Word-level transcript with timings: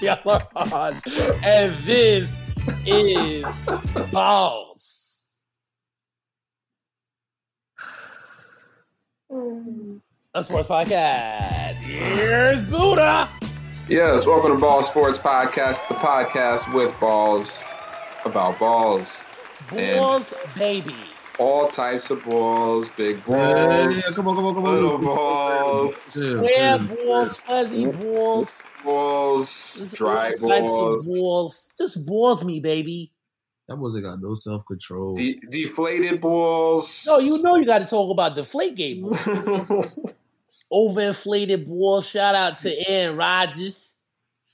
y'all 0.00 0.30
are 0.30 0.42
on. 0.56 0.94
And 1.44 1.74
this 1.84 2.44
is 2.86 3.44
Balls. 4.12 5.36
A 10.34 10.44
sports 10.44 10.68
podcast. 10.68 11.78
Here's 11.82 12.62
Buddha. 12.64 13.28
Yes, 13.88 14.26
welcome 14.26 14.52
to 14.52 14.58
Ball 14.58 14.82
Sports 14.84 15.18
Podcast, 15.18 15.88
the 15.88 15.94
podcast 15.94 16.72
with 16.72 16.98
balls 17.00 17.62
about 18.24 18.58
balls. 18.58 19.24
Balls, 19.70 20.32
baby. 20.56 20.94
All 21.40 21.68
types 21.68 22.10
of 22.10 22.22
balls, 22.24 22.90
big 22.90 23.16
Yeah, 23.26 23.86
balls, 23.86 24.14
come 24.16 24.28
on, 24.28 24.36
come 24.36 24.44
on, 24.44 24.54
come 24.54 24.64
on. 24.66 24.74
little 24.74 24.98
balls, 24.98 25.96
Square 25.96 26.50
yeah. 26.52 26.76
balls, 26.76 27.36
fuzzy 27.38 27.86
balls. 27.86 28.68
balls, 28.84 29.86
dry 29.94 30.26
all 30.26 30.30
types 30.30 30.42
of 30.42 30.48
balls, 30.50 31.06
balls. 31.06 31.74
Just 31.78 32.04
balls 32.06 32.44
me, 32.44 32.60
baby. 32.60 33.10
That 33.68 33.76
wasn't 33.78 34.04
got 34.04 34.20
no 34.20 34.34
self 34.34 34.66
control. 34.66 35.14
de- 35.14 35.40
deflated 35.50 36.20
balls. 36.20 37.04
No, 37.06 37.18
you 37.20 37.40
know 37.42 37.56
you 37.56 37.64
got 37.64 37.78
to 37.80 37.86
talk 37.86 38.10
about 38.10 38.36
deflate 38.36 38.74
game. 38.76 39.02
Overinflated 40.72 41.66
balls. 41.66 42.06
Shout 42.06 42.34
out 42.34 42.58
to 42.58 42.88
Aaron 42.90 43.16
Rodgers. 43.16 43.96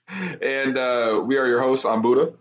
and 0.09 0.79
uh, 0.79 1.21
we 1.27 1.37
are 1.37 1.47
your 1.49 1.61
hosts. 1.61 1.85
I'm 1.85 2.01
Buddha. 2.01 2.33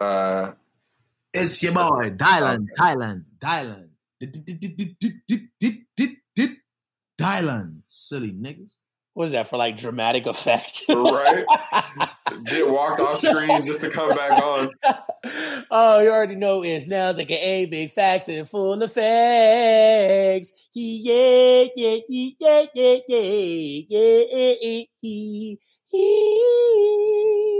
Uh, 0.00 0.52
it's 1.32 1.62
your 1.62 1.72
boy, 1.72 2.10
Dylan, 2.10 2.66
Dylan, 2.76 3.24
Dylan. 3.38 3.88
Dylan, 7.20 7.82
silly 7.86 8.32
niggas. 8.32 8.72
What 9.14 9.26
is 9.26 9.32
that 9.32 9.48
for 9.48 9.56
like 9.56 9.76
dramatic 9.76 10.26
effect? 10.26 10.84
right? 10.88 11.44
Get 12.44 12.70
walked 12.70 13.00
off 13.00 13.18
screen 13.18 13.66
just 13.66 13.80
to 13.82 13.90
come 13.90 14.10
back 14.10 14.42
on. 14.42 14.70
Oh, 15.70 16.00
you 16.00 16.10
already 16.10 16.34
know 16.34 16.64
it's 16.64 16.88
now 16.88 17.12
like 17.12 17.30
an 17.30 17.36
A 17.36 17.66
big 17.66 17.90
facts 17.92 18.28
and 18.28 18.48
full 18.48 18.82
of 18.82 18.90
facts. 18.90 20.52
Yeah, 20.72 21.66
yeah, 21.76 21.98
yeah, 22.08 22.64
yeah, 22.74 22.96
yeah, 23.08 23.86
yeah, 23.90 24.84
yeah. 25.92 27.54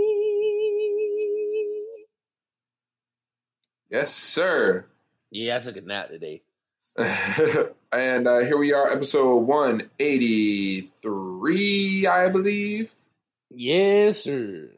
Yes, 3.91 4.15
sir. 4.15 4.85
Yeah, 5.31 5.57
I 5.57 5.59
took 5.59 5.75
a 5.75 5.81
nap 5.81 6.09
today. 6.09 6.43
and 6.97 8.25
uh, 8.25 8.39
here 8.39 8.57
we 8.57 8.71
are, 8.71 8.89
episode 8.89 9.39
183, 9.39 12.07
I 12.07 12.29
believe. 12.29 12.93
Yes, 13.49 14.23
sir. 14.23 14.69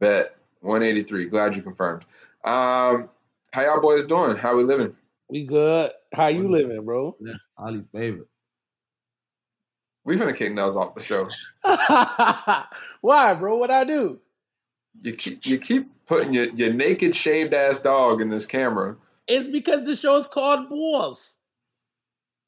Bet 0.00 0.34
183. 0.62 1.26
Glad 1.26 1.54
you 1.54 1.60
confirmed. 1.60 2.06
Um, 2.42 3.10
how 3.52 3.60
y'all 3.60 3.82
boys 3.82 4.06
doing? 4.06 4.38
How 4.38 4.56
we 4.56 4.64
living? 4.64 4.96
We 5.28 5.44
good. 5.44 5.90
How 6.14 6.28
you 6.28 6.48
living, 6.48 6.82
bro? 6.86 7.14
Yeah, 7.20 7.34
Ali 7.58 7.84
favorite. 7.92 8.28
We 10.04 10.16
finna 10.16 10.34
kick 10.34 10.54
nails 10.54 10.78
off 10.78 10.94
the 10.94 11.02
show. 11.02 11.28
Why, 13.02 13.34
bro? 13.38 13.58
What 13.58 13.70
I 13.70 13.84
do? 13.84 14.18
You 15.02 15.12
keep 15.14 15.44
you 15.46 15.58
keep 15.58 15.88
putting 16.06 16.32
your, 16.32 16.46
your 16.50 16.72
naked 16.72 17.14
shaved 17.14 17.52
ass 17.54 17.80
dog 17.80 18.20
in 18.20 18.30
this 18.30 18.46
camera. 18.46 18.96
It's 19.26 19.48
because 19.48 19.86
the 19.86 19.96
show's 19.96 20.28
called 20.28 20.68
Balls. 20.68 21.38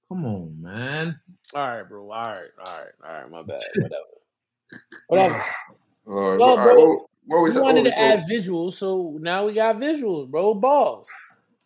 Come 0.08 0.24
on, 0.24 0.62
man. 0.62 1.18
All 1.54 1.66
right, 1.66 1.82
bro. 1.82 2.02
All 2.02 2.08
right, 2.08 2.38
all 2.64 2.64
right, 2.78 2.92
all 3.04 3.14
right. 3.20 3.30
My 3.30 3.42
bad. 3.42 3.60
Whatever. 3.76 4.04
Whatever. 5.08 5.44
Lord, 6.06 6.38
Well, 6.40 6.48
all 6.50 6.56
right, 6.58 6.64
bro, 6.64 6.74
what, 6.86 7.06
what 7.26 7.42
we 7.42 7.48
We 7.50 7.54
ta- 7.54 7.60
wanted 7.62 7.84
what, 7.84 7.92
to 7.94 8.00
we- 8.00 8.04
add 8.06 8.24
visuals, 8.30 8.72
so 8.74 9.16
now 9.20 9.46
we 9.46 9.52
got 9.52 9.76
visuals, 9.76 10.28
bro. 10.30 10.54
Balls, 10.54 11.08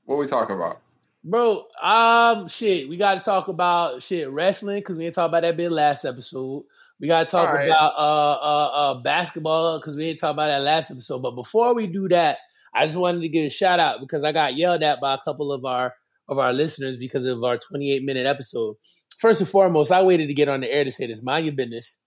what 0.07 0.19
we 0.19 0.27
talking 0.27 0.57
about? 0.57 0.81
bro. 1.23 1.67
Um, 1.83 2.49
shit. 2.49 2.89
We 2.89 2.97
got 2.97 3.17
to 3.19 3.21
talk 3.21 3.49
about 3.49 4.03
shit 4.03 4.31
wrestling 4.31 4.79
because 4.79 4.97
we 4.97 5.05
didn't 5.05 5.17
talk 5.17 5.29
about 5.29 5.43
that 5.43 5.57
bit 5.59 5.71
last 5.71 6.05
episode. 6.07 6.65
We 7.01 7.09
got 7.09 7.27
to 7.27 7.31
talk 7.31 7.53
right. 7.53 7.67
about 7.67 7.95
uh 7.97 8.39
uh 8.43 8.71
uh 8.75 8.95
basketball 9.03 9.79
because 9.79 9.97
we 9.97 10.07
didn't 10.07 10.19
talk 10.19 10.33
about 10.33 10.49
that 10.49 10.63
last 10.63 10.91
episode. 10.91 11.23
But 11.23 11.35
before 11.35 11.75
we 11.75 11.87
do 11.87 12.09
that, 12.09 12.39
I 12.75 12.85
just 12.85 12.99
wanted 12.99 13.23
to 13.23 13.29
give 13.29 13.47
a 13.47 13.51
shout 13.51 13.81
out 13.81 14.01
because 14.01 14.23
I 14.23 14.33
got 14.33 14.57
yelled 14.57 14.83
at 14.83 15.01
by 15.01 15.15
a 15.15 15.19
couple 15.25 15.53
of 15.53 15.65
our 15.65 15.95
of 16.29 16.39
our 16.39 16.53
listeners 16.53 16.97
because 16.97 17.27
of 17.27 17.43
our 17.43 17.59
28 17.59 18.05
minute 18.05 18.27
episode. 18.27 18.77
First 19.19 19.41
and 19.41 19.49
foremost, 19.49 19.93
I 19.93 20.03
waited 20.03 20.29
to 20.29 20.35
get 20.35 20.49
on 20.49 20.61
the 20.61 20.73
air 20.73 20.85
to 20.85 20.93
say 20.93 21.07
this. 21.07 21.23
Mind 21.23 21.47
your 21.47 21.55
business. 21.55 21.99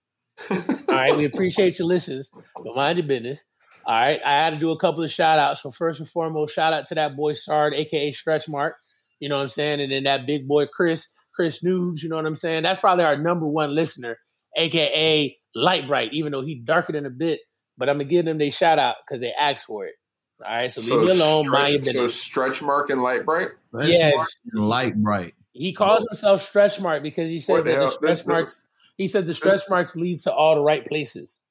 All 0.50 0.58
right, 0.90 1.16
we 1.16 1.26
appreciate 1.26 1.78
your 1.78 1.88
listens, 1.88 2.32
but 2.64 2.76
mind 2.76 2.98
your 2.98 3.08
business. 3.08 3.44
All 3.86 3.96
right, 3.96 4.20
I 4.26 4.32
had 4.32 4.54
to 4.54 4.60
do 4.60 4.72
a 4.72 4.78
couple 4.78 5.04
of 5.04 5.12
shout 5.12 5.38
outs. 5.38 5.62
So 5.62 5.72
first 5.72 6.00
and 6.00 6.10
foremost, 6.10 6.56
shout 6.56 6.74
out 6.74 6.86
to 6.86 6.96
that 6.96 7.16
boy 7.16 7.34
Sard, 7.34 7.74
aka 7.74 8.12
Stretch 8.12 8.48
Mark. 8.48 8.76
You 9.20 9.30
know 9.30 9.36
what 9.36 9.44
I'm 9.44 9.50
saying? 9.50 9.82
And 9.82 9.92
then 9.92 10.04
that 10.04 10.26
big 10.26 10.48
boy 10.48 10.66
Chris, 10.66 11.08
Chris 11.36 11.64
Noobs, 11.64 12.02
you 12.02 12.10
know 12.10 12.16
what 12.16 12.26
I'm 12.26 12.36
saying? 12.36 12.64
That's 12.64 12.80
probably 12.80 13.04
our 13.04 13.18
number 13.18 13.46
one 13.46 13.76
listener, 13.76 14.18
aka 14.56 15.38
Light 15.56 15.88
Bright, 15.88 16.14
even 16.14 16.32
though 16.32 16.42
he 16.42 16.56
darker 16.56 16.94
than 16.94 17.06
a 17.06 17.10
bit. 17.12 17.40
But 17.78 17.90
I'm 17.90 17.96
gonna 17.98 18.06
give 18.06 18.26
them 18.26 18.38
their 18.38 18.52
shout 18.52 18.80
out 18.80 18.96
because 19.06 19.22
they 19.22 19.32
asked 19.34 19.66
for 19.66 19.86
it. 19.86 19.96
All 20.44 20.52
right, 20.52 20.72
so, 20.72 20.96
leave 20.98 21.08
me 21.16 21.22
alone, 21.22 21.50
mind 21.50 21.86
stretch, 21.86 21.94
so 21.96 22.08
stretch 22.08 22.62
mark 22.62 22.90
and 22.90 23.02
light 23.02 23.26
bright. 23.26 23.50
Fresh 23.72 23.90
Yes. 23.90 24.16
Mark 24.16 24.28
and 24.52 24.68
light 24.68 24.96
bright. 24.96 25.34
He 25.54 25.72
calls 25.74 26.06
himself 26.10 26.42
Stretch 26.42 26.82
Mark 26.82 27.04
because 27.04 27.30
he 27.30 27.40
says 27.40 27.64
the 27.64 27.70
that 27.72 27.76
the 27.76 27.80
hell? 27.82 27.90
stretch 27.90 28.12
This- 28.12 28.20
this- 28.20 28.28
marks. 28.28 28.68
He 28.98 29.08
said 29.08 29.26
the 29.26 29.34
stretch 29.34 29.62
marks 29.70 29.96
leads 29.96 30.24
to 30.24 30.34
all 30.34 30.56
the 30.56 30.62
right 30.62 30.86
places. 30.86 31.44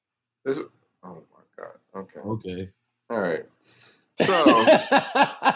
This, 0.45 0.57
oh 0.57 0.63
my 1.03 1.39
god. 1.57 1.73
Okay. 1.95 2.19
Okay. 2.19 2.69
All 3.09 3.19
right. 3.19 3.45
So 4.19 4.45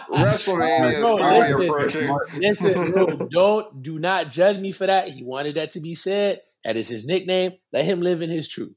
WrestleMania 0.10 1.00
is 1.00 1.08
Bro, 1.08 1.18
quickly 1.18 1.70
listen. 1.70 2.04
approaching. 2.10 2.42
Listen, 2.42 2.92
bro, 2.92 3.06
don't 3.32 3.84
do 3.84 4.00
not 4.00 4.32
judge 4.32 4.58
me 4.58 4.72
for 4.72 4.88
that. 4.88 5.10
He 5.10 5.24
wanted 5.24 5.56
that 5.56 5.72
to 5.72 5.80
be 5.80 5.96
said. 5.96 6.42
That 6.68 6.76
is 6.76 6.90
his 6.90 7.08
nickname. 7.08 7.54
Let 7.72 7.86
him 7.86 8.02
live 8.02 8.22
in 8.22 8.30
his 8.30 8.50
truth. 8.50 8.76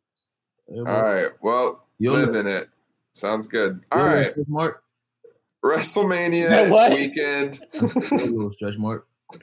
All 0.68 0.84
right. 0.84 1.26
Well, 1.42 1.84
Yo, 1.98 2.12
live 2.12 2.36
in 2.36 2.46
it. 2.46 2.68
Sounds 3.14 3.48
good. 3.48 3.80
yo, 3.92 3.98
All 3.98 4.06
right. 4.06 4.30
Stretch 4.30 4.46
Mark. 4.46 4.84
WrestleMania 5.64 6.70
What? 6.70 6.94
weekend. 6.94 7.58
Yo, 8.12 8.50
Stretch 8.50 8.78
Mark. 8.78 9.08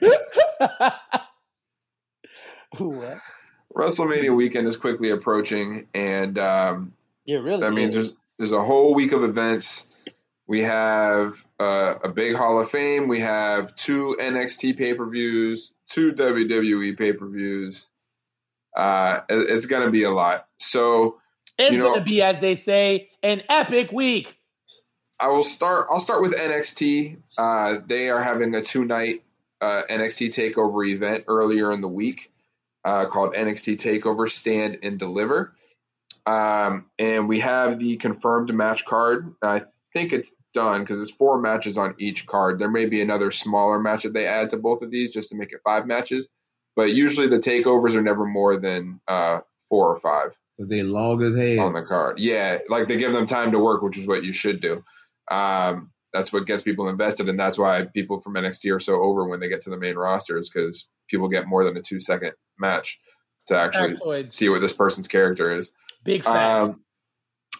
what? 2.78 3.18
WrestleMania 3.76 4.34
weekend 4.34 4.66
is 4.66 4.78
quickly 4.78 5.10
approaching, 5.10 5.86
and 5.92 6.38
um, 6.38 6.94
Yeah, 7.26 7.40
really. 7.40 7.60
that 7.60 7.72
means 7.72 7.92
there's 7.92 8.14
there's 8.38 8.52
a 8.52 8.64
whole 8.64 8.94
week 8.94 9.12
of 9.12 9.24
events. 9.24 9.94
We 10.46 10.62
have 10.62 11.34
uh, 11.60 11.96
a 12.02 12.08
big 12.08 12.34
Hall 12.34 12.58
of 12.58 12.70
Fame. 12.70 13.08
We 13.08 13.20
have 13.20 13.76
two 13.76 14.16
NXT 14.18 14.78
pay 14.78 14.94
per 14.94 15.06
views, 15.06 15.74
two 15.86 16.12
WWE 16.12 16.96
pay 16.96 17.12
per 17.12 17.26
views. 17.26 17.90
Uh, 18.78 19.20
it's 19.28 19.66
going 19.66 19.84
to 19.84 19.90
be 19.90 20.04
a 20.04 20.10
lot. 20.10 20.46
So 20.58 21.18
it's 21.58 21.72
you 21.72 21.78
know- 21.78 21.94
gonna 21.94 22.04
be, 22.04 22.22
as 22.22 22.40
they 22.40 22.54
say, 22.54 23.10
an 23.22 23.42
epic 23.48 23.92
week. 23.92 24.34
I 25.20 25.28
will 25.28 25.42
start. 25.42 25.88
I'll 25.90 25.98
start 25.98 26.22
with 26.22 26.32
NXT. 26.32 27.16
Uh, 27.36 27.80
they 27.84 28.08
are 28.08 28.22
having 28.22 28.54
a 28.54 28.62
two 28.62 28.84
night 28.84 29.24
uh, 29.60 29.82
NXT 29.90 30.28
Takeover 30.28 30.86
event 30.86 31.24
earlier 31.26 31.72
in 31.72 31.80
the 31.80 31.88
week 31.88 32.32
uh, 32.84 33.06
called 33.06 33.34
NXT 33.34 33.78
Takeover 33.78 34.30
Stand 34.30 34.78
and 34.84 34.96
Deliver, 34.96 35.56
um, 36.24 36.86
and 37.00 37.28
we 37.28 37.40
have 37.40 37.80
the 37.80 37.96
confirmed 37.96 38.54
match 38.54 38.84
card. 38.84 39.34
I 39.42 39.62
think 39.92 40.12
it's 40.12 40.36
done 40.54 40.82
because 40.82 41.02
it's 41.02 41.10
four 41.10 41.40
matches 41.40 41.78
on 41.78 41.96
each 41.98 42.24
card. 42.24 42.60
There 42.60 42.70
may 42.70 42.86
be 42.86 43.02
another 43.02 43.32
smaller 43.32 43.80
match 43.80 44.04
that 44.04 44.12
they 44.12 44.26
add 44.26 44.50
to 44.50 44.56
both 44.56 44.82
of 44.82 44.92
these 44.92 45.12
just 45.12 45.30
to 45.30 45.36
make 45.36 45.52
it 45.52 45.62
five 45.64 45.84
matches, 45.84 46.28
but 46.78 46.94
usually 46.94 47.26
the 47.26 47.38
takeovers 47.38 47.96
are 47.96 48.02
never 48.02 48.24
more 48.24 48.56
than 48.56 49.00
uh, 49.08 49.40
four 49.68 49.88
or 49.88 49.96
five 49.96 50.38
Cause 50.60 50.68
they 50.68 50.84
log 50.84 51.20
as 51.22 51.34
hell. 51.34 51.66
on 51.66 51.72
the 51.72 51.82
card. 51.82 52.20
Yeah, 52.20 52.58
like 52.68 52.86
they 52.86 52.96
give 52.96 53.12
them 53.12 53.26
time 53.26 53.50
to 53.50 53.58
work, 53.58 53.82
which 53.82 53.98
is 53.98 54.06
what 54.06 54.22
you 54.22 54.30
should 54.30 54.60
do. 54.60 54.84
Um, 55.28 55.90
that's 56.12 56.32
what 56.32 56.46
gets 56.46 56.62
people 56.62 56.88
invested, 56.88 57.28
and 57.28 57.38
that's 57.38 57.58
why 57.58 57.86
people 57.92 58.20
from 58.20 58.34
NXT 58.34 58.74
are 58.74 58.78
so 58.78 59.02
over 59.02 59.26
when 59.26 59.40
they 59.40 59.48
get 59.48 59.62
to 59.62 59.70
the 59.70 59.76
main 59.76 59.96
rosters 59.96 60.48
because 60.48 60.88
people 61.08 61.28
get 61.28 61.48
more 61.48 61.64
than 61.64 61.76
a 61.76 61.82
two 61.82 61.98
second 61.98 62.32
match 62.60 63.00
to 63.46 63.56
actually 63.56 63.94
Factoids. 63.94 64.30
see 64.30 64.48
what 64.48 64.60
this 64.60 64.72
person's 64.72 65.08
character 65.08 65.56
is. 65.56 65.72
Big 66.04 66.22
facts. 66.22 66.68
Um, 66.68 66.84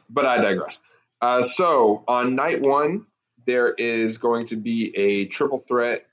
but 0.08 0.26
I 0.26 0.38
digress. 0.38 0.80
Uh, 1.20 1.42
so 1.42 2.04
on 2.06 2.36
night 2.36 2.62
one, 2.62 3.06
there 3.46 3.72
is 3.72 4.18
going 4.18 4.46
to 4.46 4.56
be 4.56 4.96
a 4.96 5.26
triple 5.26 5.58
threat 5.58 6.07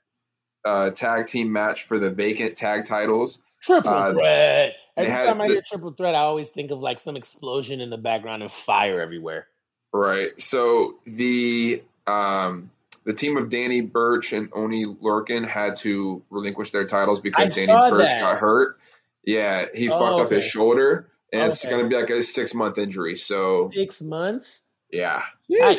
uh, 0.66 0.90
tag 0.90 1.26
team 1.26 1.52
match 1.52 1.84
for 1.84 1.98
the 1.98 2.10
vacant 2.10 2.56
tag 2.56 2.84
titles. 2.84 3.38
Triple 3.62 3.90
Uh, 3.90 4.12
threat. 4.12 4.76
Every 4.96 5.12
time 5.12 5.40
I 5.40 5.46
the- 5.48 5.54
hear 5.54 5.62
triple 5.66 5.92
threat, 5.92 6.14
I 6.14 6.18
always 6.18 6.50
think 6.50 6.70
of 6.70 6.80
like 6.80 6.98
some 6.98 7.16
explosion 7.16 7.80
in 7.80 7.90
the 7.90 7.98
background 7.98 8.42
and 8.42 8.50
fire 8.52 9.00
everywhere. 9.00 9.48
Right. 9.92 10.38
So 10.40 10.96
the 11.06 11.82
um, 12.06 12.70
the 13.04 13.12
team 13.14 13.36
of 13.36 13.48
Danny 13.48 13.80
Burch 13.80 14.32
and 14.32 14.48
Oney 14.52 14.84
Lorcan 14.84 15.46
had 15.46 15.76
to 15.76 16.22
relinquish 16.30 16.70
their 16.72 16.86
titles 16.86 17.20
because 17.20 17.50
I 17.56 17.66
Danny 17.66 17.90
Burch 17.90 18.10
that. 18.10 18.20
got 18.20 18.38
hurt. 18.38 18.78
Yeah, 19.24 19.66
he 19.74 19.88
Oh, 19.90 19.98
fucked 19.98 20.20
up 20.20 20.30
his 20.30 20.44
shoulder, 20.44 21.08
and 21.32 21.44
it's 21.48 21.64
going 21.66 21.82
to 21.82 21.88
be 21.88 21.96
like 21.96 22.10
a 22.10 22.22
six 22.22 22.54
month 22.54 22.78
injury. 22.78 23.16
So 23.16 23.70
Six 23.72 24.00
months. 24.02 24.66
yeah, 24.92 25.22
yeah, 25.48 25.74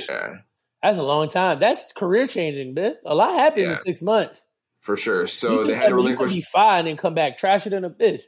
That's 0.83 0.97
a 0.97 1.03
long 1.03 1.29
time. 1.29 1.59
That's 1.59 1.93
career 1.93 2.27
changing, 2.27 2.73
man. 2.73 2.95
A 3.05 3.15
lot 3.15 3.33
happens 3.35 3.63
Yeah. 3.65 3.71
in 3.71 3.77
six 3.77 4.01
months. 4.01 4.41
For 4.87 4.95
sure. 4.95 5.27
So 5.27 5.65
they 5.65 5.75
had 5.75 5.89
to 5.89 5.95
mean, 5.95 6.07
you 6.07 6.15
could 6.15 6.21
relinquish 6.21 6.33
be 6.33 6.41
fine 6.41 6.87
and 6.87 6.97
come 6.97 7.13
back 7.13 7.37
trash 7.37 7.67
it 7.67 7.73
in 7.73 7.83
a 7.83 7.89
bit. 7.89 8.25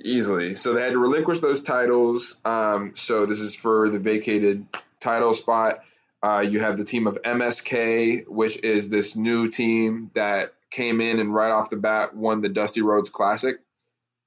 easily. 0.00 0.54
So 0.54 0.72
they 0.72 0.80
had 0.80 0.92
to 0.92 0.98
relinquish 0.98 1.40
those 1.40 1.60
titles. 1.60 2.36
Um, 2.44 2.92
so 2.94 3.26
this 3.26 3.40
is 3.40 3.56
for 3.56 3.90
the 3.90 3.98
vacated 3.98 4.64
title 5.00 5.34
spot. 5.34 5.80
Uh, 6.22 6.40
you 6.48 6.60
have 6.60 6.76
the 6.76 6.84
team 6.84 7.08
of 7.08 7.20
MSK, 7.22 8.28
which 8.28 8.62
is 8.62 8.88
this 8.88 9.16
new 9.16 9.50
team 9.50 10.12
that 10.14 10.52
came 10.70 11.00
in 11.00 11.18
and 11.18 11.34
right 11.34 11.50
off 11.50 11.68
the 11.68 11.76
bat 11.76 12.14
won 12.14 12.42
the 12.42 12.48
Dusty 12.48 12.80
Rhodes 12.80 13.08
Classic 13.08 13.56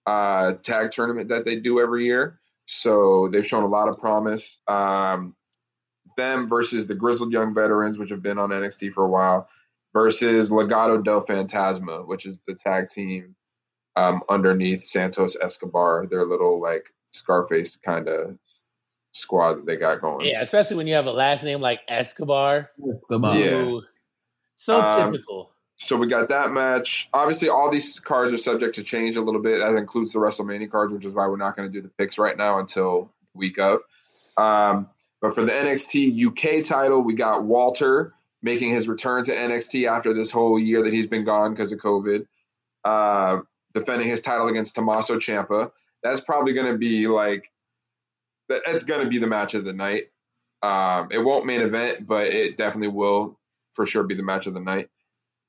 uh, 0.06 0.54
tag 0.64 0.92
tournament 0.92 1.30
that 1.30 1.46
they 1.46 1.56
do 1.56 1.80
every 1.80 2.06
year. 2.06 2.38
So 2.66 3.30
they've 3.32 3.46
shown 3.46 3.64
a 3.64 3.68
lot 3.68 3.88
of 3.88 3.98
promise. 3.98 4.58
Um, 4.68 5.36
them 6.18 6.50
versus 6.50 6.86
the 6.86 6.96
Grizzled 6.96 7.32
Young 7.32 7.54
Veterans, 7.54 7.98
which 7.98 8.10
have 8.10 8.22
been 8.22 8.38
on 8.38 8.50
NXT 8.50 8.92
for 8.92 9.06
a 9.06 9.10
while, 9.10 9.48
versus 9.94 10.50
Legado 10.50 11.04
del 11.04 11.26
Fantasma, 11.26 12.08
which 12.08 12.26
is 12.26 12.42
the 12.48 12.56
tag 12.56 12.90
team 12.90 13.36
um, 13.96 14.22
underneath 14.30 14.84
Santos 14.84 15.36
Escobar, 15.42 16.06
their 16.08 16.26
little 16.26 16.62
like 16.62 16.94
Scarface 17.12 17.78
kind 17.84 18.08
of 18.08 18.38
squad 19.12 19.56
that 19.56 19.66
they 19.66 19.76
got 19.76 20.02
going. 20.02 20.26
Yeah, 20.26 20.42
especially 20.42 20.78
when 20.78 20.88
you 20.88 20.96
have 20.96 21.08
a 21.08 21.12
last 21.12 21.44
name 21.44 21.62
like 21.62 21.82
Escobar. 21.88 22.72
Come 23.10 23.26
on. 23.26 23.38
Yeah. 23.38 23.80
So 24.56 24.80
Um, 24.80 25.12
typical. 25.12 25.52
So 25.76 25.98
we 25.98 26.08
got 26.08 26.30
that 26.30 26.52
match. 26.52 27.10
Obviously, 27.12 27.50
all 27.50 27.72
these 27.72 28.00
cards 28.00 28.32
are 28.32 28.38
subject 28.38 28.76
to 28.76 28.84
change 28.84 29.16
a 29.16 29.22
little 29.22 29.42
bit. 29.42 29.60
That 29.60 29.76
includes 29.76 30.14
the 30.14 30.20
WrestleMania 30.20 30.70
cards, 30.70 30.94
which 30.94 31.06
is 31.06 31.14
why 31.14 31.28
we're 31.28 31.38
not 31.38 31.56
going 31.58 31.72
to 31.72 31.74
do 31.74 31.82
the 31.82 31.92
picks 31.98 32.20
right 32.20 32.38
now 32.38 32.60
until 32.60 33.12
the 33.34 33.40
week 33.40 33.58
of. 33.58 33.82
Um, 34.38 34.90
but 35.22 35.34
for 35.34 35.44
the 35.44 35.52
NXT 35.52 36.28
UK 36.28 36.64
title, 36.64 37.02
we 37.02 37.16
got 37.16 37.44
Walter 37.44 38.14
making 38.42 38.70
his 38.72 38.88
return 38.88 39.24
to 39.26 39.32
NXT 39.32 39.88
after 39.88 40.14
this 40.14 40.32
whole 40.32 40.60
year 40.60 40.84
that 40.84 40.94
he's 40.94 41.08
been 41.08 41.24
gone 41.24 41.52
because 41.52 41.72
of 41.72 41.80
COVID. 41.80 42.26
Uh, 42.84 43.42
defending 43.74 44.08
his 44.08 44.22
title 44.22 44.48
against 44.48 44.76
Tommaso 44.76 45.18
Ciampa. 45.18 45.72
That's 46.04 46.22
probably 46.22 46.54
going 46.54 46.72
to 46.72 46.78
be 46.78 47.08
like 47.08 47.52
that, 48.50 48.64
that's 48.66 48.84
going 48.84 49.04
to 49.04 49.10
be 49.10 49.18
the 49.18 49.28
match 49.28 49.54
of 49.54 49.64
the 49.66 49.74
night. 49.74 50.06
Um, 50.64 51.08
it 51.12 51.20
won't 51.20 51.46
main 51.46 51.62
event, 51.62 52.06
but 52.06 52.28
it 52.28 52.58
definitely 52.58 52.90
will 52.90 53.40
for 53.74 53.86
sure 53.86 54.04
be 54.04 54.16
the 54.16 54.24
match 54.24 54.48
of 54.48 54.54
the 54.54 54.60
night. 54.60 54.90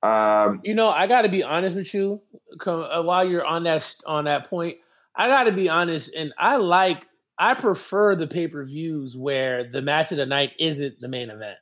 Um, 0.02 0.60
You 0.64 0.74
know, 0.74 0.88
I 0.88 1.06
got 1.06 1.22
to 1.22 1.28
be 1.28 1.42
honest 1.42 1.76
with 1.76 1.92
you. 1.94 2.22
uh, 2.66 3.02
While 3.02 3.28
you're 3.28 3.44
on 3.44 3.64
that 3.64 3.94
on 4.06 4.24
that 4.24 4.48
point, 4.48 4.78
I 5.14 5.28
got 5.28 5.44
to 5.44 5.52
be 5.52 5.68
honest, 5.68 6.14
and 6.14 6.32
I 6.38 6.56
like, 6.56 7.06
I 7.38 7.54
prefer 7.54 8.14
the 8.14 8.26
pay 8.26 8.48
per 8.48 8.64
views 8.64 9.16
where 9.16 9.64
the 9.64 9.82
match 9.82 10.10
of 10.12 10.18
the 10.18 10.26
night 10.26 10.52
isn't 10.58 11.00
the 11.00 11.08
main 11.08 11.30
event. 11.30 11.58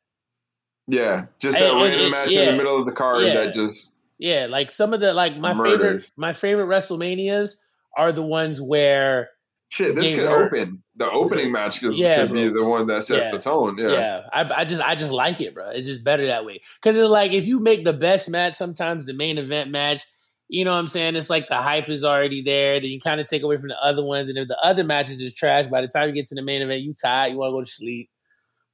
Yeah, 0.90 1.26
just 1.40 1.58
that 1.58 1.70
and- 1.70 1.82
random 1.82 2.00
and- 2.02 2.10
match 2.10 2.32
in 2.32 2.46
the 2.46 2.52
middle 2.56 2.78
of 2.78 2.86
the 2.86 2.92
card 2.92 3.22
Yeah. 3.22 3.34
that 3.44 3.54
just 3.54 3.92
Yeah, 4.18 4.46
like 4.50 4.70
some 4.70 4.92
of 4.92 5.00
the 5.00 5.12
like 5.14 5.36
my 5.38 5.54
Murdered. 5.54 5.78
favorite 6.02 6.12
my 6.16 6.32
favorite 6.32 6.66
WrestleManias 6.66 7.54
are 7.96 8.12
the 8.12 8.22
ones 8.22 8.60
where 8.60 9.30
shit. 9.68 9.94
This 9.94 10.10
could 10.10 10.26
open 10.26 10.82
the 10.96 11.10
opening 11.10 11.52
match 11.52 11.80
because 11.80 11.98
Yeah, 11.98 12.22
could 12.26 12.32
be 12.34 12.48
the 12.48 12.64
one 12.64 12.86
that 12.88 13.02
sets 13.04 13.26
Yeah. 13.26 13.32
the 13.32 13.38
tone. 13.38 13.76
Yeah, 13.78 13.90
yeah, 13.92 14.20
I, 14.32 14.60
I 14.60 14.64
just 14.64 14.82
I 14.82 14.94
just 14.94 15.12
like 15.12 15.40
it, 15.40 15.54
bro. 15.54 15.70
It's 15.70 15.86
just 15.86 16.04
better 16.04 16.26
that 16.26 16.44
way 16.44 16.60
because 16.82 16.96
it's 16.96 17.08
like 17.08 17.32
if 17.32 17.46
you 17.46 17.60
make 17.60 17.84
the 17.84 17.92
best 17.92 18.28
match, 18.28 18.54
sometimes 18.54 19.06
the 19.06 19.14
main 19.14 19.38
event 19.38 19.70
match. 19.70 20.04
You 20.52 20.64
know 20.64 20.72
what 20.72 20.78
I'm 20.78 20.88
saying? 20.88 21.14
It's 21.14 21.30
like 21.30 21.46
the 21.46 21.54
hype 21.54 21.88
is 21.88 22.02
already 22.02 22.42
there. 22.42 22.80
Then 22.80 22.90
you 22.90 22.98
kind 23.00 23.20
of 23.20 23.28
take 23.30 23.44
away 23.44 23.56
from 23.56 23.68
the 23.68 23.80
other 23.80 24.04
ones, 24.04 24.28
and 24.28 24.36
if 24.36 24.48
the 24.48 24.58
other 24.60 24.82
matches 24.82 25.20
is 25.22 25.32
trash, 25.32 25.66
by 25.68 25.80
the 25.80 25.86
time 25.86 26.08
you 26.08 26.14
get 26.14 26.26
to 26.26 26.34
the 26.34 26.42
main 26.42 26.60
event, 26.60 26.82
you 26.82 26.92
tired, 26.92 27.30
you 27.30 27.38
want 27.38 27.50
to 27.50 27.52
go 27.52 27.60
to 27.60 27.70
sleep. 27.70 28.10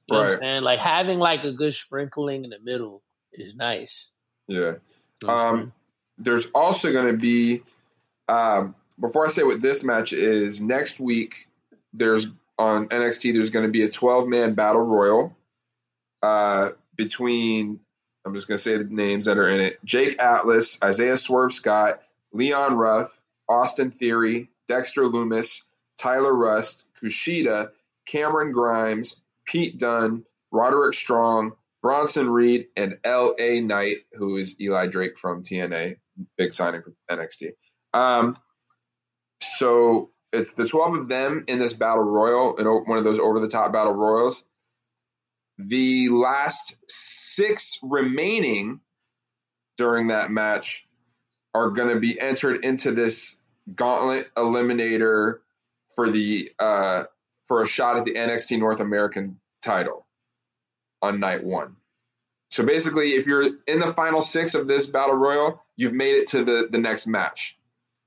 You 0.07 0.13
know 0.15 0.19
what 0.19 0.25
I'm 0.27 0.33
Right. 0.35 0.41
saying? 0.41 0.63
Like 0.63 0.79
having 0.79 1.19
like 1.19 1.43
a 1.43 1.51
good 1.51 1.73
sprinkling 1.73 2.43
in 2.43 2.49
the 2.49 2.59
middle 2.59 3.03
is 3.33 3.55
nice. 3.55 4.09
yeah. 4.47 4.73
You 5.21 5.27
know 5.27 5.33
Um. 5.33 5.73
There's 6.19 6.47
also 6.47 6.91
going 6.91 7.07
to 7.07 7.17
be 7.17 7.61
um, 8.27 8.73
before 8.99 9.25
I 9.27 9.29
say 9.29 9.43
what 9.43 9.61
this 9.61 9.83
match 9.83 10.13
is 10.13 10.61
next 10.61 10.99
week. 10.99 11.47
There's 11.93 12.27
on 12.57 12.87
NXT. 12.89 13.33
There's 13.33 13.51
going 13.51 13.65
to 13.65 13.71
be 13.71 13.83
a 13.83 13.89
12 13.89 14.27
man 14.27 14.55
battle 14.55 14.81
royal 14.81 15.35
uh, 16.23 16.69
between. 16.95 17.79
I'm 18.25 18.33
just 18.33 18.47
going 18.47 18.57
to 18.57 18.61
say 18.63 18.77
the 18.77 18.83
names 18.85 19.25
that 19.25 19.37
are 19.37 19.47
in 19.47 19.59
it: 19.61 19.79
Jake 19.85 20.19
Atlas, 20.19 20.81
Isaiah 20.83 21.17
Swerve 21.17 21.53
Scott, 21.53 22.01
Leon 22.33 22.73
Ruff, 22.75 23.21
Austin 23.47 23.91
Theory, 23.91 24.49
Dexter 24.67 25.03
Lumis, 25.03 25.63
Tyler 25.99 26.33
Rust, 26.33 26.85
Kushida, 27.01 27.69
Cameron 28.07 28.51
Grimes, 28.51 29.21
Pete 29.47 29.79
Dunne, 29.79 30.23
Roderick 30.51 30.93
Strong, 30.93 31.53
Bronson 31.81 32.29
Reed, 32.29 32.67
and 32.75 32.97
L.A. 33.03 33.61
Knight, 33.61 33.97
who 34.13 34.37
is 34.37 34.59
Eli 34.59 34.87
Drake 34.87 35.17
from 35.17 35.41
TNA, 35.41 35.97
big 36.37 36.53
signing 36.53 36.81
for 36.81 36.93
NXT. 37.09 37.51
Um, 37.93 38.37
so 39.41 40.11
it's 40.33 40.53
the 40.53 40.67
12 40.67 40.95
of 40.95 41.07
them 41.07 41.45
in 41.47 41.59
this 41.59 41.73
battle 41.73 42.03
royal, 42.03 42.55
in 42.57 42.65
one 42.65 42.97
of 42.97 43.03
those 43.03 43.19
over 43.19 43.39
the 43.39 43.47
top 43.47 43.71
battle 43.71 43.93
royals. 43.93 44.43
The 45.57 46.09
last 46.09 46.77
six 46.87 47.79
remaining 47.81 48.81
during 49.77 50.07
that 50.07 50.29
match 50.29 50.87
are 51.53 51.71
going 51.71 51.89
to 51.89 51.99
be 51.99 52.19
entered 52.19 52.63
into 52.63 52.91
this 52.91 53.41
gauntlet 53.73 54.29
eliminator 54.35 55.39
for 55.95 56.11
the 56.11 56.51
uh, 56.59 57.03
for 57.47 57.61
a 57.61 57.67
shot 57.67 57.97
at 57.97 58.05
the 58.05 58.13
NXT 58.13 58.59
North 58.59 58.79
American 58.79 59.39
title 59.61 60.05
on 61.01 61.19
night 61.19 61.43
one. 61.43 61.75
So 62.49 62.65
basically, 62.65 63.09
if 63.09 63.27
you're 63.27 63.49
in 63.67 63.79
the 63.79 63.93
final 63.93 64.21
six 64.21 64.55
of 64.55 64.67
this 64.67 64.85
battle 64.85 65.15
royal, 65.15 65.61
you've 65.75 65.93
made 65.93 66.15
it 66.15 66.27
to 66.27 66.43
the 66.43 66.67
the 66.69 66.77
next 66.77 67.07
match, 67.07 67.57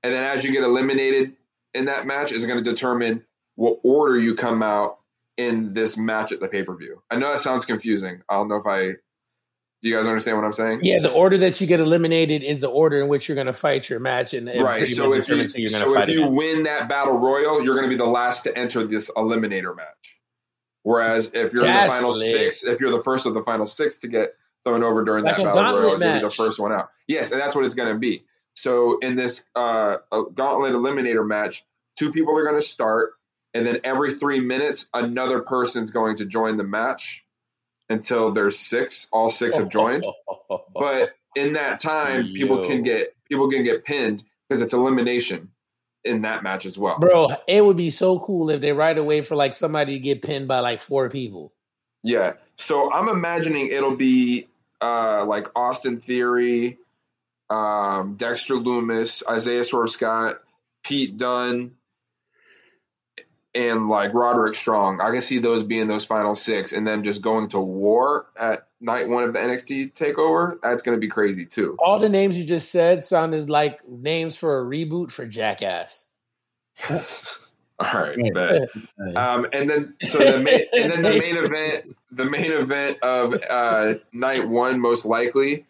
and 0.01 0.13
then 0.13 0.23
as 0.23 0.43
you 0.43 0.51
get 0.51 0.63
eliminated 0.63 1.33
in 1.73 1.85
that 1.85 2.07
match, 2.07 2.31
is 2.31 2.45
going 2.45 2.61
to 2.61 2.69
determine 2.69 3.23
what 3.55 3.79
order 3.83 4.17
you 4.17 4.33
come 4.35 4.63
out 4.63 4.97
in 5.37 5.73
this 5.73 5.97
match 5.97 6.31
at 6.31 6.39
the 6.39 6.47
pay 6.47 6.63
per 6.63 6.75
view. 6.75 7.01
I 7.09 7.17
know 7.17 7.29
that 7.29 7.39
sounds 7.39 7.65
confusing. 7.65 8.21
I 8.27 8.35
don't 8.35 8.47
know 8.47 8.55
if 8.55 8.67
I. 8.67 8.93
Do 9.81 9.89
you 9.89 9.95
guys 9.95 10.05
understand 10.05 10.37
what 10.37 10.45
I'm 10.45 10.53
saying? 10.53 10.81
Yeah, 10.83 10.99
the 10.99 11.11
order 11.11 11.39
that 11.39 11.59
you 11.59 11.65
get 11.65 11.79
eliminated 11.79 12.43
is 12.43 12.61
the 12.61 12.69
order 12.69 13.01
in 13.01 13.07
which 13.07 13.27
you're 13.27 13.35
going 13.35 13.47
to 13.47 13.53
fight 13.53 13.89
your 13.89 13.99
match, 13.99 14.35
and 14.35 14.47
right. 14.47 14.87
So 14.87 15.13
if 15.13 15.27
you 15.27 15.35
determines 15.37 15.55
who 15.55 15.61
you're 15.63 15.71
going 15.71 15.83
to 15.83 15.89
so 15.91 15.99
if 16.01 16.09
you 16.09 16.27
win 16.27 16.63
that 16.63 16.87
battle 16.87 17.17
royal, 17.17 17.63
you're 17.63 17.75
going 17.75 17.89
to 17.89 17.93
be 17.93 17.97
the 17.97 18.05
last 18.05 18.43
to 18.43 18.55
enter 18.55 18.85
this 18.85 19.09
eliminator 19.09 19.75
match. 19.75 20.19
Whereas 20.83 21.31
if 21.33 21.53
you're 21.53 21.65
in 21.65 21.73
the 21.73 21.87
final 21.87 22.11
lit. 22.11 22.31
six, 22.31 22.63
if 22.63 22.79
you're 22.79 22.91
the 22.91 23.03
first 23.03 23.25
of 23.25 23.33
the 23.33 23.41
final 23.41 23.65
six 23.65 23.99
to 23.99 24.07
get 24.07 24.35
thrown 24.63 24.83
over 24.83 25.03
during 25.03 25.23
Like 25.23 25.37
that 25.37 25.53
battle 25.53 25.79
royal, 25.79 25.99
you'll 25.99 26.13
be 26.13 26.19
the 26.19 26.29
first 26.29 26.59
one 26.59 26.71
out. 26.71 26.89
Yes, 27.07 27.31
and 27.31 27.41
that's 27.41 27.55
what 27.55 27.65
it's 27.65 27.75
going 27.75 27.91
to 27.91 27.99
be. 27.99 28.23
So 28.53 28.99
in 28.99 29.15
this 29.15 29.43
uh, 29.55 29.97
uh, 30.11 30.21
gauntlet 30.21 30.73
eliminator 30.73 31.25
match, 31.25 31.63
two 31.97 32.11
people 32.11 32.37
are 32.37 32.43
going 32.43 32.55
to 32.55 32.61
start, 32.61 33.13
and 33.53 33.65
then 33.65 33.79
every 33.83 34.13
three 34.13 34.41
minutes, 34.41 34.85
another 34.93 35.41
person's 35.41 35.89
going 35.89 36.17
to 36.17 36.25
join 36.25 36.57
the 36.57 36.63
match 36.63 37.23
until 37.91 38.31
there's 38.31 38.57
six. 38.57 39.07
All 39.11 39.29
six 39.29 39.57
have 39.57 39.69
joined. 39.69 40.05
But 40.73 41.13
in 41.35 41.53
that 41.53 41.79
time, 41.79 42.25
people 42.25 42.65
can 42.65 42.81
get 42.81 43.15
people 43.29 43.49
can 43.49 43.63
get 43.63 43.83
pinned 43.83 44.23
because 44.47 44.61
it's 44.61 44.73
elimination 44.73 45.49
in 46.03 46.23
that 46.23 46.43
match 46.43 46.65
as 46.65 46.77
well. 46.77 46.99
Bro, 46.99 47.29
it 47.47 47.63
would 47.63 47.77
be 47.77 47.89
so 47.89 48.19
cool 48.19 48.49
if 48.49 48.61
they 48.61 48.71
right 48.71 48.97
away 48.97 49.21
for 49.21 49.35
like 49.35 49.53
somebody 49.53 49.93
to 49.93 49.99
get 49.99 50.21
pinned 50.21 50.47
by 50.47 50.59
like 50.59 50.79
four 50.79 51.09
people. 51.09 51.53
Yeah. 52.03 52.33
So 52.57 52.91
I'm 52.91 53.09
imagining 53.09 53.67
it'll 53.67 53.95
be 53.95 54.47
uh, 54.81 55.25
like 55.25 55.47
Austin 55.55 55.99
Theory, 55.99 56.79
um, 57.49 58.15
Dexter 58.15 58.55
Lumis, 58.55 59.21
Isaiah 59.29 59.63
Swerve 59.63 59.91
Scott, 59.91 60.41
Pete 60.83 61.17
Dunne, 61.17 61.75
and 63.53 63.89
like 63.89 64.13
Roderick 64.13 64.55
Strong. 64.55 65.01
I 65.01 65.11
can 65.11 65.21
see 65.21 65.39
those 65.39 65.63
being 65.63 65.87
those 65.87 66.05
final 66.05 66.35
six, 66.35 66.73
and 66.73 66.87
then 66.87 67.03
just 67.03 67.21
going 67.21 67.49
to 67.49 67.59
war 67.59 68.27
at 68.39 68.67
night 68.79 69.09
one 69.09 69.23
of 69.23 69.33
the 69.33 69.39
NXT 69.39 69.93
takeover. 69.93 70.57
That's 70.61 70.81
going 70.81 70.95
to 70.95 70.99
be 70.99 71.07
crazy 71.09 71.45
too. 71.45 71.75
All 71.79 71.99
the 71.99 72.09
names 72.09 72.37
you 72.37 72.45
just 72.45 72.71
said 72.71 73.03
sounded 73.03 73.49
like 73.49 73.87
names 73.87 74.35
for 74.35 74.59
a 74.59 74.63
reboot 74.63 75.11
for 75.11 75.25
Jackass. 75.25 76.13
All 76.89 76.99
right, 77.79 78.15
Right. 78.17 78.33
bet. 78.33 78.69
Um, 79.15 79.47
and 79.51 79.69
then 79.69 79.95
so 80.03 80.19
the 80.19 80.39
main, 80.39 80.65
and 80.71 80.91
then 80.91 81.01
the 81.01 81.17
main 81.19 81.35
event, 81.37 81.95
the 82.11 82.29
main 82.29 82.51
event 82.51 82.99
of 83.01 83.35
uh, 83.49 83.95
night 84.13 84.47
one, 84.47 84.79
most 84.79 85.05
likely, 85.05 85.65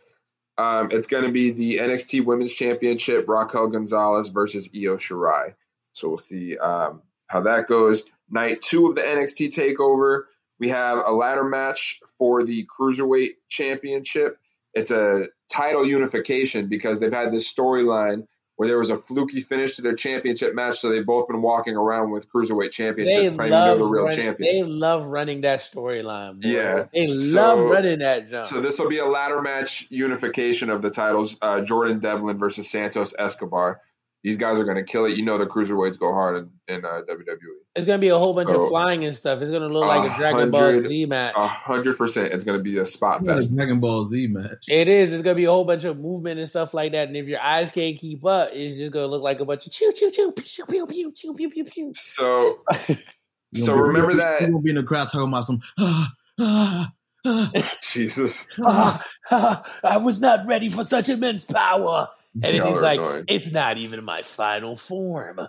um, 0.57 0.89
it's 0.91 1.07
going 1.07 1.23
to 1.23 1.31
be 1.31 1.51
the 1.51 1.77
NXT 1.77 2.25
Women's 2.25 2.51
Championship, 2.53 3.29
Raquel 3.29 3.67
Gonzalez 3.67 4.27
versus 4.27 4.69
Io 4.75 4.97
Shirai. 4.97 5.55
So 5.93 6.09
we'll 6.09 6.17
see 6.17 6.57
um, 6.57 7.01
how 7.31 7.41
that 7.41 7.67
goes. 7.67 8.03
Night 8.29 8.61
two 8.61 8.87
of 8.87 8.95
the 8.95 9.01
NXT 9.01 9.49
Takeover, 9.55 10.23
we 10.59 10.69
have 10.69 10.99
a 11.05 11.11
ladder 11.11 11.43
match 11.43 11.99
for 12.17 12.43
the 12.43 12.65
Cruiserweight 12.67 13.31
Championship. 13.49 14.37
It's 14.73 14.91
a 14.91 15.27
title 15.51 15.85
unification 15.85 16.67
because 16.67 16.99
they've 16.99 17.11
had 17.11 17.33
this 17.33 17.51
storyline 17.53 18.27
where 18.57 18.67
there 18.67 18.77
was 18.77 18.91
a 18.91 18.97
fluky 18.97 19.41
finish 19.41 19.77
to 19.77 19.81
their 19.81 19.95
championship 19.95 20.53
match, 20.53 20.77
so 20.77 20.89
they've 20.89 21.05
both 21.05 21.27
been 21.27 21.41
walking 21.41 21.75
around 21.75 22.11
with 22.11 22.29
cruiserweight 22.31 22.65
They 22.65 22.69
championships, 22.69 23.35
trying 23.35 23.49
love 23.49 23.79
the 23.79 23.85
real 23.85 24.03
running, 24.03 24.17
champion. 24.19 24.53
they 24.55 24.63
love 24.63 25.05
running 25.07 25.41
that 25.41 25.61
storyline. 25.61 26.43
Yeah. 26.43 26.85
they 26.93 27.07
So- 27.07 27.41
love 27.55 27.59
running 27.71 27.99
that 27.99 28.29
jump. 28.29 28.45
So 28.45 28.61
this 28.61 28.77
will 28.77 28.89
be 28.89 28.99
a 28.99 29.05
ladder 29.05 29.41
match 29.41 29.87
unification 29.89 30.69
of 30.69 30.81
the 30.83 30.91
titles: 30.91 31.37
uh, 31.41 31.61
Jordan 31.61 31.99
Devlin 31.99 32.37
versus 32.37 32.69
Santos 32.69 33.15
Escobar. 33.17 33.81
These 34.23 34.37
guys 34.37 34.59
are 34.59 34.63
going 34.63 34.77
to 34.77 34.83
kill 34.83 35.05
it. 35.05 35.17
You 35.17 35.25
know 35.25 35.39
the 35.39 35.47
cruiserweights 35.47 35.97
go 35.99 36.13
hard 36.13 36.37
in, 36.67 36.75
in 36.75 36.85
uh, 36.85 37.01
WWE. 37.09 37.37
it's 37.75 37.87
gonna 37.87 37.97
be 37.97 38.09
a 38.09 38.17
whole 38.19 38.35
bunch 38.35 38.49
So- 38.49 38.61
of 38.63 38.69
flying 38.69 39.03
and 39.03 39.15
stuff. 39.15 39.41
It's 39.41 39.49
gonna 39.49 39.67
look 39.67 39.87
like 39.87 40.11
A 40.11 40.13
a 40.13 40.15
Dragon 40.15 40.51
Ball 40.51 40.79
Z 40.79 41.05
match. 41.07 41.33
A 41.35 41.47
hundred 41.47 41.97
percent, 41.97 42.31
it's 42.31 42.43
going 42.43 42.57
to 42.59 42.63
be 42.63 42.77
a 42.77 42.85
spot 42.85 43.17
it's 43.17 43.25
not 43.27 43.39
a. 43.41 43.55
Dragon 43.55 43.79
Ball 43.79 44.03
Z 44.03 44.27
match. 44.27 44.65
It 44.67 44.87
is. 44.87 45.11
It's 45.11 45.23
gonna 45.23 45.35
be 45.35 45.45
a 45.45 45.49
whole 45.49 45.65
bunch 45.65 45.85
of 45.85 45.99
movement 45.99 46.39
and 46.39 46.47
stuff 46.47 46.73
like 46.75 46.91
that. 46.91 47.07
And 47.07 47.17
if 47.17 47.27
your 47.27 47.41
eyes 47.41 47.71
can't 47.71 47.97
keep 47.97 48.23
up, 48.23 48.49
it's 48.53 48.77
just 48.77 48.91
gonna 48.91 49.07
look 49.07 49.23
like 49.23 49.39
a 49.39 49.45
bunch 49.45 49.65
of 49.65 49.71
choo 49.73 49.91
choo 49.95 50.11
choo 50.11 50.31
pew 50.33 50.65
pew 50.67 50.85
pew 50.85 51.11
pew 51.11 51.33
pew 51.33 51.49
pew 51.49 51.63
pew. 51.65 51.91
So, 51.95 52.59
so 53.55 53.73
gonna 53.73 53.81
remember 53.83 54.11
You 54.11 54.17
that 54.17 54.41
gonna 54.41 54.59
be 54.59 54.69
in 54.69 54.75
the 54.75 54.83
crowd 54.83 55.05
talking 55.09 55.27
about 55.29 55.45
some. 55.45 55.61
Ah, 55.79 56.11
ah, 56.39 56.93
ah, 57.25 57.51
Jesus. 57.91 58.47
Ah, 58.63 59.03
ah, 59.31 59.79
I 59.83 59.97
was 59.97 60.21
not 60.21 60.45
ready 60.45 60.69
for 60.69 60.83
such 60.83 61.09
immense 61.09 61.45
power. 61.45 62.07
And 62.33 62.43
then 62.43 62.65
he's 62.65 62.81
like, 62.81 62.99
annoying. 62.99 63.25
"It's 63.27 63.51
not 63.51 63.77
even 63.77 64.03
my 64.03 64.21
final 64.21 64.75
form." 64.75 65.39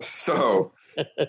So, 0.00 0.72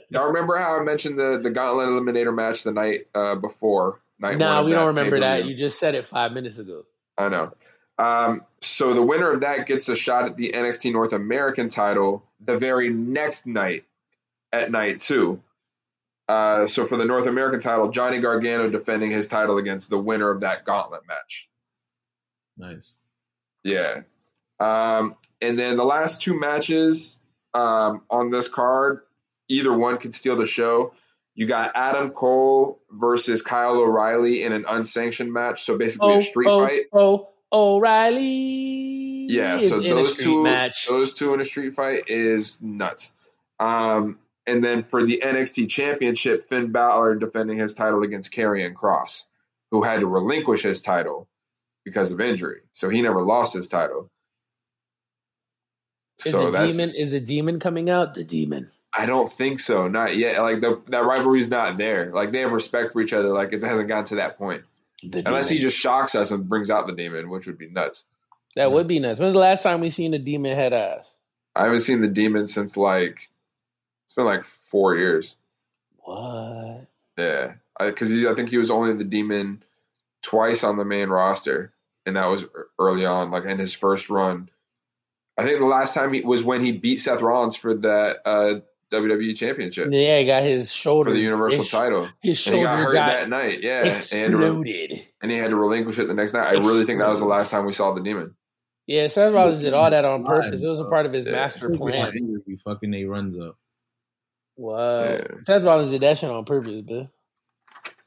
y'all 0.10 0.28
remember 0.28 0.58
how 0.58 0.80
I 0.80 0.84
mentioned 0.84 1.18
the 1.18 1.40
the 1.42 1.50
Gauntlet 1.50 1.88
Eliminator 1.88 2.36
match 2.36 2.64
the 2.64 2.72
night 2.72 3.08
uh, 3.16 3.36
before? 3.36 4.02
Night 4.20 4.38
Nah, 4.38 4.56
one 4.56 4.60
of 4.60 4.66
we 4.66 4.72
don't 4.74 4.88
remember 4.88 5.20
that. 5.20 5.36
pay-per-view? 5.38 5.52
You 5.52 5.58
just 5.58 5.80
said 5.80 5.96
it 5.96 6.06
five 6.06 6.34
minutes 6.34 6.60
ago. 6.60 6.84
I 7.18 7.30
know. 7.30 7.54
Um, 7.98 8.44
so 8.62 8.94
the 8.94 9.02
winner 9.02 9.32
of 9.32 9.42
that 9.42 9.68
gets 9.68 9.90
a 9.90 9.96
shot 9.96 10.26
at 10.26 10.38
the 10.38 10.52
NXT 10.54 10.92
North 10.94 11.14
American 11.14 11.70
title 11.70 12.24
the 12.40 12.58
very 12.58 12.90
next 12.90 13.46
night 13.46 13.86
at 14.52 14.72
night 14.72 15.00
two. 15.00 15.42
Uh, 16.28 16.68
so 16.68 16.86
for 16.86 16.96
the 16.98 17.06
North 17.06 17.28
American 17.28 17.60
title, 17.60 17.90
Johnny 17.90 18.20
Gargano 18.20 18.70
defending 18.70 19.12
his 19.12 19.26
title 19.28 19.58
against 19.58 19.90
the 19.90 19.98
winner 19.98 20.30
of 20.30 20.42
that 20.42 20.64
gauntlet 20.64 21.02
match. 21.08 21.50
nice. 22.58 22.94
Yeah. 23.64 24.02
Um, 24.60 25.16
and 25.42 25.58
then 25.58 25.78
the 25.78 25.86
last 25.86 26.22
two 26.22 26.38
matches 26.38 27.20
um, 27.54 28.02
on 28.10 28.30
this 28.30 28.48
card, 28.48 29.02
either 29.48 29.74
one 29.74 29.98
could 29.98 30.14
steal 30.14 30.36
the 30.36 30.46
show. 30.46 30.94
You 31.36 31.46
got 31.46 31.72
Adam 31.76 32.12
Cole 32.12 32.82
versus 32.92 33.42
Kyle 33.42 33.78
O'Reilly 33.78 34.44
in 34.44 34.52
an 34.52 34.66
unsanctioned 34.68 35.32
match. 35.32 35.64
So 35.64 35.78
basically 35.78 36.18
a 36.18 36.22
street 36.22 36.50
oh, 36.50 36.66
fight. 36.66 36.82
Oh, 36.92 37.30
O'Reilly. 37.52 39.28
Yeah, 39.30 39.60
so 39.60 39.80
those 39.80 40.18
two, 40.18 40.44
match. 40.44 40.88
those 40.88 41.14
two 41.14 41.34
in 41.34 41.40
a 41.40 41.46
street 41.46 41.74
fight 41.74 42.04
is 42.08 42.62
nuts. 42.62 43.14
Um, 43.60 44.20
and 44.46 44.64
then 44.64 44.82
for 44.84 45.04
the 45.04 45.22
NXT 45.24 45.70
Championship, 45.70 46.44
Finn 46.44 46.72
Balor 46.72 47.16
defending 47.16 47.58
his 47.58 47.74
title 47.74 48.04
against 48.04 48.34
Karrion 48.34 48.74
Kross, 48.74 49.26
who 49.72 49.84
had 49.84 50.02
to 50.02 50.08
relinquish 50.08 50.64
his 50.64 50.82
title 50.82 51.28
because 51.86 52.12
of 52.12 52.22
injury, 52.22 52.62
so 52.72 52.90
he 52.90 53.02
never 53.02 53.22
lost 53.22 53.54
his 53.54 53.68
title. 53.68 54.10
is 56.24 56.32
so 56.32 56.46
the 56.46 56.52
that's 56.52 56.78
demon? 56.78 56.96
Is 56.96 57.12
the 57.12 57.20
demon 57.20 57.60
coming 57.60 57.90
out? 57.90 58.14
The 58.14 58.24
demon. 58.24 58.72
I 58.94 59.06
don't 59.06 59.32
think 59.32 59.60
so, 59.60 59.88
not 59.88 60.18
yet. 60.18 60.42
Like 60.42 60.62
the, 60.62 60.82
that 60.88 61.06
rivalry's 61.06 61.50
not 61.50 61.78
there. 61.78 62.12
Like 62.12 62.32
they 62.32 62.40
have 62.40 62.52
respect 62.54 62.94
for 62.94 63.02
each 63.02 63.14
other. 63.14 63.30
Like 63.30 63.54
it 63.54 63.62
hasn't 63.62 63.88
gotten 63.88 64.06
to 64.06 64.16
that 64.16 64.38
point, 64.38 64.64
The 65.04 65.24
unless 65.26 65.48
he 65.48 65.60
just 65.60 65.78
shocks 65.78 66.16
us 66.16 66.32
and 66.32 66.50
brings 66.50 66.70
out 66.70 66.88
the 66.88 66.94
demon, 66.94 67.30
which 67.30 67.46
would 67.48 67.58
be 67.58 67.70
nuts. 67.70 68.06
that 68.56 68.72
would 68.72 68.88
be 68.88 69.00
nuts. 69.00 69.20
When's 69.20 69.34
the 69.34 69.40
last 69.40 69.64
time 69.64 69.82
we 69.82 69.90
seen 69.92 70.12
the 70.12 70.20
demon 70.20 70.56
head 70.56 70.74
ass? 70.74 71.14
I 71.56 71.66
haven't 71.66 71.80
seen 71.80 72.02
the 72.02 72.08
demon 72.08 72.48
since 72.48 72.78
like 72.78 73.30
it's 74.06 74.14
been 74.16 74.26
like 74.26 74.44
four 74.44 74.96
years. 74.96 75.38
What? 76.00 76.88
Yeah, 77.18 77.54
because 77.80 78.12
I 78.12 78.34
think 78.34 78.50
he 78.50 78.58
was 78.58 78.72
only 78.72 78.94
the 78.94 79.04
demon 79.04 79.62
twice 80.22 80.64
on 80.64 80.78
the 80.78 80.86
main 80.86 81.10
roster, 81.10 81.74
and 82.06 82.16
that 82.16 82.26
was 82.28 82.46
early 82.78 83.06
on, 83.06 83.32
like 83.32 83.46
in 83.46 83.60
his 83.60 83.74
first 83.74 84.10
run. 84.10 84.50
I 85.38 85.44
think 85.44 85.60
the 85.60 85.66
last 85.66 85.94
time 85.94 86.14
he 86.14 86.22
was 86.22 86.44
when 86.44 86.62
he 86.62 86.72
beat 86.74 87.00
Seth 87.00 87.22
Rollins 87.22 87.56
for 87.56 87.74
that 87.76 88.18
uh, 88.26 88.60
WWE 88.92 89.38
Championship 89.38 89.88
Yeah, 89.92 90.20
he 90.20 90.26
got 90.26 90.44
his 90.44 90.74
shoulder 90.74 91.12
for 91.12 91.16
the 91.16 91.22
Universal 91.22 91.64
his, 91.64 91.72
title, 91.72 92.10
His 92.22 92.46
and 92.48 92.58
he 92.58 92.64
got 92.64 92.78
hurt 92.80 92.94
got, 92.94 93.08
that 93.08 93.30
night. 93.30 93.62
Yeah, 93.62 93.80
and, 93.80 93.88
exploded. 93.88 95.00
and 95.22 95.32
he 95.32 95.38
had 95.38 95.52
to 95.52 95.56
relinquish 95.56 95.98
it 96.00 96.08
the 96.08 96.14
next 96.14 96.34
night. 96.34 96.48
I 96.48 96.60
really 96.60 96.86
think 96.86 97.00
that 97.00 97.08
was 97.10 97.20
the 97.20 97.26
last 97.26 97.52
time 97.52 97.66
we 97.66 97.72
saw 97.72 97.94
the 97.94 98.02
demon. 98.02 98.36
Yeah, 98.88 99.08
Seth 99.08 99.32
Rollins 99.34 99.62
did 99.62 99.74
all 99.74 99.90
that 99.90 100.04
on 100.04 100.24
purpose. 100.24 100.64
It 100.64 100.68
was 100.68 100.80
a 100.80 100.90
part 100.90 101.06
of 101.06 101.14
his 101.14 101.26
Yeah. 101.26 101.34
master 101.34 101.70
plan. 101.70 102.08
are 102.08 102.12
angry, 102.12 102.42
Be 102.46 102.56
fucking 102.56 102.90
they 102.90 103.06
runs 103.06 103.38
up. 103.40 103.56
Wow. 104.58 105.04
Yeah. 105.04 105.22
Seth 105.44 105.64
Rollins 105.64 105.92
did 105.92 106.02
that 106.02 106.18
shit 106.18 106.30
on 106.30 106.44
purpose, 106.44 106.84
man. 106.86 107.10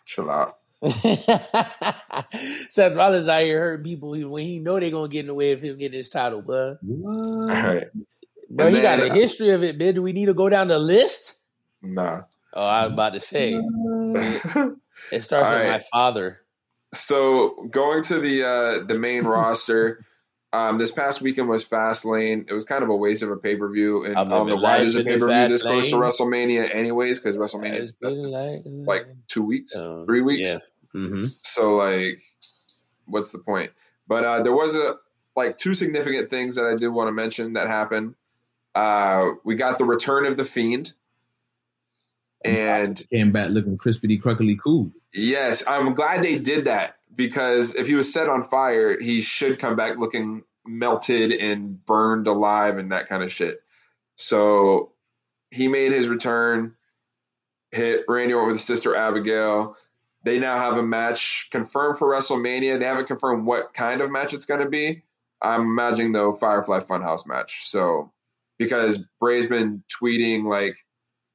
Chill 0.05 0.29
out. 0.29 0.59
Seth 2.69 2.95
Rollins 2.95 3.29
out 3.29 3.43
here 3.43 3.61
hurting 3.61 3.85
people 3.85 4.11
when 4.11 4.45
he 4.45 4.59
know 4.59 4.81
they're 4.81 4.91
gonna 4.91 5.09
get 5.09 5.21
in 5.21 5.27
the 5.27 5.35
way 5.35 5.53
of 5.53 5.61
him 5.61 5.79
getting 5.79 5.97
his 5.97 6.09
title, 6.09 6.43
bro. 6.43 6.77
What? 6.83 7.57
All 7.57 7.75
right, 7.75 7.87
Bro, 8.51 8.67
And 8.67 8.77
he 8.77 8.83
got 8.83 9.01
a 9.01 9.13
history 9.13 9.51
of 9.51 9.63
it, 9.63 9.79
man. 9.79 9.95
Do 9.95 10.03
we 10.03 10.13
need 10.13 10.27
to 10.27 10.35
go 10.35 10.49
down 10.49 10.69
the 10.69 10.79
list? 10.79 11.45
nah. 11.83 12.23
Oh, 12.55 12.67
I 12.67 12.85
was 12.85 12.93
about 12.93 13.15
to 13.15 13.21
say 13.21 13.55
it 15.13 15.23
starts 15.23 15.49
All 15.49 15.59
with 15.59 15.69
my 15.69 15.79
father. 15.91 16.41
So 16.93 17.67
going 17.71 18.03
to 18.05 18.21
the 18.21 18.45
uh, 18.45 18.85
the 18.87 18.99
main 18.99 19.25
roster, 19.25 20.05
um, 20.53 20.77
this 20.77 20.91
past 20.91 21.23
weekend 21.23 21.49
was 21.49 21.65
Fastlane. 21.65 22.45
It 22.51 22.53
was 22.53 22.65
kind 22.65 22.83
of 22.83 22.91
a 22.91 22.97
waste 22.97 23.23
of 23.23 23.31
a 23.31 23.37
pay 23.37 23.57
per 23.57 23.71
view, 23.73 24.05
and 24.05 24.17
I 24.17 24.21
I'm 24.21 24.29
don't 24.29 24.49
know 24.49 24.57
why 24.57 24.61
life 24.61 24.81
there's 24.83 24.97
a 24.97 25.05
pay 25.05 25.19
per 25.19 25.29
view 25.29 25.49
this 25.49 25.63
fast 25.63 25.65
close 25.65 25.91
to. 25.91 25.97
WrestleMania, 25.97 26.75
anyways, 26.75 27.21
because 27.21 27.37
WrestleMania 27.37 27.79
is 27.79 27.91
It's 27.91 28.17
just 28.17 28.23
been 28.23 28.85
like 28.85 29.07
two 29.29 29.47
weeks, 29.47 29.73
three 29.73 30.21
weeks. 30.21 30.49
Yeah. 30.49 30.59
Mm-hmm. 30.95 31.25
So 31.43 31.77
like, 31.77 32.21
what's 33.07 33.33
the 33.33 33.39
point? 33.39 33.71
But 34.07 34.25
uh, 34.25 34.43
there 34.43 34.53
was 34.53 34.77
a 34.77 34.97
like 35.35 35.59
two 35.59 35.75
significant 35.75 36.31
things 36.31 36.57
that 36.57 36.65
I 36.65 36.77
did 36.77 36.89
want 36.89 37.09
to 37.09 37.13
mention 37.13 37.55
that 37.55 37.69
happened. 37.69 38.15
Uh, 38.75 39.31
we 39.45 39.55
got 39.55 39.79
the 39.79 39.85
return 39.85 40.27
of 40.27 40.37
the 40.37 40.45
Fiend, 40.45 40.93
and 42.45 43.03
Came 43.11 43.33
back 43.33 43.51
looking 43.51 43.79
crispity 43.79 44.21
cruckly 44.21 44.59
cool. 44.63 44.91
Yes, 45.13 45.65
I'm 45.67 45.95
glad 45.95 46.23
they 46.23 46.39
did 46.39 46.67
that 46.67 46.97
because 47.15 47.75
if 47.75 47.87
he 47.87 47.95
was 47.95 48.13
set 48.13 48.29
on 48.29 48.45
fire, 48.45 48.99
he 48.99 49.21
should 49.21 49.59
come 49.59 49.77
back 49.77 49.99
looking 49.99 50.45
melted 50.67 51.33
and 51.33 51.85
burned 51.85 52.27
alive 52.27 52.79
and 52.79 52.93
that 52.93 53.09
kind 53.09 53.23
of 53.23 53.31
shit. 53.31 53.63
So 54.17 54.93
he 55.51 55.69
made 55.69 55.93
his 55.93 56.09
return, 56.09 56.75
hit 57.71 58.05
Randy 58.09 58.35
Orton 58.35 58.49
with 58.49 58.59
his 58.59 58.65
sister 58.65 58.95
Abigail. 58.95 59.77
They 60.25 60.39
now 60.39 60.57
have 60.59 60.77
a 60.77 60.83
match 60.83 61.49
confirmed 61.51 61.99
for 61.99 62.09
WrestleMania. 62.09 62.79
They 62.79 62.85
haven't 62.85 63.07
confirmed 63.07 63.45
what 63.45 63.75
kind 63.75 64.01
of 64.01 64.11
match 64.11 64.35
it's 64.35 64.45
going 64.45 64.61
to 64.61 64.69
be. 64.69 65.03
I'm 65.41 65.63
imagining 65.63 66.13
though 66.13 66.33
Firefly 66.33 66.81
Funhouse 66.81 67.27
match. 67.27 67.65
So 67.65 68.13
because 68.59 68.99
Bray's 69.19 69.47
been 69.47 69.83
tweeting 70.01 70.45
like 70.45 70.79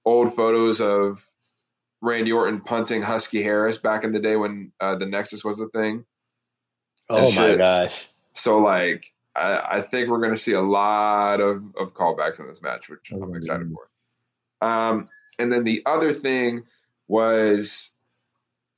old 0.05 0.33
photos 0.33 0.79
of 0.79 1.25
Randy 2.01 2.31
Orton 2.31 2.61
punting 2.61 3.01
Husky 3.01 3.43
Harris 3.43 3.77
back 3.77 4.03
in 4.03 4.13
the 4.13 4.19
day 4.19 4.37
when 4.37 4.71
uh, 4.79 4.95
the 4.95 5.05
Nexus 5.05 5.43
was 5.43 5.59
a 5.59 5.67
thing. 5.67 6.05
Oh 7.09 7.31
my 7.33 7.55
gosh. 7.55 8.07
So 8.33 8.59
like 8.59 9.11
I, 9.35 9.77
I 9.77 9.81
think 9.81 10.09
we're 10.09 10.19
going 10.19 10.33
to 10.33 10.39
see 10.39 10.53
a 10.53 10.61
lot 10.61 11.41
of, 11.41 11.63
of 11.77 11.93
callbacks 11.93 12.39
in 12.39 12.47
this 12.47 12.61
match, 12.61 12.89
which 12.89 13.11
I'm 13.11 13.35
excited 13.35 13.71
for. 13.71 14.67
Um, 14.67 15.05
and 15.37 15.51
then 15.51 15.63
the 15.63 15.83
other 15.85 16.13
thing 16.13 16.63
was 17.07 17.93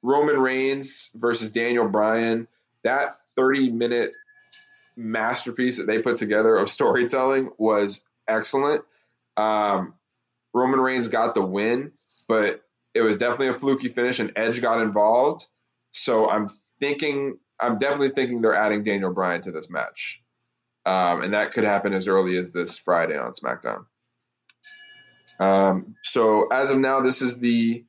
Roman 0.04 0.40
Reigns 0.40 1.10
versus 1.16 1.52
Daniel 1.52 1.88
Bryan. 1.88 2.48
That 2.84 3.14
30 3.36 3.72
minute 3.72 4.16
masterpiece 4.96 5.78
that 5.78 5.88
they 5.88 6.00
put 6.00 6.18
together 6.18 6.56
of 6.56 6.70
storytelling 6.70 7.50
was 7.58 8.02
excellent. 8.28 8.84
Um, 9.38 9.94
Roman 10.54 10.80
Reigns 10.80 11.08
got 11.08 11.34
the 11.34 11.42
win, 11.42 11.94
but 12.28 12.64
it 12.94 13.02
was 13.02 13.18
definitely 13.18 13.48
a 13.48 13.54
fluky 13.54 13.88
finish, 13.88 14.20
and 14.20 14.32
Edge 14.36 14.62
got 14.62 14.82
involved. 14.82 15.46
So 15.92 16.30
I'm 16.30 16.48
thinking, 16.80 17.38
I'm 17.60 17.78
definitely 17.78 18.10
thinking 18.10 18.42
they're 18.42 18.56
adding 18.56 18.84
Daniel 18.84 19.14
Bryan 19.14 19.42
to 19.42 19.52
this 19.52 19.70
match, 19.70 20.22
um, 20.86 21.22
and 21.22 21.34
that 21.34 21.52
could 21.52 21.64
happen 21.64 21.94
as 21.94 22.08
early 22.08 22.38
as 22.38 22.52
this 22.52 22.78
Friday 22.78 23.18
on 23.18 23.32
SmackDown. 23.32 23.86
Um, 25.40 25.96
so 26.04 26.48
as 26.48 26.70
of 26.70 26.80
now, 26.80 27.02
this 27.02 27.22
is 27.22 27.40
the 27.40 27.86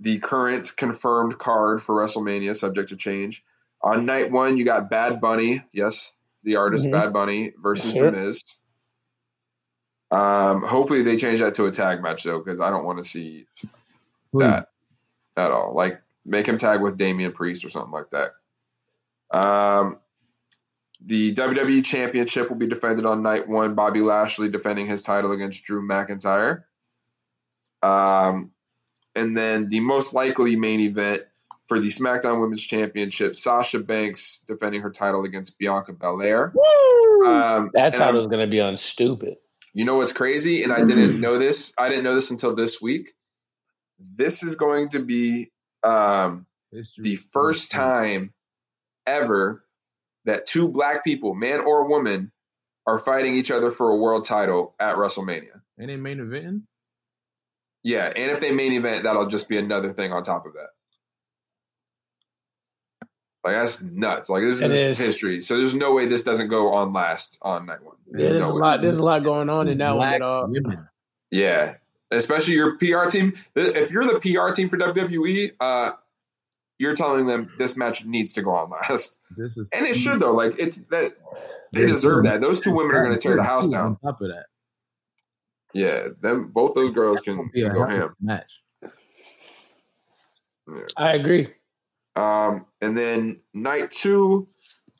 the 0.00 0.18
current 0.18 0.72
confirmed 0.76 1.38
card 1.38 1.82
for 1.82 1.94
WrestleMania, 1.94 2.54
subject 2.56 2.90
to 2.90 2.96
change. 2.96 3.44
On 3.82 4.06
night 4.06 4.30
one, 4.30 4.56
you 4.56 4.64
got 4.64 4.88
Bad 4.90 5.20
Bunny, 5.20 5.64
yes, 5.72 6.18
the 6.42 6.56
artist 6.56 6.86
Mhm. 6.86 6.92
Bad 6.92 7.12
Bunny 7.12 7.52
versus. 7.58 7.94
The 7.94 8.10
Miz. 8.12 8.42
Um, 10.10 10.62
hopefully 10.62 11.02
they 11.02 11.16
change 11.16 11.40
that 11.40 11.54
to 11.54 11.66
a 11.66 11.70
tag 11.70 12.02
match 12.02 12.22
though, 12.24 12.38
because 12.38 12.60
I 12.60 12.70
don't 12.70 12.84
want 12.84 12.98
to 12.98 13.04
see 13.04 13.46
that 14.34 14.68
at 15.36 15.50
all. 15.50 15.74
Like 15.74 16.00
make 16.24 16.46
him 16.46 16.56
tag 16.56 16.80
with 16.80 16.96
Damian 16.96 17.32
Priest 17.32 17.64
or 17.64 17.68
something 17.70 17.90
like 17.92 18.10
that. 18.10 18.32
Um, 19.32 19.98
the 21.04 21.32
WWE 21.34 21.84
Championship 21.84 22.48
will 22.48 22.56
be 22.56 22.66
defended 22.66 23.04
on 23.06 23.22
night 23.22 23.48
one. 23.48 23.74
Bobby 23.74 24.00
Lashley 24.00 24.48
defending 24.48 24.86
his 24.86 25.02
title 25.02 25.32
against 25.32 25.64
Drew 25.64 25.86
McIntyre. 25.86 26.62
Um, 27.82 28.52
and 29.14 29.36
then 29.36 29.68
the 29.68 29.80
most 29.80 30.12
likely 30.14 30.56
main 30.56 30.80
event 30.80 31.22
for 31.66 31.80
the 31.80 31.88
SmackDown 31.88 32.40
Women's 32.40 32.62
Championship, 32.62 33.34
Sasha 33.36 33.78
Banks 33.78 34.42
defending 34.46 34.82
her 34.82 34.90
title 34.90 35.24
against 35.24 35.58
Bianca 35.58 35.92
Belair. 35.94 36.52
Woo! 36.54 37.26
Um, 37.26 37.70
that 37.74 37.86
and 37.86 37.94
title 37.94 38.16
I'm- 38.16 38.20
is 38.20 38.26
going 38.26 38.46
to 38.46 38.50
be 38.50 38.60
on 38.60 38.76
stupid. 38.76 39.36
you 39.72 39.84
know 39.84 39.96
what's 39.96 40.12
crazy? 40.12 40.62
And 40.62 40.72
I 40.72 40.84
didn't 40.84 41.20
know 41.20 41.38
this. 41.38 41.72
I 41.78 41.88
didn't 41.88 42.04
know 42.04 42.14
this 42.14 42.30
until 42.30 42.54
this 42.54 42.82
week. 42.82 43.12
This 43.98 44.42
is 44.42 44.56
going 44.56 44.90
to 44.90 44.98
be 45.00 45.50
um, 45.82 46.46
the 46.98 47.16
first 47.16 47.70
time 47.70 48.34
ever 49.06 49.64
that 50.26 50.46
two 50.46 50.68
black 50.68 51.04
people, 51.04 51.34
man 51.34 51.60
or 51.60 51.88
woman, 51.88 52.30
are 52.86 52.98
fighting 52.98 53.34
each 53.34 53.50
other 53.50 53.70
for 53.70 53.90
a 53.90 53.96
world 53.96 54.24
title 54.24 54.74
at 54.78 54.96
WrestleMania. 54.96 55.60
And 55.78 55.88
they 55.88 55.96
main 55.96 56.18
eventing? 56.18 56.62
Yeah, 57.84 58.06
and 58.06 58.30
if 58.32 58.40
they 58.40 58.50
main 58.50 58.72
event, 58.72 59.04
that'll 59.04 59.26
just 59.26 59.48
be 59.48 59.58
another 59.58 59.92
thing 59.92 60.12
on 60.12 60.22
top 60.22 60.46
of 60.46 60.54
that. 60.54 60.68
Like 63.44 63.56
that's 63.56 63.82
nuts. 63.82 64.30
Like 64.30 64.42
this 64.42 64.62
It 64.62 64.70
is, 64.70 64.98
is. 64.98 65.06
history. 65.06 65.42
So 65.42 65.58
there's 65.58 65.74
no 65.74 65.92
way 65.92 66.06
this 66.06 66.22
doesn't 66.22 66.48
go 66.48 66.72
on 66.72 66.94
last 66.94 67.38
on 67.42 67.66
night 67.66 67.84
one. 67.84 67.96
Yeah, 68.06 68.30
there's 68.30 68.42
no 68.42 68.50
a 68.50 68.54
way. 68.54 68.60
lot. 68.60 68.80
There's 68.82 68.98
a 68.98 69.04
lot 69.04 69.22
going 69.22 69.50
on 69.50 69.68
in 69.68 69.78
that 69.78 69.90
one. 69.90 69.98
Black 69.98 70.20
That, 70.20 70.24
uh, 70.24 70.46
women. 70.48 70.88
Yeah, 71.30 71.74
especially 72.10 72.54
your 72.54 72.78
PR 72.78 73.06
team. 73.10 73.34
If 73.54 73.90
you're 73.90 74.04
the 74.06 74.18
PR 74.20 74.54
team 74.54 74.70
for 74.70 74.78
WWE, 74.78 75.52
uh, 75.60 75.90
you're 76.78 76.94
telling 76.94 77.26
them 77.26 77.46
this 77.58 77.76
match 77.76 78.04
needs 78.06 78.32
to 78.34 78.42
go 78.42 78.52
on 78.52 78.70
last, 78.70 79.20
This 79.36 79.58
is 79.58 79.68
and 79.74 79.86
it 79.86 79.94
should 79.94 80.20
though. 80.20 80.32
Like 80.32 80.54
it's 80.58 80.78
that 80.90 81.14
they 81.72 81.84
deserve 81.84 82.24
that. 82.24 82.40
Those 82.40 82.60
two 82.60 82.72
women 82.72 82.96
are 82.96 83.04
going 83.04 83.12
to 83.14 83.20
tear 83.20 83.36
the 83.36 83.42
house 83.42 83.68
down. 83.68 83.88
On 83.88 83.96
top 84.12 84.22
of 84.22 84.28
that, 84.28 84.46
Yeah, 85.74 86.08
them 86.20 86.50
both 86.52 86.74
those 86.74 86.92
girls 86.92 87.20
can, 87.20 87.50
yeah, 87.52 87.68
can 87.68 87.76
go 87.76 87.86
ham. 87.86 88.14
match. 88.20 88.62
Yeah. 88.82 88.88
I 90.96 91.14
agree. 91.14 91.48
Um, 92.16 92.66
and 92.80 92.96
then 92.96 93.40
night 93.52 93.90
two, 93.90 94.46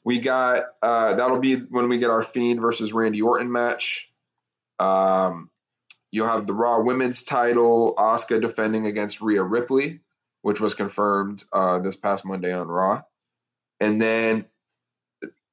we 0.04 0.18
got 0.18 0.64
uh, 0.82 1.14
that'll 1.14 1.38
be 1.38 1.56
when 1.56 1.88
we 1.88 1.98
get 1.98 2.10
our 2.10 2.22
Fiend 2.22 2.60
versus 2.60 2.92
Randy 2.92 3.22
Orton 3.22 3.50
match. 3.50 4.10
Um, 4.78 5.50
you'll 6.10 6.26
have 6.26 6.46
the 6.46 6.54
Raw 6.54 6.80
Women's 6.80 7.22
title, 7.22 7.94
Asuka 7.96 8.40
defending 8.40 8.86
against 8.86 9.20
Rhea 9.20 9.42
Ripley, 9.42 10.00
which 10.42 10.60
was 10.60 10.74
confirmed 10.74 11.44
uh, 11.52 11.78
this 11.78 11.96
past 11.96 12.24
Monday 12.24 12.52
on 12.52 12.68
Raw. 12.68 13.02
And 13.80 14.02
then 14.02 14.46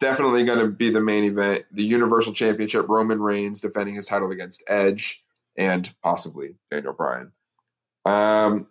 definitely 0.02 0.44
going 0.44 0.60
to 0.60 0.68
be 0.68 0.90
the 0.90 1.00
main 1.00 1.24
event, 1.24 1.64
the 1.72 1.84
Universal 1.84 2.34
Championship, 2.34 2.90
Roman 2.90 3.22
Reigns 3.22 3.62
defending 3.62 3.96
his 3.96 4.08
title 4.08 4.32
against 4.32 4.64
Edge 4.68 5.24
and 5.56 5.90
possibly 6.04 6.56
Daniel 6.72 6.94
Bryan. 6.94 7.32
Um, 8.04 8.68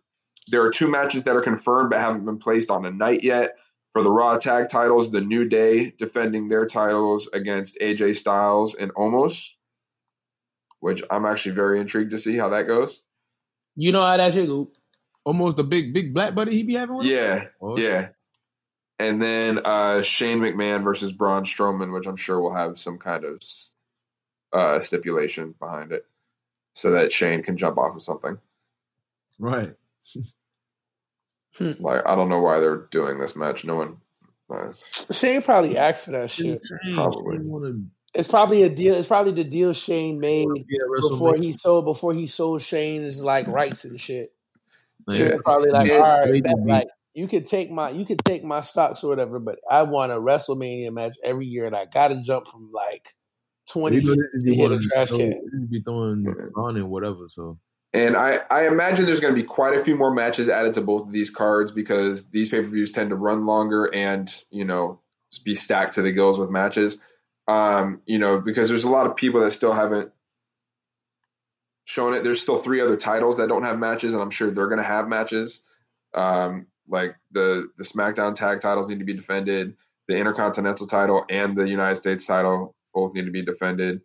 there 0.49 0.63
are 0.63 0.71
two 0.71 0.91
matches 0.91 1.25
that 1.25 1.37
are 1.37 1.41
confirmed 1.41 1.91
but 1.91 2.01
haven't 2.01 2.25
been 2.25 2.39
placed 2.39 2.71
on 2.71 2.85
a 2.85 2.91
night 2.91 3.23
yet. 3.23 3.57
For 3.93 4.03
the 4.05 4.11
Raw 4.11 4.37
tag 4.39 4.69
titles, 4.69 5.11
the 5.11 5.21
New 5.21 5.49
Day 5.49 5.91
defending 5.91 6.49
their 6.49 6.65
titles 6.67 7.29
against 7.33 7.79
AJ 7.81 8.17
Styles 8.17 8.75
and 8.75 8.95
Omos, 8.95 9.55
which 10.79 11.03
I'm 11.11 11.27
actually 11.27 11.57
very 11.57 11.81
intrigued 11.81 12.13
to 12.13 12.19
see 12.19 12.37
how 12.37 12.51
that 12.51 12.69
goes. 12.69 13.03
You 13.75 13.91
know 13.91 14.03
how 14.03 14.17
that 14.17 14.33
shit 14.33 14.49
go. 14.49 14.71
Almost 15.25 15.57
the 15.57 15.65
big, 15.65 15.93
big 15.93 16.15
black 16.15 16.35
buddy 16.35 16.53
he 16.53 16.63
be 16.63 16.75
having? 16.75 17.01
Yeah, 17.03 17.47
Oh, 17.61 17.77
yeah. 17.79 18.11
And 19.01 19.21
then 19.23 19.61
uh, 19.65 20.03
Shane 20.03 20.41
McMahon 20.41 20.85
versus 20.85 21.11
Braun 21.11 21.45
Strowman, 21.45 21.91
which 21.95 22.07
I'm 22.07 22.17
sure 22.17 22.39
will 22.39 22.55
have 22.55 22.79
some 22.79 22.99
kind 22.99 23.25
of 23.25 23.43
uh, 24.53 24.79
stipulation 24.81 25.55
behind 25.59 25.93
it, 25.93 26.05
so 26.75 26.91
that 26.91 27.11
Shane 27.11 27.43
can 27.43 27.57
jump 27.57 27.79
off 27.79 27.97
of 27.97 28.03
something. 28.03 28.37
Right. 29.39 29.75
Like 31.59 32.07
I 32.07 32.15
don't 32.15 32.29
know 32.29 32.41
why 32.41 32.61
they're 32.61 32.87
doing 32.91 33.19
this 33.19 33.35
match. 33.35 33.65
No 33.65 33.77
one. 33.77 33.97
uh, 34.55 34.71
Shane 35.13 35.43
probably 35.43 35.77
asked 35.79 36.05
for 36.05 36.13
that 36.13 36.31
shit. 36.31 36.63
Probably. 36.95 37.39
It's 38.15 38.29
probably 38.29 38.63
a 38.65 38.69
deal. 38.69 38.95
It's 38.95 39.09
probably 39.09 39.33
the 39.33 39.45
deal 39.49 39.73
Shane 39.73 40.21
made 40.21 40.47
before 41.01 41.37
he 41.37 41.53
sold 41.53 41.87
before 41.87 42.13
he 42.13 42.27
sold 42.27 42.61
Shane's 42.63 43.25
like 43.25 43.47
rights 43.49 43.85
and 43.85 43.99
shit. 43.99 44.33
Yeah. 45.09 45.17
Shane 45.17 45.43
probably 45.43 45.71
like, 45.71 45.89
Yeah. 45.89 45.97
all 45.99 46.21
right, 46.21 46.43
They 46.45 46.53
like 46.65 46.89
you 47.15 47.27
could 47.29 47.47
take 47.47 47.71
my 47.71 47.91
you 47.91 48.05
could 48.05 48.25
take 48.25 48.45
my 48.45 48.61
stocks 48.61 49.03
or 49.03 49.09
whatever, 49.09 49.39
but 49.39 49.59
I 49.71 49.83
want 49.83 50.13
a 50.13 50.17
WrestleMania 50.17 50.93
match 50.93 51.17
every 51.25 51.47
year, 51.47 51.67
and 51.67 51.75
I 51.75 51.87
got 51.87 52.09
to 52.09 52.23
jump 52.23 52.47
from 52.47 52.71
like 52.73 53.09
twenty 53.69 53.97
You 53.99 54.09
know, 54.09 54.15
to 54.15 54.29
is 54.35 54.57
hit 54.57 54.71
a 54.71 54.75
one- 54.75 54.83
trash 54.83 55.09
so 55.11 55.17
can. 55.19 55.69
be 55.71 55.81
throwing 55.81 56.27
on 56.57 56.77
and 56.77 56.89
whatever. 56.91 57.27
So 57.29 57.59
And 57.93 58.17
I, 58.17 58.41
I 58.51 58.67
imagine 58.69 59.07
there's 59.07 59.21
going 59.21 59.35
to 59.35 59.41
be 59.41 59.47
quite 59.47 59.75
a 59.75 59.83
few 59.83 59.97
more 59.97 60.13
matches 60.15 60.49
added 60.49 60.75
to 60.75 60.81
both 60.81 61.07
of 61.07 61.13
these 61.13 61.31
cards 61.31 61.73
because 61.73 62.31
these 62.31 62.49
pay 62.49 62.61
per 62.61 62.67
views 62.69 62.93
tend 62.93 63.11
to 63.11 63.17
run 63.17 63.47
longer 63.47 63.93
and 63.93 64.33
you 64.51 64.65
know 64.65 65.01
be 65.45 65.55
stacked 65.55 65.95
to 65.95 66.03
the 66.03 66.13
gills 66.13 66.39
with 66.39 66.51
matches. 66.51 66.99
Um, 67.49 68.03
you 68.07 68.19
know 68.21 68.41
because 68.41 68.69
there's 68.69 68.85
a 68.85 68.91
lot 68.91 69.07
of 69.07 69.17
people 69.17 69.41
that 69.41 69.51
still 69.51 69.73
haven't 69.73 70.13
shown 71.85 72.15
it. 72.15 72.23
There's 72.23 72.41
still 72.41 72.57
three 72.59 72.81
other 72.81 72.97
titles 72.97 73.39
that 73.39 73.49
don't 73.49 73.65
have 73.65 73.79
matches, 73.79 74.15
and 74.15 74.23
I'm 74.23 74.31
sure 74.31 74.51
they're 74.51 74.69
going 74.69 74.79
to 74.79 74.85
have 74.85 75.09
matches. 75.09 75.63
Um, 76.15 76.67
like 76.89 77.15
the 77.33 77.69
the 77.79 77.85
SmackDown 77.85 78.35
tag 78.35 78.61
titles 78.61 78.89
need 78.89 78.99
to 78.99 79.05
be 79.05 79.15
defended. 79.15 79.77
The 80.09 80.19
Intercontinental 80.19 80.87
title 80.87 81.25
and 81.31 81.57
the 81.57 81.69
United 81.69 81.97
States 81.97 82.27
title 82.27 82.75
both 82.93 83.15
need 83.15 83.27
to 83.27 83.31
be 83.31 83.43
defended. 83.43 84.01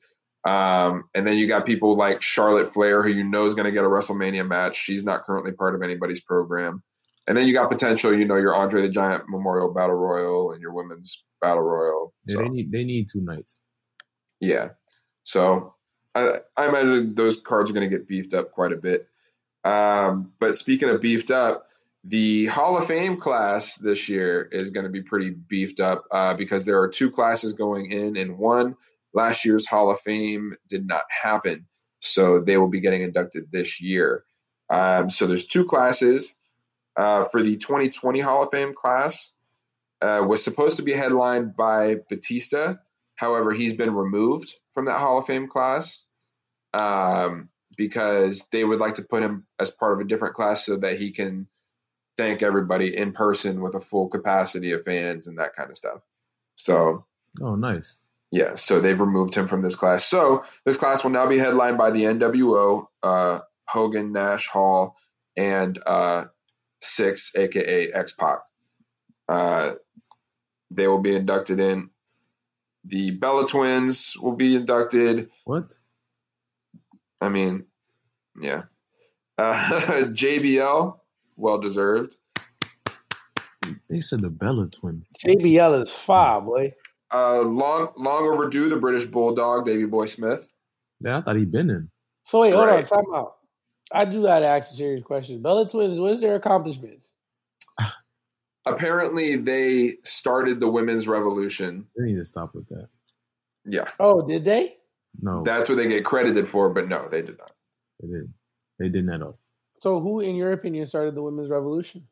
Um, 0.45 1.05
and 1.15 1.25
then 1.25 1.37
you 1.39 1.47
got 1.47 1.65
people 1.65 1.95
like 1.95 2.21
Charlotte 2.21 2.67
Flair, 2.67 3.01
who 3.01 3.09
you 3.09 3.23
know 3.23 3.45
is 3.45 3.55
going 3.55 3.65
to 3.65 3.71
get 3.71 3.83
a 3.83 3.87
WrestleMania 3.87 4.47
match. 4.47 4.75
She's 4.75 5.03
not 5.03 5.23
currently 5.23 5.51
part 5.51 5.73
of 5.73 5.81
anybody's 5.81 6.21
program. 6.21 6.83
And 7.27 7.35
then 7.35 7.47
you 7.47 7.53
got 7.53 7.71
potential, 7.71 8.13
you 8.15 8.25
know, 8.25 8.35
your 8.35 8.53
Andre 8.53 8.83
the 8.83 8.89
Giant 8.89 9.23
Memorial 9.27 9.73
Battle 9.73 9.95
Royal 9.95 10.51
and 10.51 10.61
your 10.61 10.73
Women's 10.73 11.23
Battle 11.41 11.63
Royal. 11.63 12.13
yeah, 12.27 12.33
So, 12.33 12.39
they 12.43 12.49
need 12.49 12.71
they 12.71 12.83
need 12.83 13.07
two 13.11 13.21
nights. 13.21 13.59
yeah. 14.39 14.69
So 15.23 15.73
I, 16.13 16.41
I 16.55 16.67
imagine 16.69 17.15
those 17.15 17.37
cards 17.37 17.71
are 17.71 17.73
going 17.73 17.89
to 17.89 17.97
get 17.97 18.07
beefed 18.07 18.35
up 18.35 18.51
quite 18.51 18.71
a 18.71 18.77
bit. 18.77 19.07
Um, 19.63 20.33
but 20.39 20.55
speaking 20.55 20.89
of 20.89 21.01
beefed 21.01 21.31
up, 21.31 21.64
the 22.07 22.45
Hall 22.45 22.77
of 22.77 22.85
Fame 22.85 23.17
class 23.17 23.75
this 23.75 24.09
year 24.09 24.47
is 24.51 24.69
going 24.69 24.83
to 24.85 24.91
be 24.91 25.01
pretty 25.01 25.31
beefed 25.31 25.79
up 25.79 26.03
uh, 26.11 26.35
because 26.35 26.63
there 26.63 26.79
are 26.81 26.87
two 26.87 27.09
classes 27.09 27.53
going 27.53 27.91
in, 27.91 28.15
and 28.15 28.37
one 28.37 28.75
last 29.13 29.43
year's 29.43 29.65
Hall 29.65 29.89
of 29.89 29.99
Fame 29.99 30.53
did 30.69 30.85
not 30.85 31.03
happen, 31.09 31.65
so 31.99 32.41
they 32.41 32.57
will 32.57 32.69
be 32.69 32.79
getting 32.79 33.01
inducted 33.01 33.51
this 33.51 33.81
year. 33.81 34.23
Um, 34.69 35.09
so 35.09 35.25
there's 35.25 35.45
two 35.45 35.65
classes 35.65 36.37
uh, 36.95 37.23
for 37.23 37.41
the 37.41 37.57
2020 37.57 38.19
Hall 38.19 38.43
of 38.43 38.51
Fame 38.51 38.73
class. 38.75 39.31
Uh, 40.01 40.23
was 40.27 40.43
supposed 40.43 40.77
to 40.77 40.83
be 40.83 40.91
headlined 40.91 41.55
by 41.55 41.95
Batista. 42.09 42.75
However, 43.15 43.53
he's 43.53 43.73
been 43.73 43.95
removed 43.95 44.53
from 44.73 44.85
that 44.85 44.99
Hall 44.99 45.17
of 45.17 45.25
Fame 45.25 45.47
class 45.47 46.05
um, 46.73 47.49
because 47.77 48.47
they 48.51 48.63
would 48.63 48.79
like 48.79 48.95
to 48.95 49.03
put 49.03 49.23
him 49.23 49.47
as 49.57 49.71
part 49.71 49.93
of 49.93 50.01
a 50.01 50.07
different 50.07 50.35
class 50.35 50.65
so 50.65 50.77
that 50.77 50.99
he 50.99 51.11
can 51.11 51.47
thank 52.17 52.41
everybody 52.43 52.95
in 52.95 53.11
person 53.11 53.61
with 53.61 53.75
a 53.75 53.79
full 53.79 54.07
capacity 54.07 54.71
of 54.71 54.83
fans 54.83 55.27
and 55.27 55.37
that 55.39 55.55
kind 55.55 55.69
of 55.69 55.77
stuff. 55.77 56.01
So, 56.55 57.05
Oh, 57.41 57.55
nice. 57.55 57.95
yeah, 58.31 58.55
so 58.55 58.79
they've 58.79 58.99
removed 58.99 59.35
him 59.35 59.47
from 59.47 59.61
this 59.61 59.75
class. 59.75 60.05
So 60.05 60.43
this 60.63 60.77
class 60.77 61.03
will 61.03 61.11
now 61.11 61.27
be 61.27 61.37
headlined 61.37 61.77
by 61.77 61.91
the 61.91 62.03
NWO, 62.03 62.87
uh, 63.03 63.39
Hogan, 63.67 64.11
Nash, 64.13 64.47
Hall, 64.47 64.95
and 65.35 65.77
uh, 65.85 66.25
Six, 66.81 67.35
aka 67.35 67.91
X 67.91 68.11
Pac. 68.13 68.39
Uh, 69.27 69.73
they 70.71 70.87
will 70.87 70.99
be 70.99 71.15
inducted 71.15 71.59
in. 71.59 71.89
The 72.85 73.11
Bella 73.11 73.47
Twins 73.47 74.15
will 74.21 74.35
be 74.35 74.55
inducted. 74.55 75.29
What? 75.45 75.77
I 77.19 77.29
mean, 77.29 77.65
yeah. 78.39 78.63
Uh, 79.37 79.53
JBL, 80.13 80.99
well 81.35 81.57
deserved. 81.59 82.17
They 83.89 83.99
said 83.99 84.21
the 84.21 84.29
Bella 84.29 84.67
twins. 84.69 85.05
JBL 85.25 85.83
is 85.83 85.91
fire, 85.91 86.41
boy. 86.41 86.71
Uh, 87.13 87.41
long, 87.41 87.89
long 87.97 88.23
overdue. 88.25 88.69
The 88.69 88.77
British 88.77 89.05
Bulldog, 89.05 89.65
Davy 89.65 89.85
Boy 89.85 90.05
Smith. 90.05 90.51
Yeah, 91.01 91.17
I 91.17 91.21
thought 91.21 91.35
he'd 91.35 91.51
been 91.51 91.69
in. 91.69 91.89
So 92.23 92.41
wait, 92.41 92.53
hold 92.53 92.69
on, 92.69 92.83
time 92.83 93.03
out. 93.13 93.35
I 93.93 94.05
do 94.05 94.23
gotta 94.23 94.45
ask 94.47 94.71
a 94.71 94.75
serious 94.75 95.03
question. 95.03 95.41
Bella 95.41 95.69
Twins, 95.69 95.99
what's 95.99 96.21
their 96.21 96.35
accomplishments? 96.35 97.09
Apparently, 98.65 99.35
they 99.35 99.95
started 100.03 100.59
the 100.59 100.67
women's 100.69 101.07
revolution. 101.07 101.85
They 101.97 102.05
need 102.05 102.15
to 102.17 102.25
stop 102.25 102.55
with 102.55 102.67
that. 102.69 102.87
Yeah, 103.65 103.85
Oh, 103.99 104.27
did 104.27 104.43
they? 104.45 104.73
No, 105.21 105.43
that's 105.43 105.69
what 105.69 105.75
they 105.77 105.87
get 105.87 106.03
credited 106.05 106.47
for, 106.47 106.69
but 106.69 106.87
no, 106.87 107.07
they 107.09 107.21
did 107.21 107.37
not. 107.37 107.51
they 108.01 108.07
didn't. 108.07 108.33
They 108.79 108.89
didn't 108.89 109.09
at 109.11 109.21
all. 109.21 109.39
So 109.79 109.99
who, 109.99 110.19
in 110.21 110.35
your 110.35 110.51
opinion, 110.51 110.87
started 110.87 111.15
the 111.15 111.21
women's 111.21 111.49
revolution? 111.49 112.07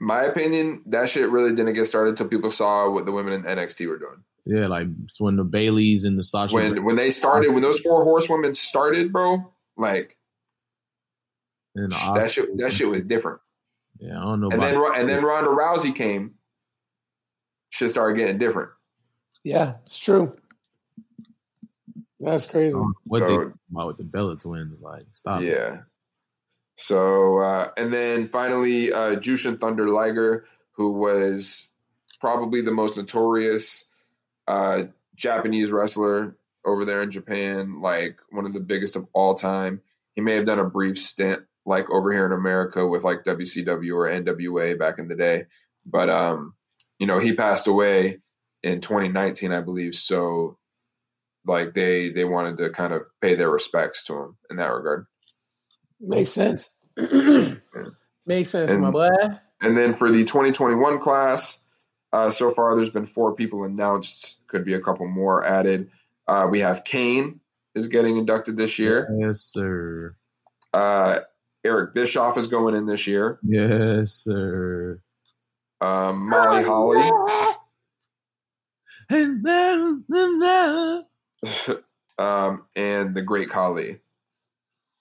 My 0.00 0.24
opinion, 0.24 0.82
that 0.86 1.08
shit 1.08 1.28
really 1.30 1.54
didn't 1.54 1.74
get 1.74 1.86
started 1.86 2.10
until 2.10 2.28
people 2.28 2.50
saw 2.50 2.90
what 2.90 3.04
the 3.06 3.12
women 3.12 3.32
in 3.32 3.42
NXT 3.42 3.88
were 3.88 3.98
doing. 3.98 4.22
Yeah, 4.44 4.66
like 4.68 4.86
when 5.18 5.36
the 5.36 5.44
Bayleys 5.44 6.04
and 6.04 6.18
the 6.18 6.22
Sasha. 6.22 6.54
When 6.54 6.84
when 6.84 6.96
they 6.96 7.10
started, 7.10 7.52
when 7.52 7.62
those 7.62 7.80
four 7.80 8.04
horsewomen 8.04 8.54
started, 8.54 9.12
bro, 9.12 9.52
like 9.76 10.16
and 11.74 11.92
the 11.92 12.12
that 12.14 12.30
shit 12.30 12.56
that 12.58 12.72
shit 12.72 12.88
was 12.88 13.02
different. 13.02 13.40
Yeah, 13.98 14.18
I 14.18 14.22
don't 14.22 14.40
know. 14.40 14.48
And 14.50 14.62
about 14.62 14.94
then 14.94 15.00
and 15.00 15.08
then 15.08 15.24
Ronda 15.24 15.50
Rousey 15.50 15.94
came, 15.94 16.34
shit 17.70 17.90
started 17.90 18.16
getting 18.16 18.38
different. 18.38 18.70
Yeah, 19.44 19.74
it's 19.82 19.98
true. 19.98 20.32
That's 22.20 22.46
crazy. 22.46 22.72
don't 22.72 22.94
what 23.04 23.20
they 23.20 23.26
So- 23.26 23.36
talking 23.36 23.58
about 23.70 23.86
with 23.88 23.96
the 23.98 24.04
Bella 24.04 24.36
twins. 24.36 24.80
Like, 24.80 25.06
stop. 25.12 25.42
Yeah. 25.42 25.82
So 26.78 27.38
uh, 27.38 27.70
and 27.76 27.92
then 27.92 28.28
finally, 28.28 28.92
uh, 28.92 29.16
Jushin 29.16 29.60
Thunder 29.60 29.88
Liger, 29.88 30.46
who 30.76 30.92
was 30.92 31.70
probably 32.20 32.62
the 32.62 32.70
most 32.70 32.96
notorious 32.96 33.84
uh, 34.46 34.84
Japanese 35.16 35.72
wrestler 35.72 36.36
over 36.64 36.84
there 36.84 37.02
in 37.02 37.10
Japan, 37.10 37.80
like 37.80 38.20
one 38.30 38.46
of 38.46 38.52
the 38.52 38.60
biggest 38.60 38.94
of 38.94 39.08
all 39.12 39.34
time. 39.34 39.80
He 40.14 40.20
may 40.20 40.34
have 40.34 40.46
done 40.46 40.60
a 40.60 40.70
brief 40.70 41.00
stint 41.00 41.42
like 41.66 41.90
over 41.90 42.12
here 42.12 42.26
in 42.26 42.32
America 42.32 42.86
with 42.86 43.02
like 43.02 43.24
WCW 43.24 43.94
or 43.94 44.08
NWA 44.08 44.78
back 44.78 45.00
in 45.00 45.08
the 45.08 45.16
day, 45.16 45.46
but 45.84 46.08
um, 46.08 46.54
you 47.00 47.08
know 47.08 47.18
he 47.18 47.32
passed 47.32 47.66
away 47.66 48.20
in 48.62 48.80
2019, 48.80 49.50
I 49.50 49.62
believe. 49.62 49.96
So 49.96 50.58
like 51.44 51.72
they 51.72 52.10
they 52.10 52.24
wanted 52.24 52.58
to 52.58 52.70
kind 52.70 52.92
of 52.92 53.02
pay 53.20 53.34
their 53.34 53.50
respects 53.50 54.04
to 54.04 54.14
him 54.14 54.36
in 54.48 54.58
that 54.58 54.72
regard. 54.72 55.06
Makes 56.00 56.30
sense. 56.30 56.76
Makes 58.26 58.50
sense, 58.50 58.70
And- 58.70 58.80
my 58.82 58.90
boy. 58.90 59.08
And 59.60 59.76
then 59.76 59.92
for 59.92 60.10
the 60.12 60.22
2021 60.24 61.00
class, 61.00 61.60
uh, 62.12 62.30
so 62.30 62.50
far 62.50 62.76
there's 62.76 62.90
been 62.90 63.06
four 63.06 63.34
people 63.34 63.64
announced. 63.64 64.38
Could 64.46 64.64
be 64.64 64.74
a 64.74 64.80
couple 64.80 65.06
more 65.08 65.44
added. 65.44 65.90
Uh, 66.28 66.46
we 66.48 66.60
have 66.60 66.84
Kane 66.84 67.40
is 67.74 67.88
getting 67.88 68.16
inducted 68.16 68.56
this 68.56 68.78
year. 68.78 69.08
Yes, 69.18 69.40
sir. 69.40 70.14
Uh, 70.72 71.20
Eric 71.64 71.92
Bischoff 71.94 72.38
is 72.38 72.46
going 72.46 72.76
in 72.76 72.86
this 72.86 73.06
year. 73.08 73.40
Yes, 73.42 74.12
sir. 74.12 75.00
Um, 75.80 76.28
Molly 76.28 76.62
Holly, 76.62 77.10
And 79.10 79.44
then, 79.44 80.04
then, 80.08 80.38
then. 80.38 81.04
um, 82.18 82.64
and 82.76 83.14
the 83.14 83.22
Great 83.22 83.48
Khali. 83.48 83.98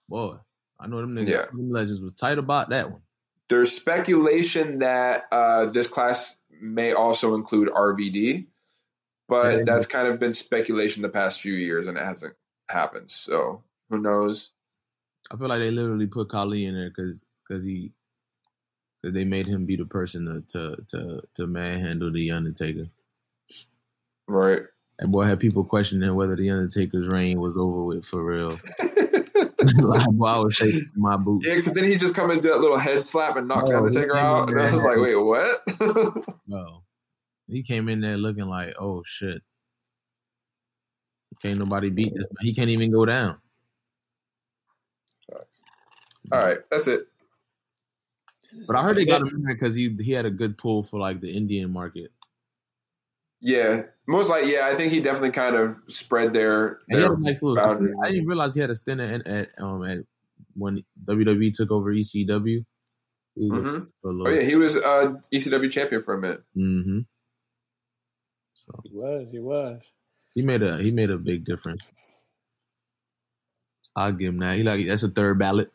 Boy, 0.10 0.38
I 0.80 0.88
know 0.88 1.02
them 1.02 1.16
niggas. 1.16 1.28
Yeah. 1.30 1.46
Them 1.46 1.72
legends 1.72 2.02
was 2.02 2.13
tight 2.13 2.38
about 2.38 2.70
that 2.70 2.92
one. 2.92 3.02
There's 3.50 3.72
speculation 3.72 4.80
that 4.80 5.26
uh, 5.32 5.66
this 5.68 5.88
class 5.88 6.38
may 6.62 6.94
also 6.94 7.36
include 7.36 7.70
RVD, 7.70 8.48
but 9.30 9.58
Yeah. 9.60 9.63
that's 9.66 9.86
kind 9.86 10.08
of 10.08 10.20
been 10.20 10.34
speculation 10.34 11.02
the 11.02 11.10
past 11.10 11.42
few 11.42 11.54
years, 11.54 11.88
and 11.88 11.98
it 11.98 12.04
hasn't 12.04 12.36
happened. 12.70 13.10
So 13.10 13.63
who 13.90 14.00
knows? 14.00 14.52
I 15.32 15.38
feel 15.38 15.48
like 15.48 15.60
they 15.60 15.72
literally 15.72 16.08
put 16.08 16.30
Khali 16.30 16.66
in 16.66 16.76
there 16.76 16.90
because 16.90 17.22
because 17.48 17.63
he 17.63 17.92
because 19.02 19.13
they 19.13 19.24
made 19.26 19.46
him 19.48 19.66
be 19.66 19.76
the 19.78 19.86
person 19.86 20.26
to 20.26 20.76
to 20.76 20.76
to, 20.90 21.22
to 21.36 21.48
manhandle 21.48 22.12
the 22.12 22.32
Undertaker. 22.32 22.90
Right. 24.28 24.62
And 25.00 25.12
boy, 25.12 25.26
had 25.26 25.40
people 25.40 25.63
questioning 25.63 26.13
whether 26.16 26.36
the 26.36 26.50
Undertaker's 26.50 27.08
reign 27.13 27.40
was 27.40 27.56
over 27.56 27.84
with 27.84 28.06
for 28.06 28.24
real. 28.24 28.60
like, 29.60 30.08
boy, 30.10 30.26
I 30.28 30.38
was 30.38 30.56
shaking 30.56 30.89
my 30.96 31.17
boots. 31.17 31.48
Yeah, 31.48 31.56
because 31.56 31.74
then 31.74 31.86
he 31.86 31.96
just 31.96 32.15
come 32.15 32.30
and 32.30 32.41
do 32.41 32.50
that 32.50 32.60
little 32.60 32.78
head 32.78 33.02
slap 33.02 33.38
and 33.38 33.48
knock 33.48 33.63
Oh, 33.65 33.72
the 33.72 33.78
Undertaker 33.78 34.15
he 34.15 34.22
out, 34.22 34.50
and 34.50 34.60
I 34.60 34.72
was 34.72 34.84
like, 34.84 34.98
wait, 34.98 35.15
what? 35.15 36.28
no, 36.48 36.84
he 37.48 37.63
came 37.63 37.89
in 37.89 38.02
there 38.02 38.17
looking 38.17 38.46
like, 38.46 38.76
oh 38.80 39.04
shit, 39.06 39.41
can't 41.41 41.60
nobody 41.60 41.89
beat 41.89 42.13
this 42.13 42.24
man. 42.24 42.46
He 42.46 42.54
can't 42.54 42.70
even 42.70 42.91
go 42.91 43.06
down. 43.06 43.38
All 46.32 46.39
right, 46.39 46.58
that's 46.70 46.88
it. 46.88 47.08
But 48.65 48.76
I 48.76 48.84
heard 48.84 48.98
they 48.98 49.06
got 49.06 49.22
him 49.22 49.28
in 49.28 49.43
there 49.43 49.54
because 49.54 49.76
he 49.76 49.96
he 50.02 50.12
had 50.12 50.26
a 50.26 50.32
good 50.32 50.58
pull 50.58 50.84
for 50.84 51.00
like 51.00 51.22
the 51.22 51.32
Indian 51.32 51.72
market. 51.72 52.12
Yeah, 53.39 53.84
most 54.08 54.30
like 54.30 54.45
yeah, 54.47 54.67
I 54.71 54.76
think 54.76 54.91
he 54.91 55.00
definitely 55.00 55.32
kind 55.32 55.56
of 55.56 55.78
spread 55.88 56.34
their 56.34 56.80
And 56.89 56.97
he 56.97 57.02
had 57.04 57.12
their 57.12 57.17
nice 57.17 57.41
little. 57.43 57.56
boundaries. 57.56 57.95
I 58.04 58.10
didn't 58.10 58.26
realize 58.28 58.56
he 58.56 58.62
had 58.62 58.69
a 58.71 58.76
stint 58.76 59.00
at, 59.00 59.28
at 59.28 59.50
um 59.60 59.84
at 59.84 60.00
when 60.56 60.84
WWE 61.06 61.52
took 61.54 61.69
over 61.71 61.91
ECW. 61.93 62.65
He 63.36 63.52
was 63.52 63.63
Mhm. 63.63 63.88
Oh 64.04 64.30
yeah, 64.30 64.41
he 64.41 64.56
was 64.56 64.76
uh, 64.76 65.13
ECW 65.32 65.69
champion 65.71 66.02
for 66.02 66.15
a 66.15 66.19
minute. 66.19 66.43
hmm 66.56 67.00
So 68.56 68.73
He 68.84 68.89
was. 68.91 69.28
He 69.32 69.39
was. 69.39 69.84
he 70.34 70.41
made 70.41 70.63
a 70.63 70.82
he 70.82 70.89
made 70.91 71.12
a 71.12 71.17
big 71.17 71.45
difference. 71.45 71.86
I'll 73.95 74.12
give 74.12 74.30
him 74.34 74.39
that. 74.39 74.58
He 74.58 74.63
like 74.63 74.88
that's 74.88 75.04
a 75.04 75.10
third 75.10 75.38
ballot. 75.38 75.71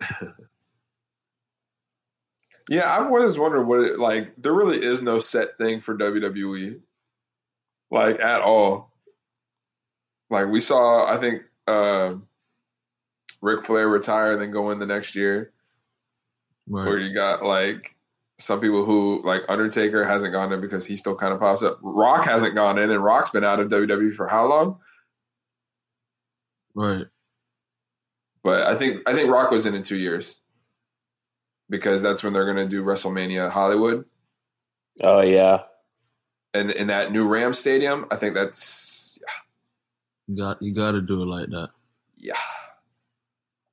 Yeah, 2.72 2.90
I've 2.90 3.08
always 3.08 3.38
wondered 3.38 3.64
what 3.64 3.80
it 3.80 3.98
like. 3.98 4.32
There 4.38 4.54
really 4.54 4.82
is 4.82 5.02
no 5.02 5.18
set 5.18 5.58
thing 5.58 5.80
for 5.80 5.94
WWE, 5.94 6.80
like 7.90 8.18
at 8.18 8.40
all. 8.40 8.90
Like 10.30 10.46
we 10.46 10.60
saw, 10.60 11.06
I 11.06 11.18
think 11.18 11.42
uh, 11.68 12.14
Ric 13.42 13.66
Flair 13.66 13.86
retire, 13.86 14.38
then 14.38 14.52
go 14.52 14.70
in 14.70 14.78
the 14.78 14.86
next 14.86 15.14
year. 15.14 15.52
Where 16.64 16.98
you 16.98 17.12
got 17.12 17.44
like 17.44 17.94
some 18.38 18.62
people 18.62 18.86
who 18.86 19.20
like 19.22 19.42
Undertaker 19.50 20.06
hasn't 20.06 20.32
gone 20.32 20.50
in 20.50 20.62
because 20.62 20.86
he 20.86 20.96
still 20.96 21.14
kind 21.14 21.34
of 21.34 21.40
pops 21.40 21.62
up. 21.62 21.78
Rock 21.82 22.24
hasn't 22.24 22.54
gone 22.54 22.78
in, 22.78 22.90
and 22.90 23.04
Rock's 23.04 23.28
been 23.28 23.44
out 23.44 23.60
of 23.60 23.68
WWE 23.68 24.14
for 24.14 24.26
how 24.28 24.48
long? 24.48 24.78
Right. 26.74 27.04
But 28.42 28.66
I 28.66 28.76
think 28.76 29.02
I 29.06 29.12
think 29.12 29.30
Rock 29.30 29.50
was 29.50 29.66
in 29.66 29.74
in 29.74 29.82
two 29.82 29.98
years 29.98 30.40
because 31.68 32.02
that's 32.02 32.22
when 32.22 32.32
they're 32.32 32.44
going 32.52 32.56
to 32.56 32.68
do 32.68 32.84
WrestleMania 32.84 33.50
Hollywood 33.50 34.04
Oh 35.00 35.20
yeah. 35.22 35.62
and 36.54 36.70
in 36.70 36.88
that 36.88 37.12
new 37.12 37.26
Ram 37.26 37.52
Stadium. 37.52 38.06
I 38.10 38.16
think 38.16 38.34
that's 38.34 39.18
You 40.28 40.36
got 40.36 40.60
you 40.62 40.74
got 40.74 40.92
to 40.92 41.00
do 41.00 41.22
it 41.22 41.26
like 41.26 41.48
that. 41.50 41.70
yeah. 42.16 42.34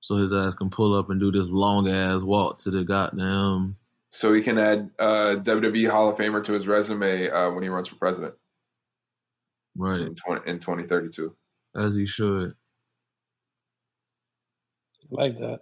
So 0.01 0.15
his 0.17 0.31
ass 0.33 0.53
can 0.55 0.69
pull 0.69 0.95
up 0.95 1.09
and 1.09 1.19
do 1.19 1.31
this 1.31 1.47
long 1.49 1.87
ass 1.89 2.21
walk 2.21 2.57
to 2.59 2.71
the 2.71 2.83
goddamn. 2.83 3.75
So 4.11 4.33
he 4.33 4.41
can 4.41 4.57
add 4.57 4.89
uh, 4.97 5.35
WWE 5.41 5.87
Hall 5.91 6.09
of 6.09 6.17
Famer 6.17 6.41
to 6.43 6.53
his 6.53 6.67
resume 6.67 7.29
uh, 7.29 7.51
when 7.51 7.61
he 7.63 7.69
runs 7.69 7.87
for 7.89 7.95
president 7.95 8.33
Right. 9.75 9.99
in 9.99 10.15
20, 10.15 10.49
in 10.49 10.59
2032. 10.59 11.35
As 11.75 11.93
he 11.93 12.07
should. 12.07 12.53
I 15.03 15.05
like 15.11 15.35
that. 15.37 15.61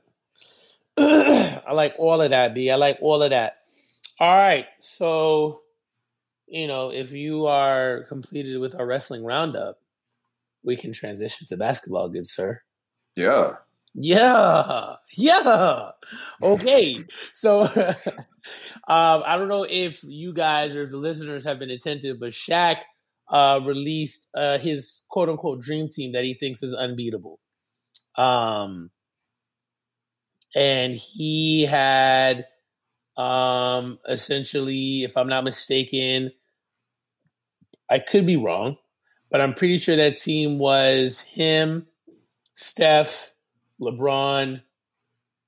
I 1.67 1.73
like 1.73 1.93
all 1.97 2.21
of 2.21 2.31
that, 2.31 2.53
B. 2.53 2.71
I 2.71 2.75
like 2.75 2.97
all 3.01 3.21
of 3.21 3.29
that. 3.29 3.57
All 4.19 4.35
right. 4.35 4.65
So, 4.79 5.61
you 6.47 6.67
know, 6.67 6.91
if 6.91 7.11
you 7.11 7.45
are 7.45 8.03
completed 8.07 8.59
with 8.59 8.73
our 8.79 8.85
wrestling 8.85 9.23
roundup, 9.23 9.79
we 10.63 10.75
can 10.75 10.93
transition 10.93 11.45
to 11.47 11.57
basketball, 11.57 12.09
good 12.09 12.25
sir. 12.25 12.61
Yeah. 13.15 13.53
Yeah. 13.93 14.95
Yeah. 15.15 15.89
Okay. 16.41 16.97
So 17.33 17.61
um, 18.87 19.23
I 19.25 19.37
don't 19.37 19.49
know 19.49 19.65
if 19.69 20.03
you 20.03 20.33
guys 20.33 20.75
or 20.75 20.87
the 20.87 20.97
listeners 20.97 21.45
have 21.45 21.59
been 21.59 21.71
attentive, 21.71 22.19
but 22.19 22.29
Shaq 22.29 22.77
uh, 23.29 23.59
released 23.63 24.29
uh, 24.35 24.57
his 24.57 25.05
quote 25.09 25.29
unquote 25.29 25.61
dream 25.61 25.87
team 25.89 26.13
that 26.13 26.23
he 26.23 26.33
thinks 26.33 26.63
is 26.63 26.73
unbeatable. 26.73 27.39
Um, 28.17 28.89
and 30.57 30.93
he 30.95 31.65
had 31.65 32.47
um, 33.15 33.99
essentially, 34.09 35.03
if 35.03 35.15
I'm 35.17 35.27
not 35.27 35.43
mistaken, 35.43 36.31
I 37.89 37.99
could 37.99 38.25
be 38.25 38.37
wrong, 38.37 38.77
but 39.29 39.39
I'm 39.39 39.53
pretty 39.53 39.77
sure 39.77 39.95
that 39.95 40.17
team 40.17 40.57
was 40.59 41.21
him, 41.21 41.85
Steph, 42.53 43.33
LeBron, 43.79 44.61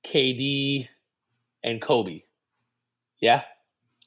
KD, 0.04 0.88
and 1.62 1.80
Kobe. 1.80 2.22
Yeah. 3.20 3.42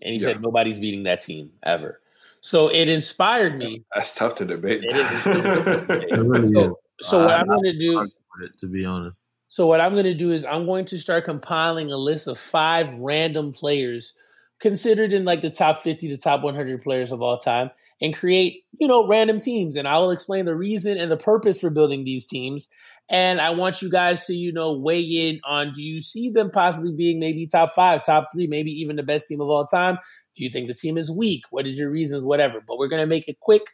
And 0.02 0.14
he 0.14 0.20
Yeah. 0.20 0.28
said 0.34 0.42
nobody's 0.42 0.80
beating 0.80 1.04
that 1.04 1.22
team 1.22 1.52
ever. 1.64 2.00
So 2.42 2.70
it 2.70 2.90
inspired 2.90 3.58
me. 3.58 3.66
That's, 3.66 3.80
that's 3.94 4.16
tough 4.16 4.36
to 4.36 4.46
debate. 4.46 4.84
It 4.84 4.96
is. 4.96 5.12
It 6.12 6.18
really. 6.18 6.54
So, 6.54 6.80
so 7.02 7.20
what 7.20 7.32
I- 7.32 7.40
I'm 7.40 7.48
going 7.48 7.64
to 7.64 7.78
do, 7.78 8.02
it, 8.42 8.58
to 8.60 8.68
be 8.68 8.86
honest. 8.86 9.20
So 9.54 9.68
what 9.68 9.82
I'm 9.82 9.92
going 9.92 10.06
to 10.06 10.16
do 10.16 10.32
is 10.32 10.46
I'm 10.46 10.66
going 10.66 10.86
to 10.86 10.98
start 10.98 11.26
compiling 11.26 11.92
a 11.92 11.96
list 11.96 12.28
of 12.28 12.40
five 12.40 12.92
random 12.94 13.52
players 13.52 14.20
considered 14.60 15.14
in 15.14 15.26
like 15.26 15.42
the 15.42 15.52
top 15.52 15.84
50 15.84 16.10
to 16.10 16.18
top 16.18 16.42
100 16.42 16.82
players 16.82 17.12
of 17.12 17.22
all 17.22 17.38
time 17.38 17.70
and 18.02 18.16
create, 18.16 18.64
you 18.80 18.88
know, 18.88 19.08
random 19.08 19.40
teams 19.40 19.76
and 19.76 19.88
I 19.88 20.00
will 20.00 20.10
explain 20.10 20.46
the 20.46 20.56
reason 20.56 20.98
and 20.98 21.12
the 21.12 21.18
purpose 21.18 21.62
for 21.62 21.70
building 21.70 22.04
these 22.04 22.26
teams 22.26 22.68
and 23.12 23.40
I 23.40 23.52
want 23.52 23.84
you 23.84 23.92
guys 23.92 24.26
to, 24.26 24.34
you 24.34 24.52
know, 24.52 24.76
weigh 24.76 25.02
in 25.02 25.40
on 25.48 25.72
do 25.72 25.84
you 25.84 26.02
see 26.02 26.32
them 26.32 26.50
possibly 26.50 26.96
being 26.96 27.20
maybe 27.20 27.46
top 27.46 27.74
5, 27.76 28.04
top 28.04 28.30
3, 28.34 28.48
maybe 28.48 28.72
even 28.72 28.96
the 28.96 29.04
best 29.04 29.28
team 29.28 29.40
of 29.40 29.50
all 29.50 29.68
time? 29.68 30.00
Do 30.36 30.44
you 30.44 30.50
think 30.50 30.68
the 30.68 30.74
team 30.74 30.98
is 30.98 31.16
weak? 31.16 31.44
What 31.52 31.68
is 31.68 31.78
your 31.78 31.92
reasons 31.92 32.24
whatever? 32.24 32.60
But 32.68 32.80
we're 32.80 32.88
going 32.88 33.04
to 33.04 33.08
make 33.08 33.28
it 33.28 33.40
quick. 33.40 33.68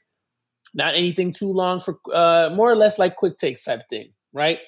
Not 0.75 0.95
anything 0.95 1.31
too 1.31 1.53
long 1.53 1.79
for 1.79 1.99
uh 2.13 2.49
more 2.53 2.69
or 2.69 2.75
less 2.75 2.99
like 2.99 3.15
quick 3.15 3.37
takes 3.37 3.63
type 3.63 3.87
thing, 3.89 4.11
right? 4.33 4.59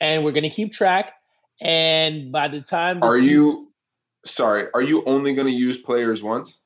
And 0.00 0.24
we're 0.24 0.32
going 0.32 0.44
to 0.44 0.50
keep 0.50 0.72
track. 0.72 1.14
And 1.60 2.32
by 2.32 2.48
the 2.48 2.60
time 2.60 3.02
are 3.02 3.18
you 3.18 3.70
sorry? 4.24 4.66
Are 4.74 4.82
you 4.82 5.04
only 5.04 5.34
going 5.34 5.46
to 5.46 5.52
use 5.52 5.76
players 5.76 6.22
once? 6.22 6.62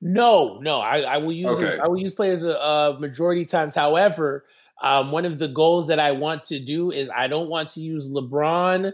No, 0.00 0.58
no. 0.60 0.78
I, 0.80 1.00
I 1.00 1.16
will 1.18 1.32
use 1.32 1.58
okay. 1.58 1.78
I 1.78 1.86
will 1.86 1.98
use 1.98 2.12
players 2.12 2.44
a, 2.44 2.52
a 2.52 2.98
majority 3.00 3.44
times. 3.44 3.74
However, 3.74 4.44
um, 4.82 5.10
one 5.10 5.24
of 5.24 5.38
the 5.38 5.48
goals 5.48 5.88
that 5.88 6.00
I 6.00 6.12
want 6.12 6.42
to 6.44 6.58
do 6.58 6.90
is 6.90 7.10
I 7.10 7.28
don't 7.28 7.48
want 7.48 7.70
to 7.70 7.80
use 7.80 8.12
LeBron, 8.12 8.92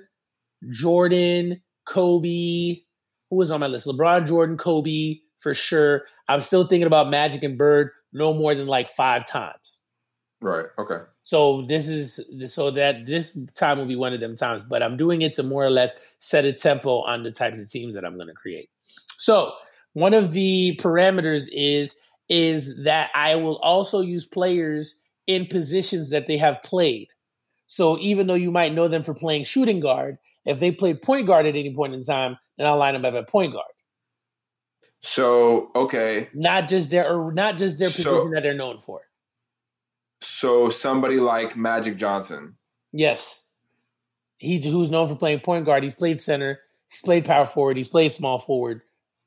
Jordan, 0.70 1.60
Kobe. 1.86 2.76
Who 3.30 3.36
was 3.36 3.50
on 3.50 3.60
my 3.60 3.66
list? 3.66 3.86
LeBron, 3.86 4.26
Jordan, 4.26 4.56
Kobe 4.56 5.16
for 5.38 5.54
sure. 5.54 6.04
I'm 6.28 6.40
still 6.40 6.66
thinking 6.66 6.86
about 6.86 7.10
Magic 7.10 7.42
and 7.42 7.58
Bird 7.58 7.90
no 8.12 8.32
more 8.32 8.54
than 8.54 8.66
like 8.66 8.88
five 8.88 9.26
times. 9.26 9.81
Right. 10.42 10.66
Okay. 10.76 10.98
So 11.22 11.62
this 11.62 11.88
is 11.88 12.52
so 12.52 12.72
that 12.72 13.06
this 13.06 13.38
time 13.54 13.78
will 13.78 13.86
be 13.86 13.96
one 13.96 14.12
of 14.12 14.20
them 14.20 14.34
times, 14.34 14.64
but 14.64 14.82
I'm 14.82 14.96
doing 14.96 15.22
it 15.22 15.34
to 15.34 15.44
more 15.44 15.64
or 15.64 15.70
less 15.70 16.14
set 16.18 16.44
a 16.44 16.52
tempo 16.52 17.02
on 17.02 17.22
the 17.22 17.30
types 17.30 17.60
of 17.60 17.70
teams 17.70 17.94
that 17.94 18.04
I'm 18.04 18.16
going 18.16 18.26
to 18.26 18.34
create. 18.34 18.68
So 19.16 19.52
one 19.92 20.14
of 20.14 20.32
the 20.32 20.76
parameters 20.82 21.48
is 21.52 21.96
is 22.28 22.82
that 22.82 23.10
I 23.14 23.36
will 23.36 23.58
also 23.58 24.00
use 24.00 24.26
players 24.26 25.06
in 25.26 25.46
positions 25.46 26.10
that 26.10 26.26
they 26.26 26.38
have 26.38 26.62
played. 26.62 27.08
So 27.66 27.98
even 28.00 28.26
though 28.26 28.34
you 28.34 28.50
might 28.50 28.74
know 28.74 28.88
them 28.88 29.04
for 29.04 29.14
playing 29.14 29.44
shooting 29.44 29.78
guard, 29.80 30.18
if 30.44 30.58
they 30.58 30.72
play 30.72 30.94
point 30.94 31.28
guard 31.28 31.46
at 31.46 31.54
any 31.54 31.72
point 31.72 31.94
in 31.94 32.02
time, 32.02 32.36
then 32.58 32.66
I'll 32.66 32.78
line 32.78 32.94
them 32.94 33.04
up 33.04 33.14
at 33.14 33.28
point 33.28 33.52
guard. 33.52 33.66
So 35.02 35.70
okay, 35.76 36.28
not 36.34 36.68
just 36.68 36.90
their 36.90 37.08
or 37.08 37.32
not 37.32 37.58
just 37.58 37.78
their 37.78 37.88
position 37.88 38.10
so, 38.10 38.30
that 38.34 38.42
they're 38.42 38.54
known 38.54 38.80
for. 38.80 39.02
So 40.22 40.68
somebody 40.68 41.16
like 41.16 41.56
Magic 41.56 41.96
Johnson. 41.96 42.56
Yes. 42.92 43.50
He 44.38 44.60
who's 44.60 44.90
known 44.90 45.08
for 45.08 45.16
playing 45.16 45.40
point 45.40 45.66
guard. 45.66 45.82
He's 45.82 45.94
played 45.94 46.20
center. 46.20 46.60
He's 46.88 47.02
played 47.02 47.24
power 47.24 47.44
forward. 47.44 47.76
He's 47.76 47.88
played 47.88 48.12
small 48.12 48.38
forward 48.38 48.82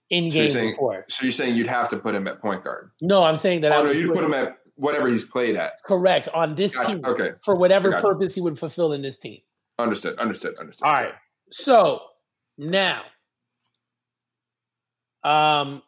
in 0.10 0.30
so 0.30 0.38
games 0.38 0.54
saying, 0.54 0.72
before. 0.72 1.06
So 1.08 1.24
you're 1.24 1.32
saying 1.32 1.56
you'd 1.56 1.68
have 1.68 1.90
to 1.90 1.98
put 1.98 2.16
him 2.16 2.28
at 2.28 2.42
point 2.42 2.64
guard? 2.64 2.92
No, 3.02 3.24
I'm 3.24 3.36
saying 3.36 3.62
that 3.62 3.72
oh, 3.72 3.80
I 3.80 3.84
no, 3.84 3.92
you'd 3.92 4.14
put 4.14 4.24
him 4.24 4.34
at 4.34 4.58
whatever 4.76 5.08
he's 5.08 5.24
played 5.24 5.56
at. 5.56 5.84
Correct 5.86 6.30
on 6.34 6.56
this 6.56 6.76
gotcha. 6.76 6.96
team. 6.96 7.06
Okay, 7.06 7.32
for 7.44 7.56
whatever 7.56 7.92
gotcha. 7.92 8.02
purpose 8.02 8.36
he 8.36 8.42
would 8.42 8.60
fulfill 8.60 8.94
in 8.94 9.02
this 9.02 9.18
team. 9.18 9.40
Understood. 9.80 10.18
Understood. 10.20 10.58
Understood. 10.60 10.86
All 10.86 10.94
right. 10.94 11.14
So 11.52 12.02
now, 12.58 13.04
um, 15.24 15.82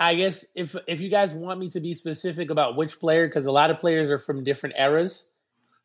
I 0.00 0.14
guess 0.14 0.46
if 0.56 0.74
if 0.88 1.02
you 1.02 1.10
guys 1.10 1.34
want 1.34 1.60
me 1.60 1.68
to 1.70 1.80
be 1.80 1.92
specific 1.92 2.50
about 2.50 2.74
which 2.74 2.98
player, 2.98 3.28
because 3.28 3.44
a 3.44 3.52
lot 3.52 3.70
of 3.70 3.76
players 3.76 4.10
are 4.10 4.16
from 4.16 4.42
different 4.42 4.76
eras. 4.78 5.30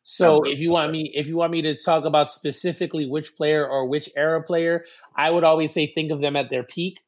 So 0.04 0.44
if 0.44 0.58
you 0.58 0.70
want 0.70 0.90
me, 0.90 1.12
if 1.14 1.26
you 1.26 1.36
want 1.36 1.52
me 1.52 1.60
to 1.62 1.74
talk 1.74 2.04
about 2.04 2.30
specifically 2.30 3.06
which 3.06 3.36
player 3.36 3.68
or 3.68 3.86
which 3.86 4.08
era 4.16 4.42
player, 4.42 4.84
I 5.16 5.30
would 5.30 5.44
always 5.44 5.74
say 5.74 5.86
think 5.86 6.12
of 6.12 6.20
them 6.20 6.34
at 6.34 6.48
their 6.48 6.62
peak. 6.62 7.00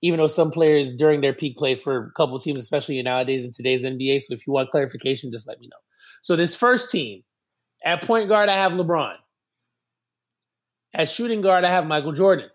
Even 0.00 0.18
though 0.18 0.26
some 0.26 0.50
players 0.50 0.94
during 0.94 1.20
their 1.20 1.32
peak 1.34 1.56
played 1.56 1.80
for 1.80 2.06
a 2.06 2.12
couple 2.12 2.38
teams, 2.38 2.58
especially 2.58 3.02
nowadays 3.02 3.44
in 3.44 3.50
today's 3.50 3.84
NBA. 3.84 4.20
So 4.22 4.34
if 4.34 4.46
you 4.46 4.52
want 4.52 4.70
clarification, 4.70 5.32
just 5.32 5.48
let 5.48 5.60
me 5.60 5.66
know. 5.66 5.78
So 6.22 6.36
this 6.36 6.54
first 6.54 6.90
team, 6.90 7.24
at 7.84 8.02
point 8.02 8.28
guard, 8.28 8.48
I 8.48 8.54
have 8.54 8.72
LeBron. 8.72 9.16
At 10.94 11.08
shooting 11.08 11.40
guard, 11.40 11.64
I 11.64 11.70
have 11.70 11.86
Michael 11.86 12.12
Jordan. 12.12 12.48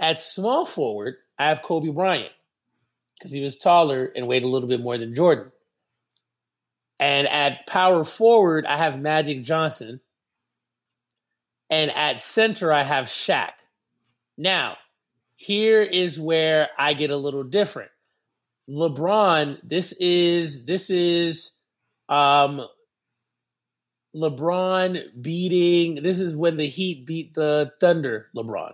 At 0.00 0.20
small 0.20 0.66
forward, 0.66 1.14
I 1.38 1.48
have 1.48 1.62
Kobe 1.62 1.90
Bryant 1.90 2.32
because 3.18 3.32
he 3.32 3.42
was 3.42 3.58
taller 3.58 4.12
and 4.14 4.26
weighed 4.26 4.44
a 4.44 4.48
little 4.48 4.68
bit 4.68 4.80
more 4.80 4.96
than 4.96 5.14
Jordan. 5.14 5.50
And 7.00 7.28
at 7.28 7.66
power 7.66 8.04
forward, 8.04 8.66
I 8.66 8.76
have 8.76 9.00
Magic 9.00 9.42
Johnson. 9.42 10.00
And 11.70 11.90
at 11.90 12.20
center, 12.20 12.72
I 12.72 12.82
have 12.82 13.06
Shaq. 13.06 13.52
Now, 14.36 14.76
here 15.36 15.82
is 15.82 16.18
where 16.18 16.68
I 16.78 16.94
get 16.94 17.10
a 17.10 17.16
little 17.16 17.44
different. 17.44 17.90
LeBron, 18.68 19.60
this 19.62 19.92
is 19.92 20.66
this 20.66 20.90
is 20.90 21.58
um 22.08 22.60
LeBron 24.14 25.22
beating 25.22 26.02
this 26.02 26.20
is 26.20 26.36
when 26.36 26.56
the 26.56 26.66
Heat 26.66 27.06
beat 27.06 27.34
the 27.34 27.72
Thunder, 27.80 28.28
LeBron. 28.34 28.72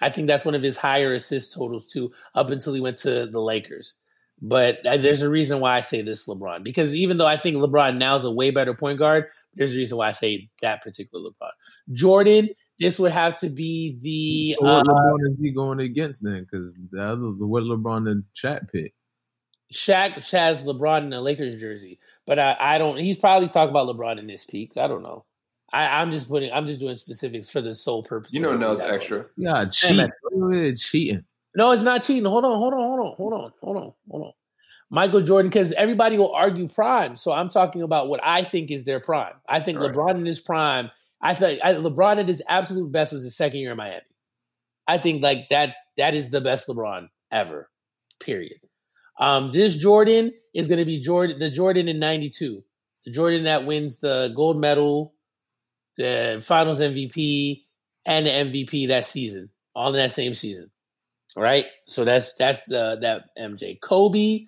I 0.00 0.10
think 0.10 0.26
that's 0.26 0.44
one 0.44 0.54
of 0.54 0.62
his 0.62 0.76
higher 0.76 1.12
assist 1.12 1.54
totals 1.54 1.86
too, 1.86 2.12
up 2.34 2.50
until 2.50 2.74
he 2.74 2.80
went 2.80 2.98
to 2.98 3.26
the 3.26 3.40
Lakers. 3.40 3.98
But 4.42 4.84
uh, 4.86 4.96
there's 4.96 5.22
a 5.22 5.28
reason 5.28 5.60
why 5.60 5.76
I 5.76 5.80
say 5.80 6.00
this 6.00 6.26
LeBron 6.26 6.64
because 6.64 6.94
even 6.94 7.18
though 7.18 7.26
I 7.26 7.36
think 7.36 7.56
LeBron 7.56 7.98
now 7.98 8.16
is 8.16 8.24
a 8.24 8.32
way 8.32 8.50
better 8.50 8.74
point 8.74 8.98
guard, 8.98 9.26
there's 9.54 9.74
a 9.74 9.76
reason 9.76 9.98
why 9.98 10.08
I 10.08 10.12
say 10.12 10.48
that 10.62 10.82
particular 10.82 11.30
LeBron. 11.30 11.50
Jordan, 11.92 12.48
this 12.78 12.98
would 12.98 13.12
have 13.12 13.36
to 13.36 13.50
be 13.50 13.98
the. 14.00 14.56
So 14.58 14.64
what 14.64 14.88
uh, 14.88 14.90
LeBron 14.90 15.30
is 15.30 15.38
he 15.38 15.50
going 15.50 15.80
against 15.80 16.24
then? 16.24 16.46
Because 16.50 16.74
the 16.90 17.02
other, 17.02 17.26
what 17.26 17.64
LeBron 17.64 18.10
and 18.10 18.24
Shaq 18.34 18.70
pick? 18.72 18.94
Shaq 19.72 20.28
has 20.32 20.64
LeBron 20.64 21.02
in 21.02 21.10
the 21.10 21.20
Lakers 21.20 21.58
jersey, 21.58 22.00
but 22.26 22.38
I, 22.38 22.56
I 22.58 22.78
don't. 22.78 22.96
He's 22.96 23.18
probably 23.18 23.48
talking 23.48 23.70
about 23.70 23.94
LeBron 23.94 24.18
in 24.18 24.26
this 24.26 24.46
peak. 24.46 24.76
I 24.76 24.88
don't 24.88 25.02
know. 25.02 25.26
I, 25.72 26.02
am 26.02 26.10
just 26.10 26.28
putting. 26.28 26.52
I'm 26.52 26.66
just 26.66 26.80
doing 26.80 26.96
specifics 26.96 27.48
for 27.48 27.60
the 27.60 27.74
sole 27.74 28.02
purpose. 28.02 28.32
You 28.32 28.40
know, 28.40 28.56
Nell's 28.56 28.80
extra. 28.80 29.26
Yeah, 29.36 29.64
cheat. 29.66 30.10
cheating. 30.76 31.24
No, 31.56 31.72
it's 31.72 31.82
not 31.82 32.02
cheating. 32.02 32.24
Hold 32.24 32.44
on, 32.44 32.56
hold 32.58 32.74
on, 32.74 32.80
hold 32.80 33.00
on, 33.00 33.14
hold 33.16 33.32
on, 33.32 33.52
hold 33.62 33.76
on, 33.76 33.92
hold 34.10 34.22
on. 34.26 34.32
Michael 34.90 35.20
Jordan, 35.20 35.48
because 35.48 35.72
everybody 35.72 36.18
will 36.18 36.32
argue 36.32 36.68
prime. 36.68 37.16
So 37.16 37.32
I'm 37.32 37.48
talking 37.48 37.82
about 37.82 38.08
what 38.08 38.20
I 38.24 38.42
think 38.42 38.70
is 38.70 38.84
their 38.84 39.00
prime. 39.00 39.34
I 39.48 39.60
think 39.60 39.78
right. 39.78 39.92
LeBron 39.92 40.16
in 40.16 40.26
his 40.26 40.40
prime. 40.40 40.90
I 41.22 41.34
think 41.34 41.60
I, 41.62 41.74
LeBron 41.74 42.18
at 42.18 42.28
his 42.28 42.42
absolute 42.48 42.90
best 42.90 43.12
was 43.12 43.22
his 43.22 43.36
second 43.36 43.60
year 43.60 43.70
in 43.70 43.76
Miami. 43.76 44.00
I 44.88 44.98
think 44.98 45.22
like 45.22 45.48
that. 45.50 45.76
That 45.96 46.14
is 46.14 46.30
the 46.30 46.40
best 46.40 46.68
LeBron 46.68 47.08
ever. 47.30 47.70
Period. 48.18 48.58
Um, 49.18 49.52
this 49.52 49.76
Jordan 49.76 50.32
is 50.54 50.66
going 50.66 50.78
to 50.78 50.84
be 50.84 51.00
Jordan, 51.00 51.38
the 51.38 51.50
Jordan 51.50 51.88
in 51.88 52.00
'92, 52.00 52.64
the 53.04 53.10
Jordan 53.12 53.44
that 53.44 53.66
wins 53.66 54.00
the 54.00 54.32
gold 54.34 54.58
medal 54.58 55.14
the 56.00 56.42
Finals 56.44 56.80
MVP, 56.80 57.64
and 58.06 58.26
the 58.26 58.30
MVP 58.30 58.88
that 58.88 59.04
season, 59.04 59.50
all 59.74 59.88
in 59.88 59.96
that 60.00 60.12
same 60.12 60.34
season. 60.34 60.70
Right? 61.36 61.66
So 61.86 62.04
that's 62.04 62.34
that's 62.34 62.64
the 62.64 62.98
that 63.02 63.26
MJ. 63.38 63.80
Kobe. 63.80 64.46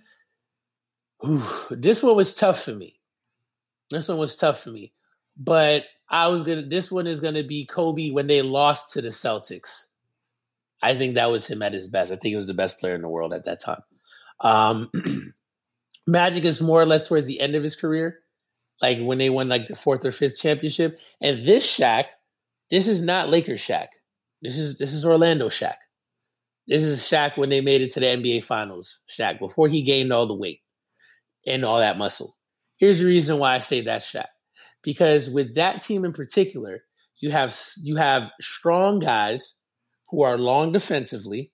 Whew, 1.21 1.43
this 1.71 2.03
one 2.03 2.17
was 2.17 2.35
tough 2.35 2.65
for 2.65 2.75
me. 2.75 2.99
This 3.91 4.09
one 4.09 4.19
was 4.19 4.35
tough 4.35 4.61
for 4.61 4.71
me. 4.71 4.93
But 5.37 5.85
I 6.09 6.29
was 6.29 6.43
gonna 6.43 6.67
this 6.67 6.91
one 6.91 7.07
is 7.07 7.21
gonna 7.21 7.45
be 7.45 7.67
Kobe 7.67 8.11
when 8.11 8.27
they 8.27 8.43
lost 8.43 8.95
to 8.95 9.03
the 9.03 9.11
Celtics. 9.11 9.89
I 10.83 10.97
think 10.97 11.15
that 11.15 11.31
was 11.31 11.49
him 11.49 11.63
at 11.63 11.73
his 11.73 11.89
best. 11.89 12.11
I 12.11 12.17
think 12.17 12.33
he 12.33 12.37
was 12.37 12.49
the 12.49 12.55
best 12.55 12.81
player 12.81 12.97
in 12.97 13.03
the 13.03 13.09
world 13.09 13.33
at 13.33 13.45
that 13.45 13.61
time. 13.61 13.83
Um, 14.41 14.91
Magic 16.09 16.45
is 16.45 16.61
more 16.61 16.83
or 16.83 16.87
less 16.87 17.07
towards 17.07 17.29
the 17.29 17.39
end 17.39 17.55
of 17.55 17.63
his 17.63 17.77
career 17.77 18.19
like 18.83 18.99
when 19.01 19.19
they 19.19 19.31
won 19.31 19.49
like 19.49 19.67
the 19.67 19.77
fourth 19.77 20.05
or 20.05 20.11
fifth 20.11 20.39
championship. 20.39 20.99
And 21.21 21.43
this 21.45 21.65
Shaq, 21.65 22.07
this 22.71 22.89
is 22.89 23.03
not 23.03 23.31
Lakers 23.31 23.61
Shaq. 23.61 23.89
This 24.43 24.59
is 24.59 24.79
this 24.79 24.93
is 24.93 25.07
Orlando 25.07 25.49
Shaq. 25.49 25.77
This 26.67 26.83
is 26.83 27.01
Shaq 27.01 27.37
when 27.39 27.49
they 27.49 27.61
made 27.61 27.81
it 27.81 27.93
to 27.93 28.01
the 28.01 28.07
NBA 28.07 28.45
Finals. 28.45 29.03
Shaq 29.09 29.39
before 29.39 29.69
he 29.69 29.83
gained 29.83 30.13
all 30.13 30.27
the 30.27 30.37
weight 30.37 30.61
and 31.47 31.65
all 31.65 31.79
that 31.79 31.99
muscle. 31.99 32.35
Here's 32.77 32.99
the 32.99 33.07
reason 33.07 33.39
why 33.39 33.55
I 33.55 33.59
say 33.59 33.81
that 33.83 34.03
Shaq, 34.03 34.27
because 34.83 35.31
with 35.31 35.55
that 35.55 35.81
team 35.81 36.05
in 36.05 36.13
particular, 36.13 36.83
you 37.21 37.31
have 37.31 37.57
you 37.85 37.97
have 37.97 38.31
strong 38.41 38.99
guys 38.99 39.61
who 40.09 40.23
are 40.23 40.37
long 40.37 40.73
defensively. 40.73 41.53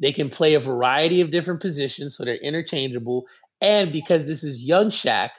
They 0.00 0.12
can 0.12 0.28
play 0.28 0.54
a 0.54 0.60
variety 0.60 1.20
of 1.20 1.30
different 1.30 1.60
positions, 1.60 2.16
so 2.16 2.24
they're 2.24 2.36
interchangeable. 2.36 3.26
And 3.60 3.92
because 3.92 4.26
this 4.26 4.42
is 4.42 4.64
young 4.64 4.88
Shaq, 4.88 5.30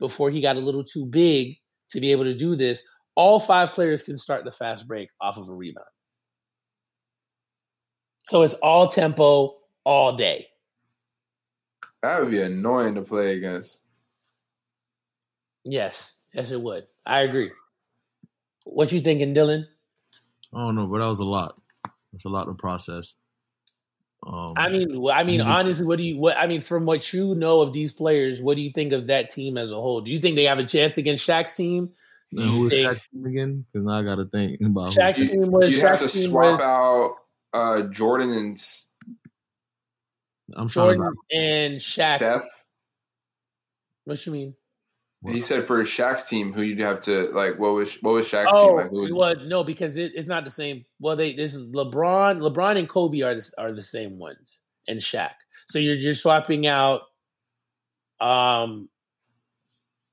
before 0.00 0.30
he 0.30 0.40
got 0.40 0.56
a 0.56 0.60
little 0.60 0.82
too 0.82 1.06
big 1.06 1.56
to 1.90 2.00
be 2.00 2.10
able 2.10 2.24
to 2.24 2.34
do 2.34 2.56
this, 2.56 2.82
all 3.14 3.38
five 3.38 3.72
players 3.72 4.02
can 4.02 4.18
start 4.18 4.44
the 4.44 4.50
fast 4.50 4.88
break 4.88 5.10
off 5.20 5.36
of 5.36 5.48
a 5.48 5.54
rebound. 5.54 5.86
So 8.24 8.42
it's 8.42 8.54
all 8.54 8.88
tempo 8.88 9.58
all 9.84 10.16
day. 10.16 10.46
That 12.02 12.20
would 12.20 12.30
be 12.30 12.40
annoying 12.40 12.94
to 12.94 13.02
play 13.02 13.36
against. 13.36 13.80
Yes, 15.64 16.16
yes, 16.32 16.50
it 16.50 16.60
would. 16.60 16.86
I 17.04 17.20
agree. 17.20 17.50
What 18.64 18.92
you 18.92 19.00
thinking, 19.00 19.34
Dylan? 19.34 19.64
I 20.54 20.58
don't 20.58 20.76
know, 20.76 20.86
but 20.86 21.00
that 21.00 21.08
was 21.08 21.20
a 21.20 21.24
lot. 21.24 21.60
It's 22.14 22.24
a 22.24 22.28
lot 22.28 22.44
to 22.44 22.54
process. 22.54 23.14
Um, 24.26 24.52
I 24.56 24.68
mean, 24.68 25.08
I 25.10 25.24
mean, 25.24 25.40
honestly, 25.40 25.86
what 25.86 25.96
do 25.96 26.04
you? 26.04 26.18
What 26.18 26.36
I 26.36 26.46
mean, 26.46 26.60
from 26.60 26.84
what 26.84 27.12
you 27.12 27.34
know 27.34 27.62
of 27.62 27.72
these 27.72 27.92
players, 27.92 28.42
what 28.42 28.56
do 28.56 28.62
you 28.62 28.70
think 28.70 28.92
of 28.92 29.06
that 29.06 29.30
team 29.30 29.56
as 29.56 29.72
a 29.72 29.76
whole? 29.76 30.02
Do 30.02 30.12
you 30.12 30.18
think 30.18 30.36
they 30.36 30.44
have 30.44 30.58
a 30.58 30.64
chance 30.64 30.98
against 30.98 31.26
Shaq's 31.26 31.54
team? 31.54 31.90
and 32.32 32.40
who 32.40 32.66
is 32.66 32.72
Shaq's 32.74 33.08
team 33.08 33.26
again? 33.26 33.66
Because 33.72 33.86
now 33.86 33.94
I 33.94 34.02
got 34.02 34.14
to 34.16 34.26
think 34.26 34.60
about 34.60 34.90
Shaq's 34.90 35.28
team 35.28 35.50
was. 35.50 35.72
You 35.72 35.82
Shaq's 35.82 36.02
have 36.02 36.10
to 36.10 36.18
team 36.18 36.30
swap 36.30 36.44
was 36.44 36.60
out 36.60 37.14
uh, 37.52 37.82
Jordan 37.84 38.30
and 38.32 38.52
S- 38.58 38.86
I'm 40.54 40.68
trying 40.68 40.98
Jordan 40.98 41.14
and 41.32 41.74
Shaq. 41.76 42.16
Steph. 42.16 42.44
What 44.04 44.26
you 44.26 44.32
mean? 44.32 44.54
He 45.26 45.42
said 45.42 45.66
for 45.66 45.82
Shaq's 45.82 46.24
team, 46.24 46.52
who 46.52 46.62
you'd 46.62 46.78
have 46.78 47.02
to 47.02 47.24
like. 47.32 47.58
What 47.58 47.74
was 47.74 47.96
what 47.96 48.14
was 48.14 48.30
Shaq's 48.30 48.52
Oh, 48.54 48.68
team? 48.68 48.76
Like, 48.76 48.90
who 48.90 49.02
was, 49.02 49.12
well, 49.12 49.34
no, 49.46 49.62
because 49.62 49.98
it, 49.98 50.12
it's 50.14 50.28
not 50.28 50.44
the 50.44 50.50
same. 50.50 50.86
Well, 50.98 51.14
they 51.16 51.34
this 51.34 51.54
is 51.54 51.74
LeBron. 51.74 52.40
LeBron 52.40 52.78
and 52.78 52.88
Kobe 52.88 53.20
are 53.20 53.34
the, 53.34 53.52
are 53.58 53.72
the 53.72 53.82
same 53.82 54.18
ones, 54.18 54.62
and 54.88 54.98
Shaq. 54.98 55.32
So 55.68 55.78
you're 55.78 55.96
you're 55.96 56.14
swapping 56.14 56.66
out. 56.66 57.02
Um, 58.18 58.88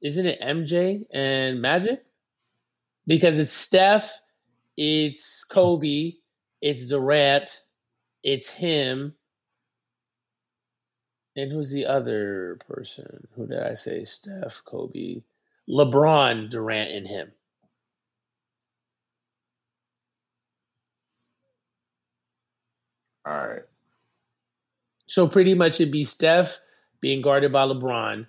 isn't 0.01 0.25
it 0.25 0.41
MJ 0.41 1.05
and 1.13 1.61
Magic? 1.61 2.03
Because 3.05 3.39
it's 3.39 3.53
Steph, 3.53 4.19
it's 4.75 5.45
Kobe, 5.45 6.13
it's 6.61 6.87
Durant, 6.87 7.61
it's 8.23 8.51
him, 8.51 9.15
and 11.37 11.51
who's 11.51 11.71
the 11.71 11.85
other 11.85 12.57
person? 12.67 13.27
Who 13.35 13.47
did 13.47 13.59
I 13.63 13.75
say? 13.75 14.03
Steph, 14.03 14.63
Kobe, 14.65 15.21
LeBron, 15.69 16.49
Durant, 16.49 16.91
and 16.91 17.07
him. 17.07 17.31
all 23.27 23.47
right. 23.47 23.63
So 25.05 25.27
pretty 25.27 25.53
much 25.53 25.79
it'd 25.81 25.91
be 25.91 26.03
Steph 26.03 26.59
being 27.01 27.21
guarded 27.21 27.51
by 27.51 27.65
LeBron, 27.65 28.27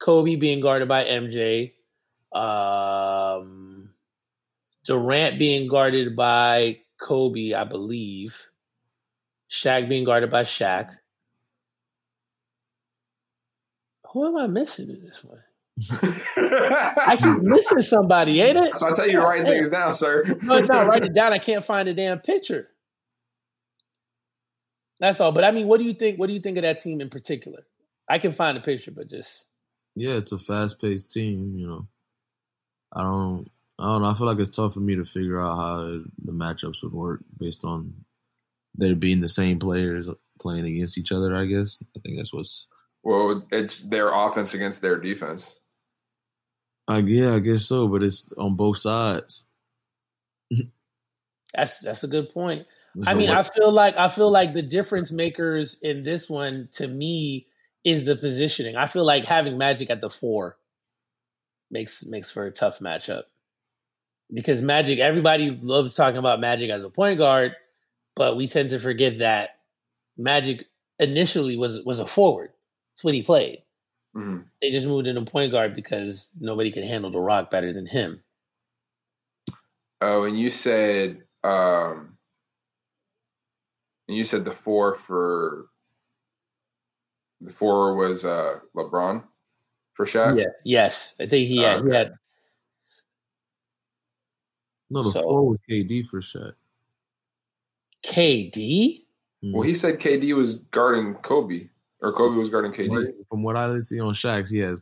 Kobe 0.00 0.36
being 0.36 0.60
guarded 0.60 0.88
by 0.88 1.04
MJ, 1.04 1.72
um, 2.32 3.90
Durant 4.84 5.38
being 5.38 5.68
guarded 5.68 6.14
by 6.14 6.80
Kobe, 7.00 7.52
I 7.54 7.64
believe, 7.64 8.50
Shaq 9.50 9.88
being 9.88 10.04
guarded 10.04 10.30
by 10.30 10.42
Shaq. 10.42 10.90
Who 14.14 14.28
am 14.28 14.36
I 14.36 14.46
missing 14.46 14.88
in 14.90 15.02
this 15.02 15.24
one? 15.24 15.40
I 15.90 17.16
keep 17.20 17.42
missing 17.42 17.82
somebody, 17.82 18.40
ain't 18.40 18.56
it? 18.56 18.76
So 18.76 18.86
I 18.86 18.92
tell 18.92 19.08
you 19.08 19.18
to 19.18 19.22
write 19.22 19.44
things 19.44 19.70
down, 19.70 19.92
sir. 19.92 20.38
No, 20.40 20.54
it's 20.54 20.68
not. 20.68 20.86
Write 20.86 21.04
it 21.04 21.14
down. 21.16 21.32
I 21.32 21.38
can't 21.38 21.64
find 21.64 21.88
a 21.88 21.94
damn 21.94 22.20
picture. 22.20 22.68
That's 25.00 25.20
all. 25.20 25.32
But 25.32 25.42
I 25.42 25.50
mean, 25.50 25.66
what 25.66 25.80
do 25.80 25.84
you 25.84 25.94
think? 25.94 26.20
What 26.20 26.28
do 26.28 26.32
you 26.32 26.38
think 26.38 26.58
of 26.58 26.62
that 26.62 26.78
team 26.78 27.00
in 27.00 27.10
particular? 27.10 27.66
I 28.08 28.18
can 28.18 28.30
find 28.30 28.56
a 28.56 28.60
picture, 28.60 28.92
but 28.92 29.08
just 29.08 29.48
Yeah, 29.96 30.12
it's 30.12 30.30
a 30.30 30.38
fast 30.38 30.80
paced 30.80 31.10
team. 31.10 31.56
You 31.56 31.66
know, 31.66 31.88
I 32.92 33.02
don't, 33.02 33.50
I 33.80 33.86
don't 33.86 34.02
know. 34.02 34.10
I 34.10 34.14
feel 34.14 34.28
like 34.28 34.38
it's 34.38 34.56
tough 34.56 34.74
for 34.74 34.80
me 34.80 34.94
to 34.94 35.04
figure 35.04 35.42
out 35.42 35.56
how 35.56 36.00
the 36.24 36.32
matchups 36.32 36.84
would 36.84 36.92
work 36.92 37.24
based 37.36 37.64
on 37.64 37.94
there 38.76 38.94
being 38.94 39.18
the 39.20 39.28
same 39.28 39.58
players 39.58 40.08
playing 40.40 40.66
against 40.66 40.98
each 40.98 41.10
other. 41.10 41.34
I 41.34 41.46
guess 41.46 41.82
I 41.96 41.98
think 41.98 42.16
that's 42.16 42.32
what's. 42.32 42.68
Well, 43.04 43.46
it's 43.52 43.78
their 43.82 44.10
offense 44.12 44.54
against 44.54 44.80
their 44.80 44.98
defense. 44.98 45.54
I 46.88 46.98
yeah, 46.98 47.34
I 47.34 47.38
guess 47.38 47.66
so, 47.66 47.86
but 47.86 48.02
it's 48.02 48.32
on 48.36 48.56
both 48.56 48.78
sides. 48.78 49.46
that's 51.54 51.80
that's 51.80 52.04
a 52.04 52.08
good 52.08 52.30
point. 52.30 52.66
So 53.02 53.10
I 53.10 53.14
mean, 53.14 53.30
I 53.30 53.42
feel 53.42 53.72
like 53.72 53.96
I 53.96 54.08
feel 54.08 54.30
like 54.30 54.54
the 54.54 54.62
difference 54.62 55.12
makers 55.12 55.80
in 55.82 56.02
this 56.02 56.30
one 56.30 56.68
to 56.72 56.88
me 56.88 57.46
is 57.84 58.04
the 58.04 58.16
positioning. 58.16 58.76
I 58.76 58.86
feel 58.86 59.04
like 59.04 59.24
having 59.24 59.58
Magic 59.58 59.90
at 59.90 60.00
the 60.00 60.10
four 60.10 60.56
makes 61.70 62.04
makes 62.06 62.30
for 62.30 62.46
a 62.46 62.52
tough 62.52 62.78
matchup 62.78 63.24
because 64.32 64.62
Magic. 64.62 64.98
Everybody 64.98 65.50
loves 65.50 65.94
talking 65.94 66.18
about 66.18 66.40
Magic 66.40 66.70
as 66.70 66.84
a 66.84 66.90
point 66.90 67.18
guard, 67.18 67.52
but 68.16 68.36
we 68.36 68.46
tend 68.46 68.70
to 68.70 68.78
forget 68.78 69.18
that 69.18 69.58
Magic 70.16 70.66
initially 70.98 71.56
was 71.56 71.84
was 71.84 71.98
a 71.98 72.06
forward. 72.06 72.53
That's 72.94 73.02
what 73.02 73.14
he 73.14 73.22
played. 73.24 73.58
Mhm. 74.14 74.44
They 74.62 74.70
just 74.70 74.86
moved 74.86 75.08
him 75.08 75.16
to 75.16 75.28
point 75.30 75.50
guard 75.50 75.74
because 75.74 76.28
nobody 76.38 76.70
can 76.70 76.84
handle 76.84 77.10
the 77.10 77.18
rock 77.20 77.50
better 77.50 77.72
than 77.72 77.86
him. 77.86 78.22
Oh, 80.00 80.22
and 80.22 80.38
you 80.38 80.48
said, 80.48 81.24
um, 81.42 82.16
and 84.06 84.16
you 84.16 84.22
said 84.22 84.44
the 84.44 84.52
four 84.52 84.94
for 84.94 85.66
the 87.40 87.50
four 87.52 87.96
was 87.96 88.24
uh, 88.24 88.60
LeBron 88.76 89.24
for 89.94 90.06
Shaq. 90.06 90.38
Yeah. 90.38 90.46
Yes, 90.64 91.16
I 91.18 91.26
think 91.26 91.48
he 91.48 91.58
had. 91.58 91.78
He 91.78 91.88
Okay. 91.88 91.96
had 91.96 92.12
no, 94.90 95.02
the 95.02 95.10
so- 95.10 95.22
four 95.22 95.48
was 95.48 95.58
KD 95.68 96.06
for 96.06 96.22
sure. 96.22 96.56
KD. 98.06 99.00
Well, 99.42 99.62
he 99.62 99.74
said 99.74 99.98
KD 99.98 100.34
was 100.34 100.54
guarding 100.56 101.14
Kobe, 101.16 101.68
or 102.04 102.12
Kobe 102.12 102.36
was 102.36 102.50
guarding 102.50 102.72
KD. 102.72 103.14
From 103.30 103.42
what 103.42 103.56
I 103.56 103.80
see 103.80 103.98
on 103.98 104.12
Shaq's, 104.12 104.50
he 104.50 104.58
has 104.58 104.80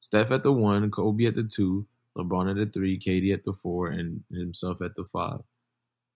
Steph 0.00 0.30
at 0.30 0.42
the 0.42 0.52
one, 0.52 0.90
Kobe 0.90 1.26
at 1.26 1.34
the 1.34 1.44
two, 1.44 1.86
LeBron 2.16 2.50
at 2.50 2.56
the 2.56 2.66
three, 2.66 2.98
KD 2.98 3.34
at 3.34 3.44
the 3.44 3.52
four, 3.52 3.88
and 3.88 4.24
himself 4.32 4.80
at 4.80 4.94
the 4.94 5.04
five. 5.04 5.40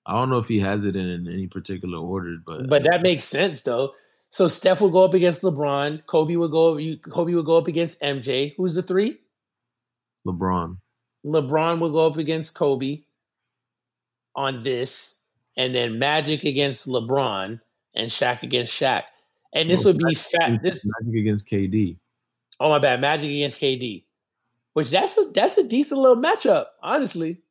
I 0.06 0.14
don't 0.14 0.30
know 0.30 0.38
if 0.38 0.48
he 0.48 0.58
has 0.60 0.86
it 0.86 0.96
in, 0.96 1.06
in 1.06 1.28
any 1.28 1.46
particular 1.48 1.98
order, 1.98 2.36
but 2.44 2.68
But 2.68 2.84
that 2.84 3.02
makes 3.02 3.24
sense 3.24 3.62
though. 3.62 3.92
So 4.30 4.48
Steph 4.48 4.80
would 4.80 4.92
go 4.92 5.04
up 5.04 5.12
against 5.12 5.42
LeBron. 5.42 6.06
Kobe 6.06 6.36
would 6.36 6.50
go. 6.50 6.80
Kobe 7.10 7.34
would 7.34 7.44
go 7.44 7.58
up 7.58 7.68
against 7.68 8.00
MJ. 8.00 8.54
Who's 8.56 8.74
the 8.74 8.82
three? 8.82 9.18
LeBron. 10.26 10.78
LeBron 11.26 11.78
would 11.80 11.92
go 11.92 12.06
up 12.06 12.16
against 12.16 12.54
Kobe 12.54 13.02
on 14.34 14.62
this, 14.62 15.22
and 15.58 15.74
then 15.74 15.98
Magic 15.98 16.44
against 16.44 16.88
LeBron 16.88 17.60
and 17.94 18.10
Shaq 18.10 18.42
against 18.42 18.72
Shaq. 18.72 19.02
And 19.52 19.70
this 19.70 19.84
No, 19.84 19.90
would 19.92 19.98
be 19.98 20.14
fat. 20.14 20.62
This 20.62 20.84
Magic 21.02 21.20
against 21.20 21.48
KD. 21.48 21.98
oh 22.60 22.70
my 22.70 22.78
bad, 22.78 23.00
Magic 23.00 23.30
against 23.30 23.60
KD, 23.60 24.04
which 24.74 24.90
that's 24.90 25.16
a 25.18 25.30
that's 25.34 25.58
a 25.58 25.64
decent 25.68 26.00
little 26.00 26.22
matchup, 26.22 26.66
honestly. 26.82 27.42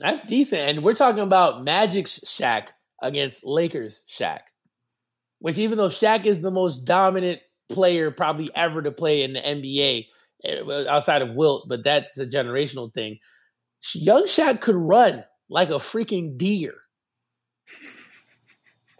That's 0.00 0.20
decent, 0.26 0.60
and 0.62 0.82
we're 0.82 0.94
talking 0.94 1.22
about 1.22 1.64
Magic's 1.64 2.20
Shaq 2.20 2.68
against 3.00 3.46
Lakers 3.46 4.04
Shaq, 4.10 4.40
which 5.38 5.58
even 5.58 5.78
though 5.78 5.88
Shaq 5.88 6.24
is 6.26 6.40
the 6.42 6.50
most 6.50 6.84
dominant 6.84 7.40
player 7.68 8.10
probably 8.10 8.50
ever 8.54 8.82
to 8.82 8.90
play 8.90 9.22
in 9.22 9.32
the 9.32 9.40
NBA 9.40 10.06
eh, 10.44 10.84
outside 10.88 11.22
of 11.22 11.36
Wilt, 11.36 11.66
but 11.68 11.84
that's 11.84 12.18
a 12.18 12.26
generational 12.26 12.92
thing. 12.92 13.18
Young 13.94 14.24
Shaq 14.24 14.60
could 14.60 14.74
run 14.74 15.24
like 15.48 15.70
a 15.70 15.74
freaking 15.74 16.36
deer. 16.36 16.74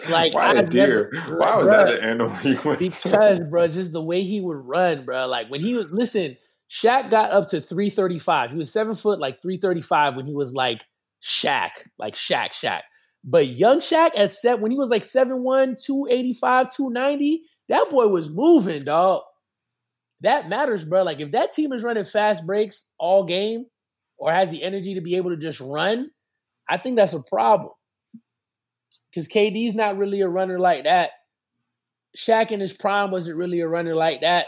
Like 0.08 0.34
Why 0.34 0.52
a 0.52 0.58
I've 0.58 0.68
deer? 0.68 1.10
never- 1.12 1.36
Why 1.38 1.56
was 1.56 1.68
Bruh, 1.68 1.86
that 1.86 1.86
the 1.88 2.02
animal 2.02 2.36
you 2.42 2.58
went 2.64 2.78
to? 2.80 2.84
because, 3.02 3.40
bro, 3.40 3.68
just 3.68 3.92
the 3.92 4.02
way 4.02 4.22
he 4.22 4.40
would 4.40 4.56
run, 4.58 5.04
bro. 5.04 5.26
Like 5.26 5.48
when 5.48 5.60
he 5.60 5.74
was 5.74 5.90
listen, 5.90 6.36
Shaq 6.70 7.10
got 7.10 7.30
up 7.32 7.48
to 7.48 7.60
335. 7.60 8.52
He 8.52 8.56
was 8.58 8.72
seven 8.72 8.94
foot, 8.94 9.18
like 9.18 9.42
335 9.42 10.16
when 10.16 10.26
he 10.26 10.32
was 10.34 10.54
like 10.54 10.84
Shaq, 11.22 11.70
like 11.98 12.14
Shaq, 12.14 12.48
Shaq. 12.52 12.80
But 13.24 13.46
young 13.46 13.78
Shaq 13.80 14.16
at 14.18 14.32
set 14.32 14.58
when 14.60 14.70
he 14.72 14.76
was 14.78 14.90
like 14.90 15.02
7'1, 15.04 15.80
285, 15.84 16.74
290, 16.74 17.42
that 17.68 17.88
boy 17.90 18.08
was 18.08 18.30
moving, 18.30 18.80
dog. 18.80 19.22
That 20.22 20.48
matters, 20.48 20.84
bro. 20.84 21.02
Like 21.04 21.20
if 21.20 21.30
that 21.32 21.52
team 21.52 21.72
is 21.72 21.82
running 21.84 22.04
fast 22.04 22.44
breaks 22.46 22.92
all 22.98 23.24
game 23.24 23.66
or 24.18 24.32
has 24.32 24.50
the 24.50 24.62
energy 24.62 24.94
to 24.94 25.00
be 25.00 25.16
able 25.16 25.30
to 25.30 25.36
just 25.36 25.60
run, 25.60 26.10
I 26.68 26.78
think 26.78 26.96
that's 26.96 27.12
a 27.12 27.22
problem. 27.22 27.72
Because 29.12 29.28
KD's 29.28 29.74
not 29.74 29.98
really 29.98 30.22
a 30.22 30.28
runner 30.28 30.58
like 30.58 30.84
that. 30.84 31.10
Shaq 32.16 32.50
in 32.50 32.60
his 32.60 32.72
prime 32.72 33.10
wasn't 33.10 33.36
really 33.36 33.60
a 33.60 33.68
runner 33.68 33.94
like 33.94 34.22
that. 34.22 34.46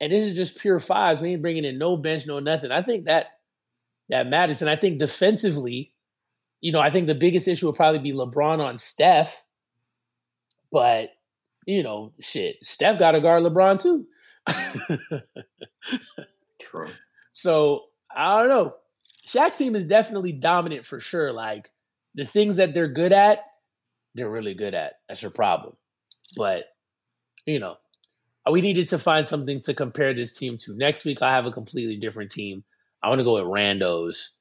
And 0.00 0.10
this 0.10 0.24
is 0.24 0.34
just 0.34 0.58
pure 0.58 0.80
fives. 0.80 1.20
We 1.20 1.30
ain't 1.32 1.42
bringing 1.42 1.64
in 1.64 1.78
no 1.78 1.96
bench, 1.96 2.26
no 2.26 2.40
nothing. 2.40 2.72
I 2.72 2.82
think 2.82 3.06
that 3.06 3.28
that 4.08 4.26
matters. 4.26 4.60
And 4.60 4.70
I 4.70 4.76
think 4.76 4.98
defensively, 4.98 5.92
you 6.60 6.72
know, 6.72 6.80
I 6.80 6.90
think 6.90 7.06
the 7.06 7.14
biggest 7.14 7.48
issue 7.48 7.66
would 7.66 7.76
probably 7.76 8.00
be 8.00 8.12
LeBron 8.12 8.58
on 8.58 8.78
Steph. 8.78 9.42
But, 10.70 11.10
you 11.66 11.82
know, 11.82 12.12
shit, 12.20 12.56
Steph 12.62 12.98
got 12.98 13.12
to 13.12 13.20
guard 13.20 13.44
LeBron 13.44 13.80
too. 13.80 14.06
True. 16.60 16.88
So 17.32 17.84
I 18.14 18.40
don't 18.40 18.48
know. 18.48 18.74
Shaq's 19.26 19.56
team 19.56 19.74
is 19.74 19.86
definitely 19.86 20.32
dominant 20.32 20.84
for 20.84 21.00
sure. 21.00 21.32
Like 21.32 21.70
the 22.14 22.24
things 22.24 22.56
that 22.56 22.74
they're 22.74 22.88
good 22.88 23.12
at, 23.12 23.40
they're 24.16 24.30
really 24.30 24.54
good 24.54 24.74
at. 24.74 24.94
That's 25.08 25.22
your 25.22 25.30
problem. 25.30 25.76
But 26.36 26.64
you 27.46 27.58
know, 27.60 27.76
Uh, 28.46 28.50
we 28.52 28.60
needed 28.60 28.88
to 28.88 28.98
find 28.98 29.26
something 29.26 29.60
to 29.62 29.74
compare 29.74 30.14
this 30.14 30.36
team 30.36 30.56
to. 30.58 30.76
Next 30.76 31.04
week, 31.04 31.22
I 31.22 31.32
have 31.32 31.46
a 31.46 31.52
completely 31.52 31.96
different 31.96 32.30
team. 32.30 32.64
I 33.02 33.08
want 33.08 33.18
to 33.20 33.24
go 33.24 33.34
with 33.34 33.44
randos, 33.44 34.34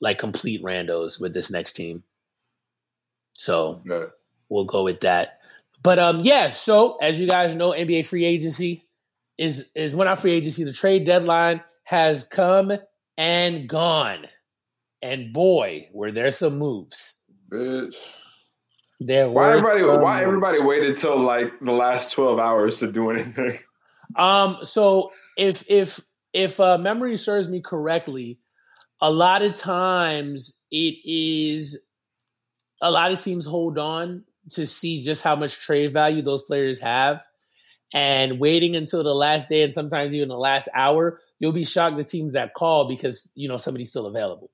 like 0.00 0.18
complete 0.18 0.62
randos 0.62 1.20
with 1.20 1.32
this 1.34 1.50
next 1.50 1.74
team. 1.74 2.02
So 3.34 3.82
Yeah. 3.86 4.06
we'll 4.48 4.64
go 4.66 4.84
with 4.84 5.00
that. 5.00 5.40
But 5.82 5.98
um, 5.98 6.20
yeah. 6.20 6.50
So 6.50 6.96
as 6.96 7.18
you 7.20 7.26
guys 7.28 7.54
know, 7.56 7.70
NBA 7.72 8.04
free 8.06 8.24
agency 8.26 8.86
is 9.38 9.70
is 9.74 9.94
when 9.94 10.08
our 10.08 10.16
free 10.16 10.32
agency. 10.32 10.64
The 10.64 10.72
trade 10.74 11.04
deadline 11.06 11.62
has 11.84 12.24
come 12.24 12.72
and 13.16 13.68
gone, 13.68 14.26
and 15.02 15.32
boy, 15.32 15.88
were 15.92 16.12
there 16.12 16.30
some 16.30 16.58
moves. 16.58 17.24
Bitch. 17.50 17.96
There 19.00 19.30
Why 19.30 19.50
everybody? 19.50 19.80
some 19.80 20.02
Why 20.02 20.22
everybody 20.22 20.62
waited 20.62 20.96
till 20.96 21.18
like 21.18 21.58
the 21.60 21.72
last 21.72 22.12
twelve 22.12 22.38
hours 22.38 22.80
to 22.80 22.92
do 22.92 23.10
anything? 23.10 23.58
Um, 24.16 24.58
so 24.62 25.12
if 25.38 25.64
if 25.68 26.00
if 26.32 26.60
uh, 26.60 26.76
memory 26.78 27.16
serves 27.16 27.48
me 27.48 27.60
correctly, 27.62 28.38
a 29.00 29.10
lot 29.10 29.42
of 29.42 29.54
times 29.54 30.62
it 30.70 30.96
is 31.04 31.88
a 32.82 32.90
lot 32.90 33.12
of 33.12 33.22
teams 33.22 33.46
hold 33.46 33.78
on 33.78 34.24
to 34.50 34.66
see 34.66 35.02
just 35.02 35.22
how 35.22 35.36
much 35.36 35.60
trade 35.60 35.92
value 35.92 36.22
those 36.22 36.42
players 36.42 36.80
have. 36.80 37.24
And 37.92 38.38
waiting 38.38 38.76
until 38.76 39.02
the 39.02 39.14
last 39.14 39.48
day 39.48 39.62
and 39.62 39.74
sometimes 39.74 40.14
even 40.14 40.28
the 40.28 40.36
last 40.36 40.68
hour, 40.74 41.18
you'll 41.40 41.52
be 41.52 41.64
shocked 41.64 41.96
the 41.96 42.04
teams 42.04 42.34
that 42.34 42.54
call 42.54 42.86
because 42.86 43.32
you 43.34 43.48
know 43.48 43.56
somebody's 43.56 43.90
still 43.90 44.06
available. 44.06 44.50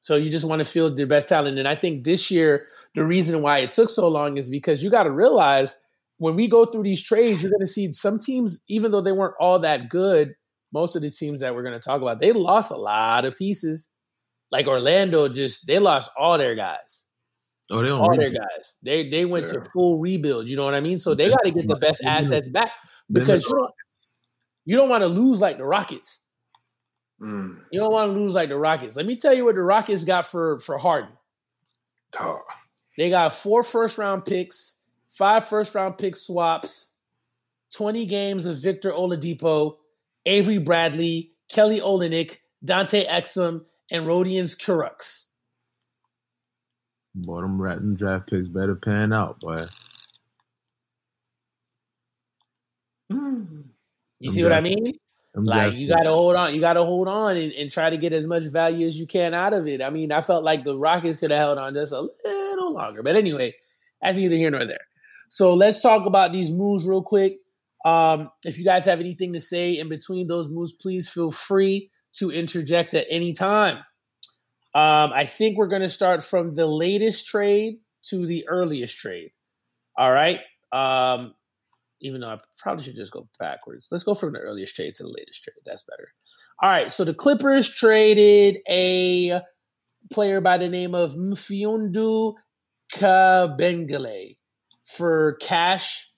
So 0.00 0.16
you 0.16 0.30
just 0.30 0.46
want 0.46 0.60
to 0.60 0.64
field 0.64 0.96
their 0.96 1.06
best 1.06 1.28
talent. 1.28 1.58
And 1.58 1.68
I 1.68 1.74
think 1.74 2.04
this 2.04 2.30
year, 2.30 2.66
the 2.94 3.04
reason 3.04 3.42
why 3.42 3.58
it 3.58 3.70
took 3.72 3.90
so 3.90 4.08
long 4.08 4.38
is 4.38 4.48
because 4.50 4.82
you 4.82 4.90
got 4.90 5.04
to 5.04 5.10
realize 5.10 5.76
when 6.18 6.36
we 6.36 6.48
go 6.48 6.64
through 6.66 6.82
these 6.84 7.02
trades, 7.02 7.42
you're 7.42 7.50
going 7.50 7.60
to 7.60 7.66
see 7.66 7.92
some 7.92 8.18
teams, 8.18 8.64
even 8.68 8.92
though 8.92 9.00
they 9.02 9.12
weren't 9.12 9.34
all 9.38 9.58
that 9.60 9.88
good, 9.88 10.34
most 10.72 10.96
of 10.96 11.02
the 11.02 11.10
teams 11.10 11.40
that 11.40 11.54
we're 11.54 11.62
going 11.62 11.78
to 11.78 11.84
talk 11.84 12.00
about, 12.02 12.18
they 12.18 12.32
lost 12.32 12.70
a 12.70 12.76
lot 12.76 13.24
of 13.24 13.36
pieces. 13.36 13.88
Like 14.50 14.66
Orlando, 14.66 15.28
just 15.28 15.66
they 15.66 15.78
lost 15.78 16.10
all 16.18 16.36
their 16.38 16.54
guys, 16.56 17.04
Oh, 17.70 17.80
they 17.82 17.88
don't. 17.88 18.00
all 18.00 18.08
read 18.08 18.20
their 18.20 18.28
it. 18.32 18.38
guys. 18.38 18.74
They 18.82 19.08
they 19.08 19.24
went 19.24 19.46
to 19.48 19.62
full 19.72 20.00
rebuild. 20.00 20.48
You 20.48 20.56
know 20.56 20.64
what 20.64 20.74
I 20.74 20.80
mean? 20.80 20.98
So 20.98 21.14
they 21.14 21.28
got 21.28 21.44
to 21.44 21.50
get 21.52 21.68
the 21.68 21.76
best 21.76 22.02
assets 22.04 22.50
back 22.50 22.72
because 23.12 23.44
you 23.46 23.54
don't 23.54 23.72
you 24.64 24.76
don't 24.76 24.88
want 24.88 25.02
to 25.02 25.08
lose 25.08 25.40
like 25.40 25.56
the 25.58 25.64
Rockets. 25.64 26.26
Mm, 27.20 27.58
You 27.70 27.80
don't 27.80 27.92
want 27.92 28.12
to 28.12 28.18
lose 28.18 28.32
like 28.32 28.48
the 28.48 28.56
Rockets. 28.56 28.96
Let 28.96 29.06
me 29.06 29.16
tell 29.16 29.34
you 29.34 29.44
what 29.44 29.54
the 29.54 29.62
Rockets 29.62 30.04
got 30.04 30.26
for 30.26 30.58
for 30.60 30.78
Harden. 30.78 31.10
dog. 32.12 32.40
They 32.96 33.10
got 33.10 33.34
four 33.34 33.62
first 33.62 33.98
round 33.98 34.24
picks, 34.24 34.82
five 35.10 35.46
first 35.46 35.74
round 35.74 35.98
pick 35.98 36.16
swaps, 36.16 36.94
20 37.74 38.06
games 38.06 38.46
of 38.46 38.56
Victor 38.58 38.90
Oladipo, 38.90 39.76
Avery 40.26 40.58
Bradley, 40.58 41.32
Kelly 41.48 41.80
Olynyk, 41.80 42.38
Dante 42.64 43.06
Exum, 43.06 43.64
and 43.90 44.06
Rodions 44.06 44.58
Kurucs. 44.58 45.36
Boy, 47.14 47.40
them 47.42 47.60
rat 47.60 47.78
them 47.78 47.96
draft 47.96 48.28
picks 48.30 48.48
better 48.48 48.74
pan 48.76 49.12
out, 49.12 49.40
boy. 49.40 49.66
Mm. 53.12 53.64
You 54.20 54.30
Them 54.30 54.34
see 54.34 54.42
what 54.42 54.52
I 54.52 54.60
mean? 54.60 54.98
Them 55.44 55.70
Like 55.70 55.74
you 55.74 55.88
gotta 55.88 56.10
hold 56.10 56.36
on, 56.36 56.54
you 56.54 56.60
gotta 56.60 56.84
hold 56.84 57.08
on 57.08 57.36
and, 57.36 57.52
and 57.52 57.70
try 57.70 57.90
to 57.90 57.96
get 57.96 58.12
as 58.12 58.26
much 58.26 58.44
value 58.44 58.86
as 58.86 58.98
you 58.98 59.06
can 59.06 59.34
out 59.34 59.52
of 59.52 59.66
it. 59.66 59.82
I 59.82 59.90
mean, 59.90 60.12
I 60.12 60.20
felt 60.20 60.44
like 60.44 60.64
the 60.64 60.78
Rockets 60.78 61.18
could 61.18 61.30
have 61.30 61.38
held 61.38 61.58
on 61.58 61.74
just 61.74 61.92
a 61.92 62.08
little 62.24 62.74
longer. 62.74 63.02
But 63.02 63.16
anyway, 63.16 63.54
that's 64.00 64.16
neither 64.16 64.36
here 64.36 64.50
nor 64.50 64.64
there. 64.64 64.86
So 65.28 65.54
let's 65.54 65.80
talk 65.80 66.06
about 66.06 66.32
these 66.32 66.50
moves 66.50 66.86
real 66.86 67.02
quick. 67.02 67.38
Um, 67.84 68.30
if 68.44 68.58
you 68.58 68.64
guys 68.64 68.84
have 68.84 69.00
anything 69.00 69.32
to 69.32 69.40
say 69.40 69.78
in 69.78 69.88
between 69.88 70.26
those 70.26 70.50
moves, 70.50 70.72
please 70.72 71.08
feel 71.08 71.30
free 71.30 71.90
to 72.14 72.30
interject 72.30 72.94
at 72.94 73.06
any 73.10 73.32
time. 73.32 73.78
Um, 74.74 75.12
I 75.12 75.26
think 75.26 75.56
we're 75.56 75.68
going 75.68 75.82
to 75.82 75.88
start 75.88 76.22
from 76.22 76.54
the 76.54 76.66
latest 76.66 77.26
trade 77.26 77.80
to 78.04 78.26
the 78.26 78.46
earliest 78.48 78.98
trade. 78.98 79.32
All 79.96 80.12
right. 80.12 80.40
Um, 80.72 81.34
even 82.00 82.20
though 82.20 82.28
I 82.28 82.38
probably 82.58 82.84
should 82.84 82.96
just 82.96 83.12
go 83.12 83.28
backwards. 83.38 83.88
Let's 83.90 84.04
go 84.04 84.14
from 84.14 84.32
the 84.32 84.40
earliest 84.40 84.74
trade 84.74 84.94
to 84.94 85.02
the 85.02 85.10
latest 85.10 85.42
trade. 85.44 85.56
That's 85.64 85.82
better. 85.82 86.08
All 86.62 86.70
right. 86.70 86.92
So 86.92 87.04
the 87.04 87.14
Clippers 87.14 87.68
traded 87.68 88.58
a 88.68 89.40
player 90.10 90.40
by 90.40 90.58
the 90.58 90.68
name 90.68 90.94
of 90.94 91.14
Mfiondu 91.14 92.34
Kabengele 92.94 94.36
for 94.84 95.36
cash. 95.40 96.10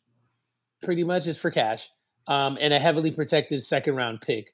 Pretty 0.83 1.05
much 1.05 1.26
is 1.26 1.39
for 1.39 1.51
cash. 1.51 1.89
Um, 2.26 2.57
and 2.61 2.72
a 2.72 2.78
heavily 2.78 3.11
protected 3.11 3.62
second 3.62 3.97
round 3.97 4.20
pick. 4.20 4.53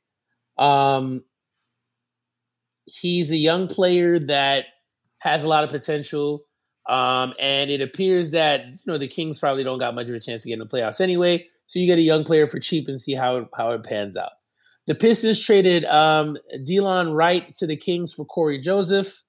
Um, 0.56 1.22
he's 2.86 3.30
a 3.30 3.36
young 3.36 3.68
player 3.68 4.18
that 4.18 4.66
has 5.18 5.44
a 5.44 5.48
lot 5.48 5.64
of 5.64 5.70
potential. 5.70 6.44
Um, 6.88 7.34
and 7.38 7.70
it 7.70 7.82
appears 7.82 8.30
that 8.30 8.66
you 8.66 8.82
know 8.86 8.98
the 8.98 9.06
Kings 9.06 9.38
probably 9.38 9.62
don't 9.62 9.78
got 9.78 9.94
much 9.94 10.08
of 10.08 10.14
a 10.14 10.20
chance 10.20 10.42
to 10.42 10.48
get 10.48 10.54
in 10.54 10.58
the 10.60 10.66
playoffs 10.66 11.00
anyway. 11.00 11.46
So 11.66 11.78
you 11.78 11.86
get 11.86 11.98
a 11.98 12.02
young 12.02 12.24
player 12.24 12.46
for 12.46 12.58
cheap 12.58 12.88
and 12.88 13.00
see 13.00 13.14
how 13.14 13.48
how 13.56 13.72
it 13.72 13.84
pans 13.84 14.16
out. 14.16 14.32
The 14.86 14.94
Pistons 14.94 15.44
traded 15.44 15.84
um, 15.84 16.38
Delon 16.66 17.14
Wright 17.14 17.54
to 17.56 17.66
the 17.66 17.76
Kings 17.76 18.12
for 18.14 18.24
Corey 18.24 18.58
Joseph. 18.58 19.22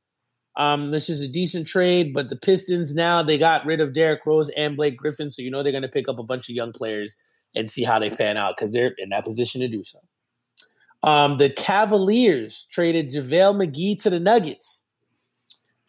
Um, 0.56 0.92
this 0.92 1.10
is 1.10 1.22
a 1.22 1.28
decent 1.28 1.68
trade, 1.68 2.14
but 2.14 2.30
the 2.30 2.38
Pistons 2.38 2.96
now 2.96 3.22
they 3.22 3.38
got 3.38 3.66
rid 3.66 3.82
of 3.82 3.94
Derrick 3.94 4.26
Rose 4.26 4.50
and 4.50 4.78
Blake 4.78 4.98
Griffin, 4.98 5.30
so 5.30 5.42
you 5.42 5.52
know 5.52 5.62
they're 5.62 5.74
going 5.74 5.82
to 5.82 5.90
pick 5.90 6.08
up 6.08 6.18
a 6.18 6.24
bunch 6.24 6.50
of 6.50 6.56
young 6.56 6.72
players 6.72 7.22
and 7.56 7.70
see 7.70 7.84
how 7.84 8.00
they 8.00 8.10
pan 8.10 8.38
out 8.38 8.56
because 8.58 8.74
they're 8.74 8.94
in 8.98 9.10
that 9.10 9.26
position 9.26 9.62
to 9.62 9.68
do 9.68 9.84
so. 9.84 10.00
Um, 11.04 11.38
the 11.38 11.50
Cavaliers 11.50 12.68
traded 12.72 13.12
JaVale 13.12 13.66
McGee 13.66 14.02
to 14.04 14.10
the 14.10 14.20
Nuggets. 14.20 14.89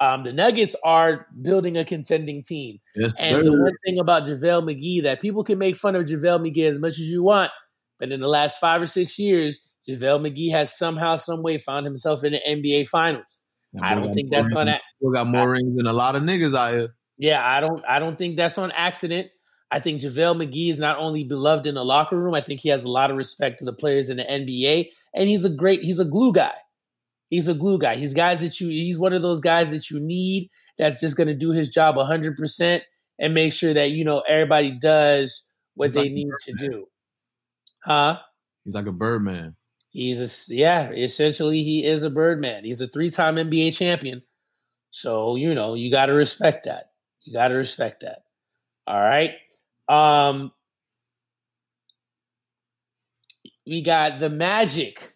Um, 0.00 0.24
the 0.24 0.32
Nuggets 0.32 0.74
are 0.84 1.26
building 1.42 1.76
a 1.76 1.84
contending 1.84 2.42
team. 2.42 2.78
Yes, 2.96 3.20
And 3.20 3.36
sir. 3.36 3.42
the 3.44 3.52
one 3.52 3.72
thing 3.84 3.98
about 3.98 4.22
JaVale 4.24 4.62
McGee 4.62 5.02
that 5.02 5.20
people 5.20 5.44
can 5.44 5.58
make 5.58 5.76
fun 5.76 5.94
of 5.94 6.06
JaVale 6.06 6.40
McGee 6.40 6.64
as 6.70 6.78
much 6.78 6.92
as 6.92 7.00
you 7.00 7.22
want, 7.22 7.50
but 7.98 8.10
in 8.10 8.18
the 8.20 8.28
last 8.28 8.58
five 8.58 8.80
or 8.80 8.86
six 8.86 9.18
years, 9.18 9.68
JaVale 9.88 10.26
McGee 10.26 10.50
has 10.52 10.76
somehow, 10.76 11.16
some 11.16 11.42
way 11.42 11.58
found 11.58 11.84
himself 11.84 12.24
in 12.24 12.32
the 12.32 12.40
NBA 12.48 12.88
Finals. 12.88 13.40
That 13.74 13.84
I 13.84 13.94
don't 13.94 14.12
think 14.12 14.30
that's 14.30 14.48
gonna. 14.48 14.72
rings- 14.72 14.82
boy 15.00 15.12
got 15.12 15.26
more 15.28 15.52
rings 15.52 15.76
than 15.76 15.86
a 15.86 15.92
lot 15.92 16.16
of 16.16 16.22
niggas 16.22 16.56
out 16.56 16.72
here. 16.72 16.94
Yeah, 17.18 17.46
I 17.46 17.60
don't. 17.60 17.82
I 17.86 17.98
don't 17.98 18.16
think 18.16 18.36
that's 18.36 18.58
on 18.58 18.72
accident. 18.72 19.28
I 19.70 19.78
think 19.78 20.00
JaVale 20.00 20.44
McGee 20.44 20.70
is 20.70 20.78
not 20.80 20.98
only 20.98 21.22
beloved 21.22 21.66
in 21.66 21.74
the 21.76 21.84
locker 21.84 22.18
room. 22.18 22.34
I 22.34 22.40
think 22.40 22.60
he 22.60 22.70
has 22.70 22.82
a 22.84 22.90
lot 22.90 23.10
of 23.10 23.16
respect 23.16 23.58
to 23.60 23.64
the 23.64 23.72
players 23.72 24.10
in 24.10 24.16
the 24.16 24.24
NBA, 24.24 24.88
and 25.14 25.28
he's 25.28 25.44
a 25.44 25.50
great. 25.50 25.82
He's 25.82 26.00
a 26.00 26.04
glue 26.04 26.32
guy. 26.32 26.54
He's 27.30 27.46
a 27.46 27.54
glue 27.54 27.78
guy. 27.78 27.94
He's 27.94 28.12
guys 28.12 28.40
that 28.40 28.60
you. 28.60 28.68
He's 28.68 28.98
one 28.98 29.12
of 29.12 29.22
those 29.22 29.40
guys 29.40 29.70
that 29.70 29.88
you 29.88 30.00
need. 30.00 30.50
That's 30.78 31.00
just 31.00 31.16
going 31.16 31.28
to 31.28 31.34
do 31.34 31.52
his 31.52 31.70
job 31.70 31.96
hundred 31.96 32.36
percent 32.36 32.82
and 33.18 33.34
make 33.34 33.52
sure 33.52 33.72
that 33.72 33.90
you 33.90 34.04
know 34.04 34.20
everybody 34.28 34.72
does 34.72 35.54
what 35.74 35.88
He's 35.88 35.94
they 35.94 36.02
like 36.02 36.12
need 36.12 36.30
to 36.40 36.52
do. 36.52 36.86
Huh? 37.84 38.18
He's 38.64 38.74
like 38.74 38.86
a 38.86 38.92
Birdman. 38.92 39.54
He's 39.90 40.20
a 40.20 40.54
yeah. 40.54 40.90
Essentially, 40.90 41.62
he 41.62 41.84
is 41.84 42.02
a 42.02 42.10
Birdman. 42.10 42.64
He's 42.64 42.80
a 42.80 42.88
three-time 42.88 43.36
NBA 43.36 43.76
champion. 43.76 44.22
So 44.90 45.36
you 45.36 45.54
know 45.54 45.74
you 45.74 45.90
got 45.90 46.06
to 46.06 46.12
respect 46.12 46.64
that. 46.64 46.90
You 47.22 47.32
got 47.32 47.48
to 47.48 47.54
respect 47.54 48.00
that. 48.00 48.22
All 48.88 49.00
right. 49.00 49.34
Um, 49.88 50.52
we 53.66 53.82
got 53.82 54.18
the 54.18 54.30
Magic 54.30 55.14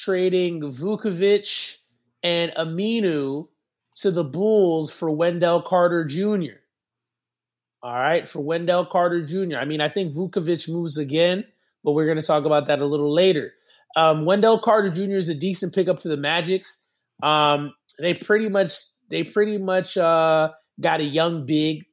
trading 0.00 0.62
Vucevic 0.62 1.78
and 2.22 2.52
Aminu 2.52 3.48
to 3.96 4.10
the 4.10 4.24
Bulls 4.24 4.90
for 4.90 5.10
Wendell 5.10 5.60
Carter 5.62 6.04
Jr. 6.04 6.58
All 7.82 7.92
right, 7.92 8.26
for 8.26 8.40
Wendell 8.40 8.86
Carter 8.86 9.24
Jr. 9.24 9.56
I 9.56 9.64
mean, 9.64 9.80
I 9.80 9.88
think 9.88 10.12
Vucevic 10.12 10.68
moves 10.68 10.96
again, 10.96 11.44
but 11.84 11.92
we're 11.92 12.06
going 12.06 12.20
to 12.20 12.26
talk 12.26 12.44
about 12.44 12.66
that 12.66 12.80
a 12.80 12.86
little 12.86 13.12
later. 13.12 13.52
Um, 13.96 14.24
Wendell 14.24 14.60
Carter 14.60 14.90
Jr. 14.90 15.16
is 15.16 15.28
a 15.28 15.34
decent 15.34 15.74
pickup 15.74 16.00
for 16.00 16.08
the 16.08 16.16
Magics. 16.16 16.86
Um, 17.22 17.74
they 17.98 18.14
pretty 18.14 18.48
much 18.48 18.72
they 19.10 19.24
pretty 19.24 19.58
much 19.58 19.96
uh, 19.98 20.50
got 20.80 21.00
a 21.00 21.04
young 21.04 21.44
big, 21.44 21.84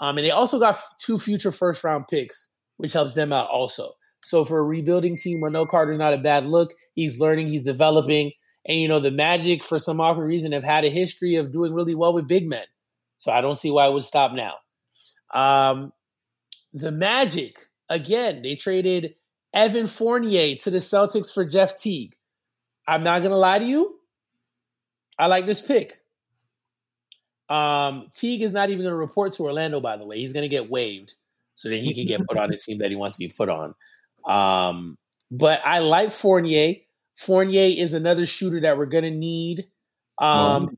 um, 0.00 0.18
and 0.18 0.26
they 0.26 0.30
also 0.30 0.58
got 0.58 0.78
two 0.98 1.18
future 1.18 1.52
first 1.52 1.84
round 1.84 2.08
picks, 2.08 2.54
which 2.76 2.92
helps 2.92 3.14
them 3.14 3.32
out 3.32 3.48
also. 3.48 3.90
So 4.24 4.44
for 4.44 4.58
a 4.58 4.62
rebuilding 4.62 5.16
team, 5.16 5.40
Wendell 5.40 5.66
Carter's 5.66 5.98
not 5.98 6.14
a 6.14 6.18
bad 6.18 6.46
look. 6.46 6.72
He's 6.94 7.20
learning, 7.20 7.48
he's 7.48 7.62
developing, 7.62 8.32
and 8.66 8.78
you 8.78 8.88
know 8.88 9.00
the 9.00 9.10
Magic 9.10 9.64
for 9.64 9.78
some 9.78 10.00
awkward 10.00 10.26
reason 10.26 10.52
have 10.52 10.64
had 10.64 10.84
a 10.84 10.90
history 10.90 11.36
of 11.36 11.52
doing 11.52 11.74
really 11.74 11.94
well 11.94 12.14
with 12.14 12.28
big 12.28 12.48
men. 12.48 12.64
So 13.16 13.32
I 13.32 13.40
don't 13.40 13.56
see 13.56 13.70
why 13.70 13.86
it 13.86 13.92
would 13.92 14.02
stop 14.02 14.32
now. 14.32 14.54
Um, 15.32 15.92
the 16.72 16.90
Magic 16.90 17.58
again, 17.88 18.42
they 18.42 18.54
traded 18.54 19.14
Evan 19.52 19.86
Fournier 19.86 20.56
to 20.56 20.70
the 20.70 20.78
Celtics 20.78 21.32
for 21.32 21.44
Jeff 21.44 21.76
Teague. 21.76 22.16
I'm 22.88 23.04
not 23.04 23.22
gonna 23.22 23.36
lie 23.36 23.58
to 23.58 23.64
you. 23.64 23.98
I 25.18 25.26
like 25.26 25.46
this 25.46 25.62
pick. 25.62 25.94
Um, 27.48 28.08
Teague 28.12 28.42
is 28.42 28.52
not 28.52 28.70
even 28.70 28.82
going 28.82 28.92
to 28.92 28.96
report 28.96 29.34
to 29.34 29.42
Orlando, 29.44 29.80
by 29.80 29.96
the 29.96 30.06
way. 30.06 30.18
He's 30.18 30.32
going 30.32 30.42
to 30.44 30.48
get 30.48 30.70
waived. 30.70 31.14
so 31.54 31.68
that 31.68 31.78
he 31.78 31.94
can 31.94 32.06
get 32.06 32.26
put 32.26 32.36
on 32.38 32.50
the 32.50 32.56
team 32.64 32.78
that 32.78 32.90
he 32.90 32.96
wants 32.96 33.16
to 33.16 33.26
be 33.26 33.32
put 33.36 33.48
on. 33.48 33.74
Um, 34.26 34.96
but 35.30 35.60
I 35.64 35.80
like 35.80 36.12
Fournier. 36.12 36.74
Fournier 37.16 37.74
is 37.76 37.94
another 37.94 38.26
shooter 38.26 38.60
that 38.60 38.78
we're 38.78 38.86
gonna 38.86 39.10
need. 39.10 39.66
Um, 40.18 40.76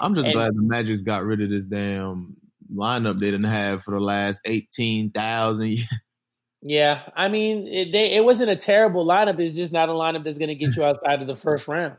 I'm 0.00 0.14
just 0.14 0.26
and- 0.26 0.34
glad 0.34 0.54
the 0.54 0.62
Magic's 0.62 1.02
got 1.02 1.24
rid 1.24 1.40
of 1.40 1.50
this 1.50 1.64
damn 1.64 2.36
lineup 2.74 3.20
they 3.20 3.30
didn't 3.30 3.44
have 3.44 3.82
for 3.82 3.94
the 3.94 4.02
last 4.02 4.40
eighteen 4.44 5.10
thousand. 5.10 5.78
yeah, 6.62 7.00
I 7.14 7.28
mean, 7.28 7.66
it, 7.66 7.92
they, 7.92 8.14
it 8.14 8.24
wasn't 8.24 8.50
a 8.50 8.56
terrible 8.56 9.06
lineup. 9.06 9.38
It's 9.38 9.54
just 9.54 9.72
not 9.72 9.88
a 9.88 9.92
lineup 9.92 10.24
that's 10.24 10.38
gonna 10.38 10.54
get 10.54 10.76
you 10.76 10.84
outside 10.84 11.20
of 11.20 11.26
the 11.26 11.34
first 11.34 11.68
round. 11.68 11.96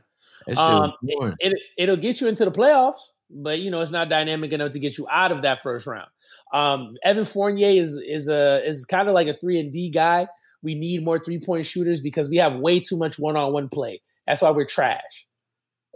Um, 0.56 0.94
boring. 1.02 1.36
it 1.40 1.54
it'll 1.78 1.98
get 1.98 2.22
you 2.22 2.28
into 2.28 2.46
the 2.46 2.52
playoffs, 2.52 3.02
but 3.30 3.60
you 3.60 3.72
know 3.72 3.82
it's 3.82 3.92
not 3.92 4.10
dynamic 4.10 4.54
enough 4.54 4.72
to 4.72 4.80
get 4.80 4.98
you 4.98 5.08
out 5.12 5.32
of 5.32 5.42
that 5.42 5.62
first 5.62 5.88
round. 5.88 6.08
Um, 6.54 6.96
Evan 7.04 7.26
Fournier 7.26 7.70
is 7.70 8.02
is 8.08 8.30
a 8.30 8.66
is 8.66 8.86
kind 8.86 9.08
of 9.08 9.14
like 9.14 9.28
a 9.28 9.34
three 9.34 9.60
and 9.60 9.72
D 9.72 9.90
guy. 9.90 10.28
We 10.64 10.76
need 10.76 11.04
more 11.04 11.20
three 11.20 11.40
point 11.40 11.66
shooters 11.66 12.02
because 12.02 12.30
we 12.30 12.38
have 12.38 12.56
way 12.56 12.80
too 12.80 12.98
much 12.98 13.18
one 13.20 13.36
on 13.36 13.54
one 13.54 13.70
play. 13.70 14.02
That's 14.26 14.42
why 14.42 14.52
we're 14.52 14.66
trash. 14.66 15.28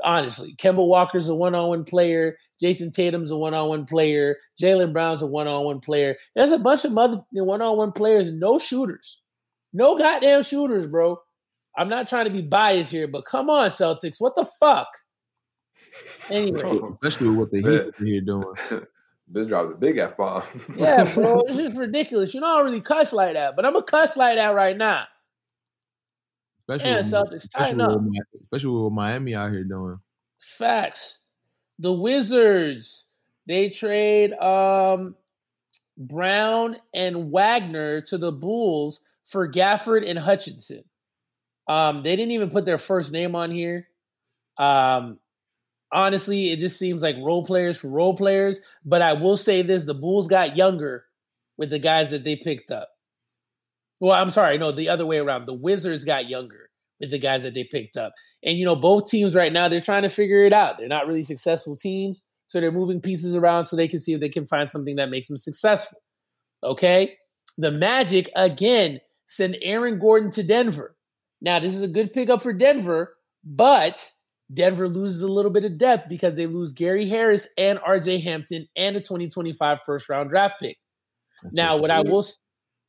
Honestly, 0.04 0.56
Kemba 0.56 0.86
Walker's 0.88 1.30
a 1.30 1.36
one 1.36 1.54
on 1.54 1.70
one 1.70 1.84
player. 1.84 2.38
Jayson 2.62 2.92
Tatum's 2.92 3.32
a 3.32 3.38
one 3.38 3.54
on 3.54 3.70
one 3.70 3.86
player. 3.86 4.38
Jaylen 4.62 4.94
Brown's 4.94 5.22
a 5.22 5.28
one 5.28 5.48
on 5.48 5.66
one 5.66 5.80
player. 5.80 6.16
There's 6.36 6.52
a 6.52 6.58
bunch 6.58 6.86
of 6.86 6.98
other 6.98 7.18
one 7.32 7.62
on 7.62 7.78
one 7.78 7.92
players, 7.92 8.34
no 8.34 8.58
shooters, 8.58 9.22
no 9.74 9.98
goddamn 9.98 10.44
shooters, 10.44 10.88
bro. 10.88 11.20
I'm 11.78 11.90
not 11.90 12.10
trying 12.10 12.26
to 12.26 12.32
be 12.32 12.42
biased 12.42 12.92
here, 12.92 13.08
but 13.08 13.26
come 13.26 13.50
on, 13.50 13.70
Celtics, 13.70 14.18
what 14.20 14.36
the 14.36 14.46
fuck? 14.60 14.88
Anyway, 16.30 16.80
Especially 16.94 17.28
with 17.28 17.38
what 17.38 17.52
the 17.52 17.58
Heat 17.58 18.02
are 18.02 18.06
here 18.06 18.22
doing. 18.22 18.46
Biz 19.32 19.48
dropped 19.48 19.70
the 19.70 19.76
big 19.76 19.98
F 19.98 20.18
bomb. 20.18 20.44
yeah, 20.76 21.12
bro, 21.14 21.40
it's 21.48 21.58
just 21.58 21.78
ridiculous. 21.78 22.34
You 22.34 22.42
don't 22.42 22.66
really 22.66 22.82
cuss 22.82 23.14
like 23.14 23.34
that, 23.34 23.56
but 23.56 23.66
I'm 23.66 23.74
gonna 23.74 23.86
cuss 23.86 24.18
like 24.18 24.36
that 24.36 24.56
right 24.56 24.76
now. 24.76 25.06
Especially, 26.60 26.90
Yeah, 26.90 26.98
with, 26.98 27.06
Celtics, 27.12 27.44
especially, 27.46 27.78
tighten 27.78 27.82
up. 27.82 28.02
with, 28.02 28.42
especially 28.42 28.82
with 28.82 28.94
Miami 28.94 29.36
out 29.36 29.52
here 29.52 29.64
doing. 29.64 30.00
Facts. 30.40 31.24
The 31.80 31.94
Wizards 31.94 33.08
they 33.48 33.70
trade 33.70 34.34
um 34.34 35.16
Brown 35.98 36.76
and 36.94 37.32
Wagner 37.32 38.02
to 38.02 38.18
the 38.18 38.32
Bulls 38.32 39.06
for 39.26 39.52
Gafford 39.52 40.08
and 40.08 40.18
Hutchison. 40.18 40.84
Um, 41.68 42.04
they 42.04 42.16
didn't 42.16 42.32
even 42.32 42.50
put 42.50 42.66
their 42.66 42.78
first 42.78 43.14
name 43.14 43.36
on 43.36 43.52
here. 43.52 43.88
Um, 44.58 45.20
honestly, 45.92 46.52
it 46.52 46.60
just 46.60 46.78
seems 46.78 47.04
like 47.04 47.16
role 47.18 47.46
players 47.46 47.78
for 47.78 47.90
role 47.90 48.16
players. 48.16 48.62
But 48.86 49.02
I 49.02 49.14
will 49.14 49.38
say 49.38 49.62
this: 49.62 49.86
the 49.86 49.94
Bulls 49.94 50.28
got 50.28 50.58
younger 50.58 51.06
with 51.58 51.70
the 51.70 51.80
guys 51.80 52.12
that 52.12 52.24
they 52.24 52.36
picked 52.36 52.72
up. 52.72 52.90
Well, 54.00 54.14
I'm 54.20 54.32
sorry, 54.32 54.58
no, 54.58 54.72
the 54.72 54.90
other 54.90 55.06
way 55.06 55.20
around. 55.20 55.46
The 55.46 55.54
Wizards 55.54 56.06
got 56.06 56.30
younger 56.30 56.70
with 57.00 57.12
the 57.12 57.20
guys 57.20 57.44
that 57.44 57.54
they 57.54 57.64
picked 57.64 57.98
up. 57.98 58.14
And 58.44 58.58
you 58.58 58.66
know, 58.66 58.76
both 58.76 59.10
teams 59.10 59.36
right 59.36 59.52
now 59.52 59.68
they're 59.68 59.82
trying 59.82 60.04
to 60.04 60.10
figure 60.10 60.44
it 60.44 60.54
out. 60.54 60.78
They're 60.78 60.88
not 60.88 61.08
really 61.08 61.24
successful 61.24 61.76
teams, 61.76 62.24
so 62.48 62.60
they're 62.60 62.72
moving 62.72 63.02
pieces 63.02 63.36
around 63.36 63.66
so 63.66 63.76
they 63.76 63.88
can 63.88 64.00
see 64.00 64.14
if 64.14 64.20
they 64.20 64.30
can 64.30 64.46
find 64.46 64.70
something 64.72 64.96
that 64.96 65.10
makes 65.10 65.28
them 65.28 65.38
successful. 65.38 66.00
Okay? 66.64 67.18
The 67.58 67.72
Magic 67.72 68.30
again 68.36 69.02
send 69.26 69.58
Aaron 69.62 70.00
Gordon 70.00 70.32
to 70.32 70.44
Denver. 70.44 70.96
Now, 71.42 71.60
this 71.60 71.76
is 71.76 71.82
a 71.82 71.88
good 71.88 72.14
pickup 72.14 72.42
for 72.42 72.54
Denver, 72.54 73.16
but 73.44 74.12
Denver 74.54 74.88
loses 74.88 75.22
a 75.22 75.32
little 75.32 75.52
bit 75.52 75.66
of 75.66 75.78
depth 75.78 76.10
because 76.10 76.36
they 76.36 76.46
lose 76.46 76.74
Gary 76.74 77.08
Harris 77.08 77.48
and 77.58 77.80
RJ 77.80 78.22
Hampton 78.24 78.68
and 78.76 78.96
a 78.96 79.00
2025 79.00 79.82
first 79.82 80.10
round 80.10 80.30
draft 80.30 80.60
pick. 80.60 80.78
That's 81.44 81.56
Now, 81.56 81.78
what 81.78 81.92
I 81.92 82.02
will 82.02 82.26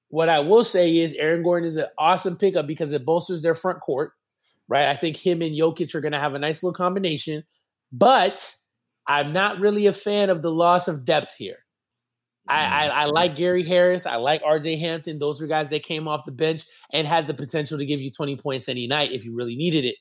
what 0.08 0.28
I 0.28 0.40
will 0.40 0.64
say 0.64 0.98
is 0.98 1.14
Aaron 1.14 1.42
Gordon 1.42 1.68
is 1.68 1.76
an 1.76 1.86
awesome 1.98 2.36
pickup 2.36 2.66
because 2.66 2.92
it 2.92 3.04
bolsters 3.04 3.42
their 3.42 3.54
front 3.54 3.80
court, 3.80 4.12
right? 4.68 4.88
I 4.88 4.94
think 4.94 5.16
him 5.16 5.40
and 5.40 5.56
Jokic 5.56 5.94
are 5.94 6.02
going 6.02 6.12
to 6.12 6.20
have 6.20 6.34
a 6.34 6.38
nice 6.38 6.62
little 6.62 6.74
combination, 6.74 7.44
but 7.92 8.54
I'm 9.06 9.32
not 9.32 9.58
really 9.58 9.86
a 9.86 9.92
fan 9.92 10.28
of 10.28 10.42
the 10.42 10.50
loss 10.50 10.86
of 10.88 11.04
depth 11.04 11.34
here. 11.38 11.58
I, 12.48 12.56
mm, 12.56 12.70
I, 12.70 12.86
I 12.88 13.04
like 13.06 13.36
Gary 13.36 13.62
Harris. 13.62 14.04
I 14.04 14.16
like 14.16 14.42
RJ 14.42 14.80
Hampton. 14.80 15.18
Those 15.18 15.40
are 15.40 15.46
guys 15.46 15.70
that 15.70 15.84
came 15.84 16.08
off 16.08 16.26
the 16.26 16.32
bench 16.32 16.64
and 16.92 17.06
had 17.06 17.26
the 17.26 17.34
potential 17.34 17.78
to 17.78 17.86
give 17.86 18.00
you 18.00 18.10
20 18.10 18.36
points 18.36 18.68
any 18.68 18.86
night 18.86 19.12
if 19.12 19.24
you 19.24 19.34
really 19.34 19.56
needed 19.56 19.84
it. 19.84 19.96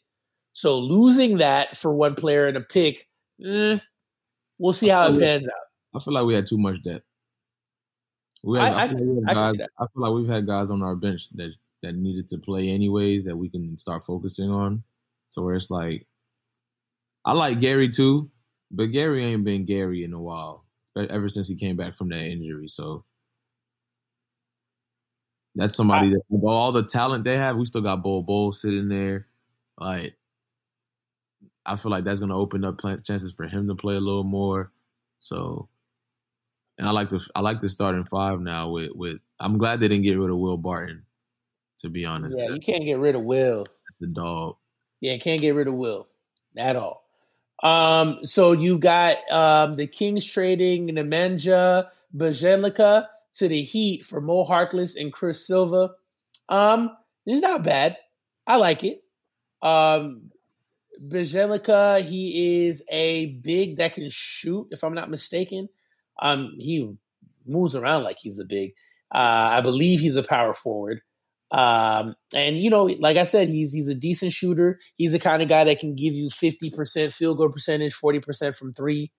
So 0.54 0.80
losing 0.80 1.38
that 1.38 1.78
for 1.78 1.94
one 1.94 2.14
player 2.14 2.48
and 2.48 2.58
a 2.58 2.62
pick, 2.62 3.08
eh, 3.46 3.78
we'll 4.58 4.74
see 4.74 4.90
how 4.90 5.08
it 5.12 5.20
pans 5.20 5.48
out. 5.48 5.54
I 5.96 6.00
feel 6.04 6.14
like 6.14 6.26
we 6.26 6.36
had 6.36 6.48
too 6.48 6.58
much 6.58 6.84
debt. 6.84 7.04
We 8.44 8.60
had, 8.60 8.74
I- 8.74 8.84
I, 8.84 8.88
feel 8.90 9.24
like 9.24 9.36
guys, 9.36 9.60
I, 9.60 9.84
I 9.84 9.88
feel 9.88 10.04
like 10.04 10.14
we've 10.14 10.30
had 10.30 10.48
guys 10.48 10.72
on 10.72 10.82
our 10.82 10.96
bench 10.96 11.30
that 11.36 11.54
that 11.84 11.96
needed 11.96 12.30
to 12.30 12.38
play 12.38 12.70
anyways 12.70 13.26
that 13.26 13.36
we 13.36 13.50
can 13.50 13.78
start 13.78 14.06
focusing 14.06 14.50
on. 14.52 14.84
So 15.30 15.42
where 15.42 15.56
it's 15.56 15.72
like, 15.72 16.06
I 17.26 17.34
like 17.34 17.60
Gary 17.60 17.90
too, 17.90 18.30
but 18.70 18.86
Gary 18.88 19.26
ain't 19.26 19.44
been 19.44 19.66
Gary 19.66 20.04
in 20.04 20.14
a 20.14 20.22
while 20.22 20.66
ever 20.96 21.30
since 21.30 21.48
he 21.48 21.56
came 21.56 21.78
back 21.78 21.96
from 21.96 22.10
that 22.10 22.24
injury. 22.24 22.68
So 22.68 23.04
that's 25.56 25.76
somebody 25.76 26.12
that 26.12 26.22
all 26.44 26.72
the 26.72 26.84
talent 26.84 27.24
they 27.24 27.38
have, 27.38 27.58
we 27.58 27.66
still 27.66 27.82
got 27.82 28.04
Bol 28.04 28.24
Bol 28.24 28.52
sitting 28.52 28.88
there. 28.90 29.28
Like, 29.80 30.16
I 31.66 31.76
feel 31.76 31.92
like 31.92 32.04
that's 32.04 32.20
going 32.20 32.30
to 32.30 32.36
open 32.36 32.66
up 32.66 32.80
chances 33.04 33.34
for 33.34 33.48
him 33.48 33.68
to 33.68 33.76
play 33.76 33.96
a 33.96 34.00
little 34.00 34.24
more. 34.24 34.72
So, 35.20 35.68
and 36.78 36.88
I 36.88 36.92
like 36.92 37.10
the 37.10 37.26
I 37.36 37.42
like 37.42 37.60
the 37.60 37.70
starting 37.70 38.04
five 38.04 38.40
now. 38.40 38.70
With 38.70 38.92
with 38.96 39.18
I'm 39.40 39.58
glad 39.58 39.80
they 39.80 39.88
didn't 39.88 40.04
get 40.04 40.18
rid 40.18 40.32
of 40.32 40.38
Will 40.38 40.58
Barton. 40.58 41.04
To 41.80 41.90
be 41.90 42.06
honest, 42.06 42.38
Yeah, 42.38 42.50
you 42.50 42.60
can't 42.62 42.84
get 42.84 43.00
rid 43.00 43.16
of 43.16 43.24
Will. 43.24 43.66
that's 43.88 44.02
a 44.02 44.08
dog. 44.08 44.58
Yeah, 45.00 45.18
can't 45.18 45.42
get 45.42 45.56
rid 45.56 45.68
of 45.68 45.74
Will 45.74 46.08
at 46.58 46.76
all. 46.76 47.04
Um, 47.64 48.24
so 48.26 48.52
you 48.54 48.78
got 48.80 49.18
um, 49.32 49.76
the 49.76 49.88
Kings 49.88 50.26
trading 50.26 50.90
Nemanja 50.90 51.88
Bjelica 52.16 53.08
to 53.34 53.48
the 53.48 53.62
Heat 53.62 54.04
for 54.04 54.22
Mo 54.22 54.46
Harkless 54.46 55.00
and 55.00 55.12
Chris 55.14 55.46
Silva. 55.46 55.92
Um, 56.50 56.96
it's 57.26 57.42
not 57.42 57.64
bad. 57.64 57.98
I 58.46 58.58
like 58.58 58.84
it. 58.84 59.04
Um, 59.62 60.32
Bjelica, 61.12 62.02
he 62.02 62.66
is 62.68 62.86
a 62.92 63.28
big 63.44 63.78
that 63.78 63.94
can 63.94 64.10
shoot, 64.10 64.68
if 64.72 64.84
I'm 64.84 64.94
not 64.94 65.10
mistaken. 65.10 65.70
Um, 66.22 66.54
he 66.60 66.94
moves 67.46 67.76
around 67.76 68.04
like 68.04 68.18
he's 68.20 68.40
a 68.40 68.46
big. 68.46 68.72
Uh, 69.14 69.50
I 69.54 69.62
believe 69.62 70.00
he's 70.00 70.16
a 70.16 70.24
power 70.24 70.54
forward. 70.54 71.02
Um, 71.52 72.16
and 72.34 72.58
you 72.58 72.70
know, 72.70 72.86
like 72.86 73.18
I 73.18 73.24
said, 73.26 73.50
he's 73.50 73.74
he's 73.74 73.90
a 73.90 73.96
decent 73.96 74.32
shooter. 74.32 74.80
He's 74.96 75.12
the 75.12 75.20
kind 75.20 75.42
of 75.42 75.50
guy 75.50 75.66
that 75.66 75.80
can 75.80 75.96
give 75.96 76.14
you 76.14 76.30
fifty 76.30 76.70
percent 76.70 77.14
field 77.14 77.38
goal 77.38 77.52
percentage, 77.52 77.94
forty 77.94 78.20
percent 78.20 78.56
from 78.56 78.72
three, 78.72 79.12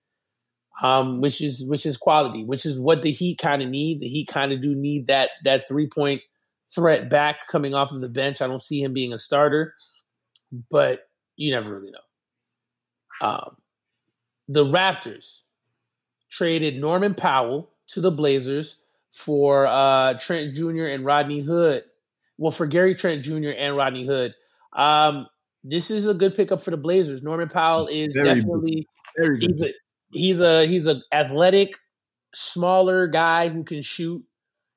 um, 0.81 1.21
which 1.21 1.41
is 1.41 1.67
which 1.69 1.85
is 1.85 1.95
quality, 1.97 2.43
which 2.43 2.65
is 2.65 2.79
what 2.79 3.03
the 3.03 3.11
Heat 3.11 3.37
kind 3.37 3.61
of 3.61 3.69
need. 3.69 3.99
The 3.99 4.07
Heat 4.07 4.27
kind 4.27 4.51
of 4.51 4.61
do 4.61 4.73
need 4.73 5.07
that 5.07 5.29
that 5.43 5.67
three 5.67 5.87
point 5.87 6.21
threat 6.73 7.07
back 7.07 7.47
coming 7.47 7.75
off 7.75 7.91
of 7.91 8.01
the 8.01 8.09
bench. 8.09 8.41
I 8.41 8.47
don't 8.47 8.61
see 8.61 8.81
him 8.81 8.93
being 8.93 9.13
a 9.13 9.17
starter, 9.19 9.75
but 10.71 11.01
you 11.35 11.51
never 11.51 11.73
really 11.73 11.91
know. 11.91 13.27
Um, 13.27 13.57
the 14.47 14.65
Raptors 14.65 15.41
traded 16.29 16.79
Norman 16.79 17.15
Powell 17.15 17.71
to 17.87 18.01
the 18.01 18.11
Blazers 18.11 18.83
for 19.09 19.67
uh, 19.67 20.15
Trent 20.15 20.55
Jr. 20.55 20.85
and 20.85 21.05
Rodney 21.05 21.41
Hood. 21.41 21.83
Well, 22.37 22.51
for 22.51 22.65
Gary 22.65 22.95
Trent 22.95 23.21
Jr. 23.21 23.51
and 23.57 23.75
Rodney 23.75 24.05
Hood. 24.05 24.33
Um, 24.73 25.27
this 25.63 25.91
is 25.91 26.07
a 26.07 26.13
good 26.13 26.35
pickup 26.35 26.61
for 26.61 26.71
the 26.71 26.77
Blazers. 26.77 27.23
Norman 27.23 27.47
Powell 27.47 27.87
is 27.87 28.15
Very 28.15 28.35
definitely 28.35 28.87
he's 29.39 29.61
a, 29.61 29.73
he's 30.11 30.41
a 30.41 30.65
he's 30.65 30.87
a 30.87 31.01
athletic, 31.11 31.75
smaller 32.33 33.07
guy 33.07 33.49
who 33.49 33.63
can 33.63 33.81
shoot. 33.81 34.23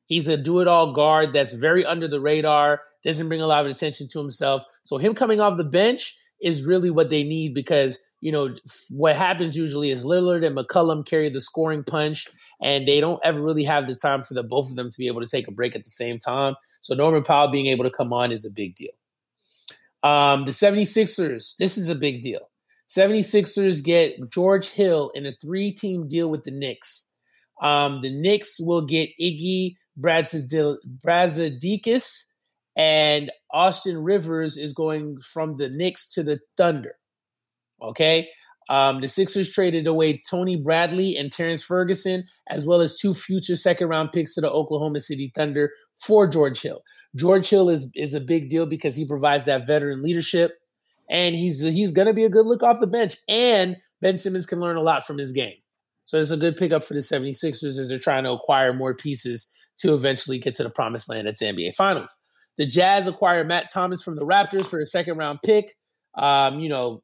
He's 0.04 0.28
a 0.28 0.36
do 0.36 0.60
it 0.60 0.68
all 0.68 0.92
guard 0.92 1.32
that's 1.32 1.52
very 1.52 1.84
under 1.84 2.06
the 2.06 2.20
radar, 2.20 2.82
doesn't 3.02 3.26
bring 3.26 3.40
a 3.40 3.46
lot 3.46 3.64
of 3.64 3.70
attention 3.72 4.06
to 4.12 4.20
himself. 4.20 4.62
So 4.84 4.98
him 4.98 5.14
coming 5.14 5.40
off 5.40 5.56
the 5.56 5.64
bench 5.64 6.16
is 6.42 6.66
really 6.66 6.90
what 6.90 7.10
they 7.10 7.22
need 7.22 7.54
because 7.54 7.98
you 8.20 8.32
know 8.32 8.54
what 8.90 9.16
happens 9.16 9.56
usually 9.56 9.90
is 9.90 10.04
Lillard 10.04 10.44
and 10.46 10.56
McCollum 10.56 11.06
carry 11.06 11.28
the 11.28 11.40
scoring 11.40 11.84
punch, 11.84 12.26
and 12.62 12.86
they 12.86 13.00
don't 13.00 13.20
ever 13.24 13.40
really 13.40 13.64
have 13.64 13.86
the 13.86 13.94
time 13.94 14.22
for 14.22 14.34
the 14.34 14.42
both 14.42 14.70
of 14.70 14.76
them 14.76 14.90
to 14.90 14.98
be 14.98 15.06
able 15.06 15.20
to 15.20 15.28
take 15.28 15.48
a 15.48 15.52
break 15.52 15.76
at 15.76 15.84
the 15.84 15.90
same 15.90 16.18
time. 16.18 16.54
So 16.80 16.94
Norman 16.94 17.22
Powell 17.22 17.48
being 17.48 17.66
able 17.66 17.84
to 17.84 17.90
come 17.90 18.12
on 18.12 18.32
is 18.32 18.44
a 18.44 18.50
big 18.54 18.74
deal. 18.74 18.92
Um, 20.02 20.44
the 20.44 20.52
76ers, 20.52 21.56
this 21.56 21.76
is 21.76 21.88
a 21.88 21.94
big 21.94 22.20
deal. 22.20 22.50
76ers 22.88 23.82
get 23.82 24.30
George 24.30 24.70
Hill 24.70 25.10
in 25.14 25.26
a 25.26 25.32
three 25.32 25.72
team 25.72 26.06
deal 26.06 26.30
with 26.30 26.44
the 26.44 26.52
Knicks. 26.52 27.12
Um, 27.60 28.00
the 28.02 28.12
Knicks 28.12 28.58
will 28.60 28.82
get 28.82 29.10
Iggy 29.20 29.76
Brazdeikis, 29.98 30.52
and 32.76 33.30
Austin 33.50 34.04
Rivers 34.04 34.58
is 34.58 34.72
going 34.74 35.18
from 35.18 35.56
the 35.56 35.70
Knicks 35.70 36.12
to 36.14 36.22
the 36.22 36.40
Thunder. 36.56 36.94
Okay. 37.80 38.28
Um, 38.68 39.00
the 39.00 39.08
Sixers 39.08 39.52
traded 39.52 39.86
away 39.86 40.20
Tony 40.28 40.56
Bradley 40.56 41.16
and 41.16 41.30
Terrence 41.30 41.62
Ferguson, 41.62 42.24
as 42.50 42.66
well 42.66 42.80
as 42.80 42.98
two 42.98 43.14
future 43.14 43.56
second 43.56 43.88
round 43.88 44.10
picks 44.12 44.34
to 44.34 44.40
the 44.40 44.50
Oklahoma 44.50 45.00
City 45.00 45.30
Thunder 45.34 45.70
for 45.94 46.26
George 46.26 46.60
Hill. 46.60 46.82
George 47.14 47.48
Hill 47.48 47.70
is 47.70 47.90
is 47.94 48.12
a 48.12 48.20
big 48.20 48.50
deal 48.50 48.66
because 48.66 48.96
he 48.96 49.06
provides 49.06 49.44
that 49.44 49.66
veteran 49.66 50.02
leadership, 50.02 50.58
and 51.08 51.36
he's 51.36 51.62
he's 51.62 51.92
going 51.92 52.08
to 52.08 52.12
be 52.12 52.24
a 52.24 52.28
good 52.28 52.44
look 52.44 52.62
off 52.62 52.80
the 52.80 52.88
bench. 52.88 53.16
And 53.28 53.76
Ben 54.00 54.18
Simmons 54.18 54.46
can 54.46 54.58
learn 54.58 54.76
a 54.76 54.82
lot 54.82 55.06
from 55.06 55.16
his 55.16 55.32
game, 55.32 55.54
so 56.04 56.18
it's 56.18 56.32
a 56.32 56.36
good 56.36 56.56
pickup 56.56 56.82
for 56.82 56.94
the 56.94 57.00
76ers 57.00 57.78
as 57.78 57.88
they're 57.88 58.00
trying 58.00 58.24
to 58.24 58.32
acquire 58.32 58.72
more 58.72 58.94
pieces 58.94 59.54
to 59.78 59.94
eventually 59.94 60.38
get 60.38 60.54
to 60.54 60.64
the 60.64 60.70
promised 60.70 61.08
land 61.08 61.28
at 61.28 61.38
the 61.38 61.46
NBA 61.46 61.76
Finals. 61.76 62.14
The 62.58 62.66
Jazz 62.66 63.06
acquired 63.06 63.48
Matt 63.48 63.70
Thomas 63.72 64.02
from 64.02 64.16
the 64.16 64.24
Raptors 64.24 64.66
for 64.66 64.80
a 64.80 64.86
second 64.86 65.18
round 65.18 65.40
pick. 65.44 65.74
Um, 66.14 66.58
you 66.58 66.68
know, 66.68 67.02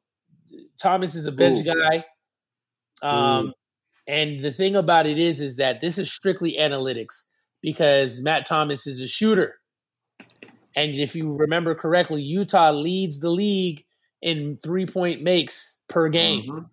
Thomas 0.81 1.15
is 1.15 1.27
a 1.27 1.31
bench 1.31 1.59
Ooh. 1.59 1.73
guy. 1.73 2.05
Um, 3.01 3.47
Ooh. 3.47 3.53
and 4.07 4.39
the 4.39 4.51
thing 4.51 4.75
about 4.75 5.05
it 5.05 5.19
is, 5.19 5.41
is 5.41 5.57
that 5.57 5.81
this 5.81 5.97
is 5.97 6.11
strictly 6.11 6.57
analytics 6.59 7.29
because 7.61 8.21
Matt 8.21 8.45
Thomas 8.45 8.87
is 8.87 9.01
a 9.01 9.07
shooter. 9.07 9.55
And 10.75 10.95
if 10.95 11.15
you 11.15 11.33
remember 11.33 11.75
correctly, 11.75 12.21
Utah 12.21 12.71
leads 12.71 13.19
the 13.19 13.29
league 13.29 13.85
in 14.21 14.57
three 14.57 14.85
point 14.85 15.21
makes 15.21 15.83
per 15.87 16.09
game. 16.09 16.43
Mm-hmm. 16.43 16.65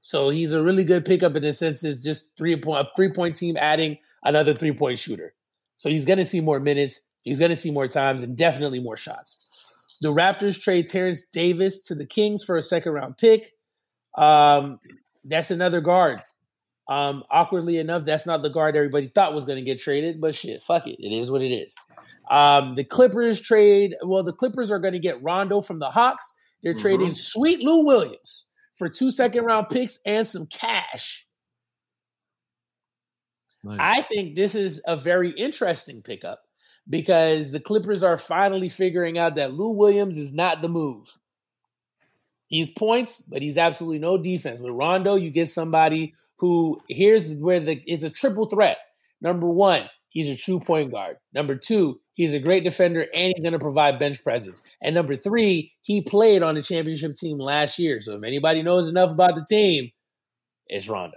So 0.00 0.28
he's 0.30 0.52
a 0.52 0.62
really 0.62 0.84
good 0.84 1.04
pickup 1.06 1.34
in 1.36 1.42
the 1.42 1.52
sense 1.52 1.82
it's 1.82 2.02
just 2.02 2.36
three 2.36 2.56
point 2.60 2.86
a 2.86 2.90
three 2.96 3.10
point 3.10 3.36
team 3.36 3.56
adding 3.58 3.98
another 4.22 4.52
three 4.52 4.72
point 4.72 4.98
shooter. 4.98 5.34
So 5.76 5.88
he's 5.88 6.04
going 6.04 6.18
to 6.18 6.26
see 6.26 6.40
more 6.40 6.60
minutes. 6.60 7.10
He's 7.24 7.38
going 7.38 7.50
to 7.50 7.56
see 7.56 7.70
more 7.70 7.88
times 7.88 8.22
and 8.22 8.36
definitely 8.36 8.80
more 8.80 8.96
shots. 8.96 9.50
The 10.00 10.12
Raptors 10.12 10.60
trade 10.60 10.86
Terrence 10.86 11.26
Davis 11.26 11.80
to 11.82 11.94
the 11.94 12.06
Kings 12.06 12.44
for 12.44 12.56
a 12.56 12.62
second 12.62 12.92
round 12.92 13.16
pick. 13.16 13.50
Um, 14.14 14.78
that's 15.24 15.50
another 15.50 15.80
guard. 15.80 16.22
Um, 16.86 17.24
awkwardly 17.30 17.78
enough, 17.78 18.04
that's 18.04 18.26
not 18.26 18.42
the 18.42 18.50
guard 18.50 18.76
everybody 18.76 19.06
thought 19.06 19.34
was 19.34 19.46
going 19.46 19.58
to 19.58 19.64
get 19.64 19.80
traded, 19.80 20.20
but 20.20 20.34
shit, 20.34 20.60
fuck 20.60 20.86
it. 20.86 21.02
It 21.02 21.12
is 21.12 21.30
what 21.30 21.40
it 21.40 21.50
is. 21.50 21.74
Um, 22.30 22.74
the 22.74 22.84
Clippers 22.84 23.40
trade, 23.40 23.96
well, 24.02 24.22
the 24.22 24.32
Clippers 24.34 24.70
are 24.70 24.78
going 24.78 24.92
to 24.92 24.98
get 24.98 25.22
Rondo 25.22 25.62
from 25.62 25.78
the 25.78 25.88
Hawks. 25.88 26.34
They're 26.62 26.72
mm-hmm. 26.72 26.82
trading 26.82 27.14
sweet 27.14 27.60
Lou 27.60 27.86
Williams 27.86 28.46
for 28.76 28.90
two 28.90 29.10
second 29.10 29.44
round 29.44 29.70
picks 29.70 30.00
and 30.04 30.26
some 30.26 30.46
cash. 30.46 31.26
Nice. 33.62 33.78
I 33.80 34.02
think 34.02 34.34
this 34.34 34.54
is 34.54 34.82
a 34.86 34.94
very 34.94 35.30
interesting 35.30 36.02
pickup 36.02 36.43
because 36.88 37.52
the 37.52 37.60
Clippers 37.60 38.02
are 38.02 38.18
finally 38.18 38.68
figuring 38.68 39.18
out 39.18 39.36
that 39.36 39.54
Lou 39.54 39.70
Williams 39.70 40.18
is 40.18 40.34
not 40.34 40.62
the 40.62 40.68
move. 40.68 41.16
He's 42.48 42.70
points, 42.70 43.22
but 43.22 43.42
he's 43.42 43.58
absolutely 43.58 43.98
no 43.98 44.18
defense. 44.18 44.60
With 44.60 44.72
Rondo, 44.72 45.16
you 45.16 45.30
get 45.30 45.48
somebody 45.48 46.14
who 46.36 46.80
here's 46.88 47.38
where 47.40 47.60
the 47.60 47.82
it's 47.86 48.02
a 48.02 48.10
triple 48.10 48.46
threat. 48.46 48.78
Number 49.20 49.48
one, 49.48 49.88
he's 50.10 50.28
a 50.28 50.36
true 50.36 50.60
point 50.60 50.92
guard. 50.92 51.16
Number 51.32 51.56
two, 51.56 52.00
he's 52.14 52.34
a 52.34 52.40
great 52.40 52.64
defender 52.64 53.06
and 53.14 53.32
he's 53.34 53.42
going 53.42 53.52
to 53.52 53.58
provide 53.58 53.98
bench 53.98 54.22
presence. 54.22 54.62
And 54.82 54.94
number 54.94 55.16
three, 55.16 55.72
he 55.82 56.02
played 56.02 56.42
on 56.42 56.54
the 56.54 56.62
championship 56.62 57.14
team 57.14 57.38
last 57.38 57.78
year. 57.78 58.00
So 58.00 58.16
if 58.16 58.22
anybody 58.22 58.62
knows 58.62 58.88
enough 58.88 59.10
about 59.10 59.34
the 59.34 59.44
team, 59.48 59.90
it's 60.66 60.88
Rondo. 60.88 61.16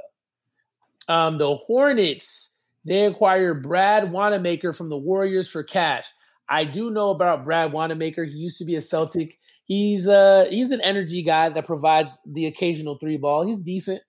Um, 1.10 1.38
the 1.38 1.56
Hornets 1.56 2.57
they 2.88 3.06
acquired 3.06 3.64
Brad 3.64 4.12
Wanamaker 4.12 4.74
from 4.74 4.90
the 4.90 4.98
Warriors 4.98 5.50
for 5.50 5.64
cash. 5.64 6.06
I 6.50 6.64
do 6.64 6.90
know 6.92 7.12
about 7.12 7.44
Brad 7.44 7.74
Wanamaker. 7.74 8.24
He 8.24 8.38
used 8.38 8.58
to 8.60 8.66
be 8.66 8.76
a 8.76 8.82
Celtic. 8.82 9.38
He's 9.66 10.08
uh 10.08 10.48
he's 10.50 10.72
an 10.72 10.82
energy 10.82 11.22
guy 11.22 11.50
that 11.50 11.66
provides 11.66 12.20
the 12.26 12.46
occasional 12.46 12.98
three 12.98 13.18
ball. 13.18 13.46
He's 13.46 13.60
decent. 13.60 14.02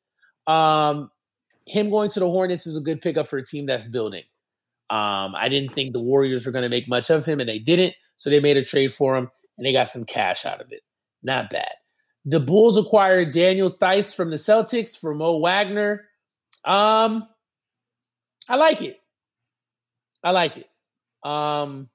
Um, 0.47 1.11
him 1.67 1.91
going 1.91 2.11
to 2.11 2.21
the 2.21 2.31
Hornets 2.31 2.67
is 2.67 2.77
a 2.77 2.81
good 2.81 3.03
pickup 3.03 3.27
for 3.27 3.39
a 3.39 3.45
team 3.45 3.67
that's 3.67 3.89
building. 3.89 4.23
Um, 4.91 5.35
I 5.35 5.49
didn't 5.49 5.75
think 5.75 5.93
the 5.93 6.01
Warriors 6.01 6.47
were 6.47 6.53
going 6.53 6.63
to 6.63 6.71
make 6.71 6.89
much 6.89 7.11
of 7.11 7.27
him, 7.27 7.41
and 7.41 7.49
they 7.49 7.59
didn't. 7.59 7.95
So 8.17 8.31
they 8.31 8.41
made 8.41 8.57
a 8.57 8.65
trade 8.65 8.93
for 8.93 9.17
him, 9.17 9.31
and 9.59 9.67
they 9.67 9.73
got 9.73 9.89
some 9.89 10.05
cash 10.05 10.47
out 10.47 10.61
of 10.61 10.73
it. 10.73 10.81
Not 11.23 11.51
bad. 11.51 11.73
The 12.25 12.41
Bulls 12.41 12.79
acquired 12.79 13.33
Daniel 13.33 13.71
Theis 13.71 14.15
from 14.15 14.31
the 14.31 14.37
Celtics 14.37 14.99
for 14.99 15.15
Mo 15.15 15.39
Wagner. 15.39 16.07
Um, 16.65 17.29
I 18.49 18.57
like 18.57 18.83
it. 18.83 19.01
I 20.23 20.31
like 20.31 20.57
it. 20.57 20.69
Um, 21.29 21.89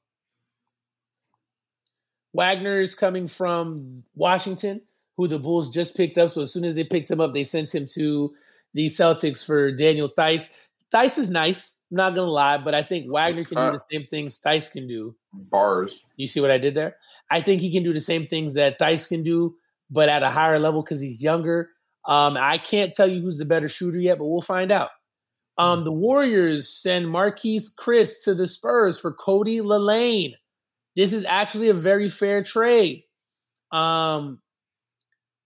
Wagner 2.34 2.82
is 2.82 2.96
coming 2.96 3.28
from 3.28 4.04
Washington, 4.16 4.82
who 5.18 5.28
the 5.28 5.40
Bulls 5.40 5.70
just 5.70 5.96
picked 5.96 6.18
up. 6.18 6.30
So 6.30 6.42
as 6.42 6.54
soon 6.54 6.66
as 6.66 6.76
they 6.76 6.84
picked 6.84 7.12
him 7.12 7.22
up, 7.22 7.34
they 7.34 7.44
sent 7.44 7.74
him 7.74 7.88
to 7.94 8.34
the 8.74 8.88
Celtics 8.88 9.46
for 9.46 9.72
Daniel 9.72 10.10
Theis. 10.10 10.68
Theis 10.92 11.18
is 11.18 11.30
nice, 11.30 11.84
I'm 11.92 11.98
not 11.98 12.16
gonna 12.16 12.30
lie, 12.30 12.58
but 12.58 12.74
I 12.74 12.84
think 12.84 13.12
Wagner 13.12 13.44
can 13.44 13.58
do 13.58 13.78
the 13.78 13.84
same 13.92 14.08
things 14.08 14.40
Theis 14.40 14.72
can 14.72 14.88
do. 14.88 15.16
Bars. 15.32 16.00
You 16.18 16.28
see 16.28 16.40
what 16.40 16.52
I 16.52 16.58
did 16.58 16.76
there? 16.76 16.98
I 17.30 17.42
think 17.42 17.62
he 17.62 17.72
can 17.72 17.84
do 17.84 17.94
the 17.94 18.02
same 18.02 18.28
things 18.28 18.56
that 18.56 18.80
Theis 18.80 19.08
can 19.08 19.24
do, 19.24 19.56
but 19.90 20.10
at 20.10 20.24
a 20.24 20.30
higher 20.30 20.60
level 20.60 20.84
because 20.84 21.02
he's 21.02 21.22
younger. 21.22 21.70
Um, 22.06 22.36
I 22.38 22.58
can't 22.58 22.94
tell 22.94 23.08
you 23.08 23.22
who's 23.22 23.38
the 23.38 23.46
better 23.46 23.70
shooter 23.70 24.00
yet, 24.00 24.18
but 24.18 24.26
we'll 24.26 24.42
find 24.42 24.72
out. 24.72 24.90
Um, 25.58 25.84
the 25.84 25.92
Warriors 25.92 26.70
send 26.70 27.06
Marquese 27.08 27.76
Chriss 27.76 28.24
to 28.24 28.34
the 28.34 28.48
Spurs 28.48 29.00
for 29.00 29.12
Cody 29.12 29.62
Lelaine. 29.62 30.34
This 30.96 31.14
is 31.14 31.26
actually 31.26 31.70
a 31.70 31.74
very 31.74 32.10
fair 32.10 32.44
trade. 32.44 33.04
Um, 33.72 34.42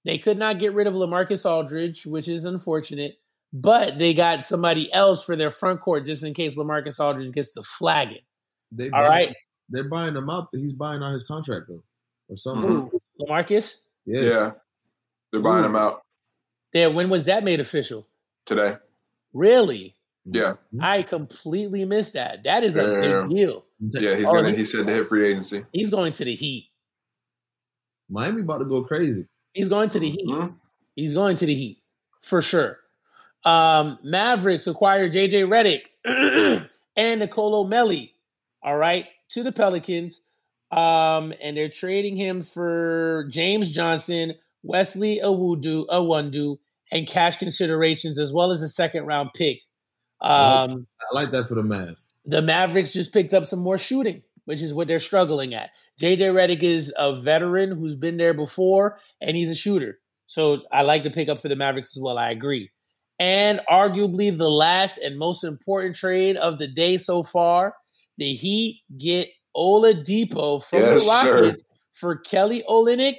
they 0.05 0.17
could 0.17 0.37
not 0.37 0.59
get 0.59 0.73
rid 0.73 0.87
of 0.87 0.93
Lamarcus 0.93 1.45
Aldridge, 1.45 2.05
which 2.05 2.29
is 2.29 2.45
unfortunate, 2.45 3.15
but 3.51 3.97
they 3.97 4.13
got 4.13 4.43
somebody 4.43 4.91
else 4.93 5.23
for 5.23 5.35
their 5.35 5.49
front 5.49 5.81
court 5.81 6.05
just 6.05 6.23
in 6.23 6.33
case 6.33 6.57
Lamarcus 6.57 6.99
Aldridge 6.99 7.33
gets 7.33 7.53
to 7.55 7.61
flag 7.61 8.13
it. 8.13 8.21
They 8.71 8.89
All 8.89 9.01
right, 9.03 9.33
they're 9.69 9.89
buying 9.89 10.15
him 10.15 10.29
out. 10.29 10.47
He's 10.53 10.73
buying 10.73 11.03
out 11.03 11.11
his 11.11 11.23
contract 11.25 11.65
though, 11.67 11.83
or 12.29 12.37
something. 12.37 12.69
Mm-hmm. 12.69 12.97
Lamarcus? 13.21 13.81
Yeah. 14.05 14.21
yeah, 14.21 14.51
they're 15.31 15.41
buying 15.41 15.63
Ooh. 15.63 15.67
him 15.67 15.75
out. 15.75 16.03
Yeah, 16.73 16.87
when 16.87 17.09
was 17.09 17.25
that 17.25 17.43
made 17.43 17.59
official? 17.59 18.07
Today. 18.45 18.77
Really? 19.33 19.96
Yeah. 20.29 20.55
I 20.79 21.03
completely 21.03 21.85
missed 21.85 22.13
that. 22.13 22.43
That 22.43 22.63
is 22.63 22.75
a 22.75 22.83
yeah. 22.83 23.21
big 23.27 23.37
deal. 23.37 23.65
Yeah, 23.79 24.15
he's 24.15 24.27
oh, 24.27 24.33
gonna 24.33 24.51
he, 24.51 24.57
he 24.57 24.63
said 24.65 24.87
to 24.87 24.93
hit 24.93 25.07
free 25.07 25.27
agency. 25.27 25.65
He's 25.71 25.89
going 25.89 26.11
to 26.13 26.25
the 26.25 26.35
Heat. 26.35 26.69
Miami 28.09 28.41
about 28.41 28.59
to 28.59 28.65
go 28.65 28.83
crazy. 28.83 29.25
He's 29.53 29.69
going 29.69 29.89
to 29.89 29.99
the 29.99 30.09
Heat. 30.09 30.27
Mm-hmm. 30.27 30.53
He's 30.95 31.13
going 31.13 31.35
to 31.37 31.45
the 31.45 31.53
Heat 31.53 31.77
for 32.21 32.41
sure. 32.41 32.79
Um, 33.45 33.99
Mavericks 34.03 34.67
acquired 34.67 35.13
JJ 35.13 35.47
Redick 35.47 36.67
and 36.95 37.19
Nicolo 37.19 37.65
Melli, 37.65 38.11
all 38.61 38.77
right, 38.77 39.05
to 39.29 39.43
the 39.43 39.51
Pelicans. 39.51 40.21
Um, 40.71 41.33
and 41.41 41.55
they're 41.55 41.69
trading 41.69 42.17
him 42.17 42.41
for 42.41 43.25
James 43.29 43.71
Johnson, 43.71 44.33
Wesley 44.63 45.21
Awudu, 45.23 45.87
Awundu, 45.87 46.57
and 46.91 47.07
cash 47.07 47.37
considerations, 47.37 48.19
as 48.19 48.33
well 48.33 48.51
as 48.51 48.61
a 48.61 48.67
second 48.67 49.05
round 49.05 49.29
pick. 49.33 49.61
Um, 50.21 50.87
I 50.99 51.15
like 51.15 51.31
that 51.31 51.47
for 51.47 51.55
the 51.55 51.61
Mavs. 51.61 52.07
The 52.25 52.41
Mavericks 52.41 52.93
just 52.93 53.13
picked 53.13 53.33
up 53.33 53.45
some 53.45 53.59
more 53.59 53.77
shooting, 53.77 54.23
which 54.45 54.61
is 54.61 54.73
what 54.73 54.87
they're 54.87 54.99
struggling 54.99 55.53
at. 55.53 55.69
JJ 56.01 56.19
Redick 56.33 56.63
is 56.63 56.93
a 56.97 57.15
veteran 57.15 57.71
who's 57.71 57.95
been 57.95 58.17
there 58.17 58.33
before, 58.33 58.99
and 59.21 59.37
he's 59.37 59.49
a 59.49 59.55
shooter. 59.55 59.99
So 60.27 60.63
I 60.71 60.81
like 60.81 61.03
to 61.03 61.09
pick 61.09 61.29
up 61.29 61.39
for 61.39 61.47
the 61.47 61.55
Mavericks 61.55 61.95
as 61.95 62.01
well. 62.01 62.17
I 62.17 62.31
agree. 62.31 62.69
And 63.19 63.61
arguably 63.69 64.35
the 64.35 64.49
last 64.49 64.97
and 64.99 65.17
most 65.17 65.43
important 65.43 65.95
trade 65.95 66.37
of 66.37 66.59
the 66.59 66.67
day 66.67 66.97
so 66.97 67.23
far, 67.23 67.75
the 68.17 68.33
Heat 68.33 68.81
get 68.97 69.29
Oladipo 69.55 70.63
from 70.63 70.79
yes, 70.79 71.01
the 71.01 71.09
Rockets 71.09 71.61
sir. 71.61 71.67
for 71.93 72.15
Kelly 72.17 72.63
Olynyk, 72.69 73.17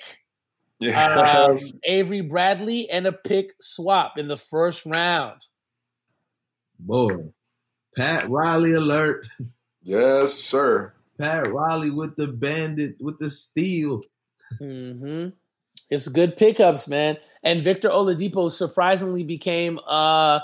yeah. 0.78 1.48
um, 1.48 1.56
Avery 1.84 2.20
Bradley, 2.20 2.88
and 2.90 3.06
a 3.06 3.12
pick 3.12 3.50
swap 3.60 4.18
in 4.18 4.28
the 4.28 4.36
first 4.36 4.86
round. 4.86 5.40
Boy, 6.78 7.32
Pat 7.96 8.28
Riley 8.28 8.72
alert. 8.74 9.26
Yes, 9.82 10.34
sir. 10.34 10.92
Pat 11.18 11.52
Riley 11.52 11.90
with 11.90 12.16
the 12.16 12.28
bandit 12.28 12.96
with 13.00 13.18
the 13.18 13.30
steal. 13.30 14.02
Mm-hmm. 14.60 15.30
It's 15.90 16.08
good 16.08 16.36
pickups, 16.36 16.88
man. 16.88 17.16
And 17.42 17.62
Victor 17.62 17.88
Oladipo 17.88 18.50
surprisingly 18.50 19.24
became 19.24 19.78
uh, 19.78 20.40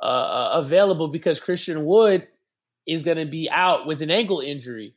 uh, 0.00 0.02
uh 0.02 0.50
available 0.54 1.08
because 1.08 1.40
Christian 1.40 1.84
Wood 1.84 2.26
is 2.86 3.02
going 3.02 3.18
to 3.18 3.26
be 3.26 3.48
out 3.50 3.86
with 3.86 4.02
an 4.02 4.10
ankle 4.10 4.40
injury. 4.40 4.94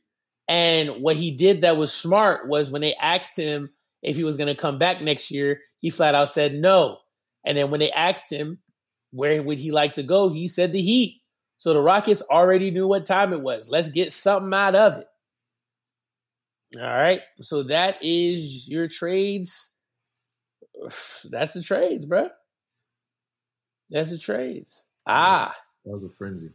And 0.47 1.01
what 1.01 1.17
he 1.17 1.31
did 1.31 1.61
that 1.61 1.77
was 1.77 1.93
smart 1.93 2.47
was 2.47 2.71
when 2.71 2.81
they 2.81 2.95
asked 2.95 3.37
him 3.37 3.69
if 4.01 4.15
he 4.15 4.23
was 4.23 4.37
going 4.37 4.47
to 4.47 4.55
come 4.59 4.79
back 4.79 5.01
next 5.01 5.29
year, 5.31 5.61
he 5.79 5.89
flat 5.89 6.15
out 6.15 6.29
said 6.29 6.53
no. 6.53 6.97
And 7.45 7.57
then 7.57 7.69
when 7.69 7.79
they 7.79 7.91
asked 7.91 8.31
him 8.31 8.59
where 9.11 9.41
would 9.43 9.57
he 9.57 9.71
like 9.71 9.93
to 9.93 10.03
go? 10.03 10.29
He 10.29 10.47
said 10.47 10.71
the 10.71 10.81
Heat. 10.81 11.21
So 11.57 11.73
the 11.73 11.81
Rockets 11.81 12.23
already 12.29 12.71
knew 12.71 12.87
what 12.87 13.05
time 13.05 13.33
it 13.33 13.41
was. 13.41 13.69
Let's 13.69 13.89
get 13.89 14.11
something 14.11 14.53
out 14.53 14.73
of 14.75 14.97
it. 14.97 15.07
All 16.77 16.83
right. 16.83 17.21
So 17.41 17.63
that 17.63 17.97
is 18.01 18.67
your 18.67 18.87
trades. 18.87 19.77
That's 21.29 21.53
the 21.53 21.61
trades, 21.61 22.05
bro. 22.05 22.29
That's 23.89 24.09
the 24.09 24.17
trades. 24.17 24.85
Ah, 25.05 25.55
that 25.85 25.91
was 25.91 26.03
a 26.03 26.09
frenzy. 26.09 26.51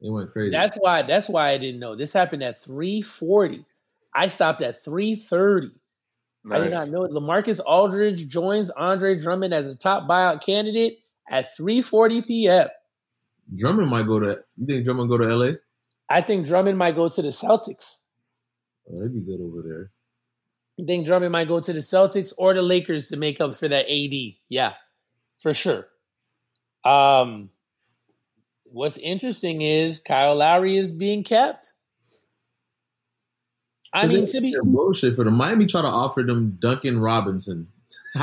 It 0.00 0.10
went 0.10 0.30
crazy. 0.30 0.52
That's 0.52 0.76
why. 0.78 1.02
That's 1.02 1.28
why 1.28 1.48
I 1.48 1.58
didn't 1.58 1.80
know. 1.80 1.96
This 1.96 2.12
happened 2.12 2.44
at 2.44 2.58
three 2.58 3.02
forty. 3.02 3.64
I 4.14 4.28
stopped 4.28 4.62
at 4.62 4.80
three 4.82 5.16
thirty. 5.16 5.72
Nice. 6.44 6.60
I 6.60 6.64
did 6.64 6.72
not 6.72 6.88
know 6.90 7.04
it. 7.04 7.10
Lamarcus 7.10 7.60
Aldridge 7.66 8.28
joins 8.28 8.70
Andre 8.70 9.18
Drummond 9.18 9.52
as 9.52 9.66
a 9.66 9.76
top 9.76 10.08
buyout 10.08 10.44
candidate 10.44 10.98
at 11.28 11.56
three 11.56 11.82
forty 11.82 12.22
p.m. 12.22 12.68
Drummond 13.54 13.90
might 13.90 14.06
go 14.06 14.20
to. 14.20 14.40
You 14.56 14.66
think 14.66 14.84
Drummond 14.84 15.08
go 15.08 15.18
to 15.18 15.30
L.A.? 15.30 15.56
I 16.08 16.20
think 16.20 16.46
Drummond 16.46 16.78
might 16.78 16.96
go 16.96 17.08
to 17.08 17.22
the 17.22 17.28
Celtics. 17.28 17.98
Oh, 18.88 18.98
that'd 18.98 19.12
be 19.12 19.20
good 19.20 19.40
over 19.40 19.62
there. 19.62 19.90
I 20.80 20.86
think 20.86 21.06
Drummond 21.06 21.32
might 21.32 21.48
go 21.48 21.60
to 21.60 21.72
the 21.72 21.80
Celtics 21.80 22.32
or 22.38 22.54
the 22.54 22.62
Lakers 22.62 23.08
to 23.08 23.16
make 23.16 23.40
up 23.40 23.54
for 23.54 23.68
that 23.68 23.90
AD. 23.90 24.14
Yeah, 24.48 24.74
for 25.40 25.52
sure. 25.52 25.86
Um, 26.84 27.50
what's 28.72 28.98
interesting 28.98 29.62
is 29.62 30.00
Kyle 30.00 30.36
Lowry 30.36 30.76
is 30.76 30.92
being 30.92 31.24
kept. 31.24 31.72
I 33.92 34.06
mean, 34.06 34.26
to 34.26 34.40
be 34.40 34.54
bullshit 34.62 35.16
for 35.16 35.24
them. 35.24 35.36
Miami 35.36 35.66
try 35.66 35.80
to 35.80 35.88
offer 35.88 36.22
them 36.22 36.58
Duncan 36.60 37.00
Robinson. 37.00 37.68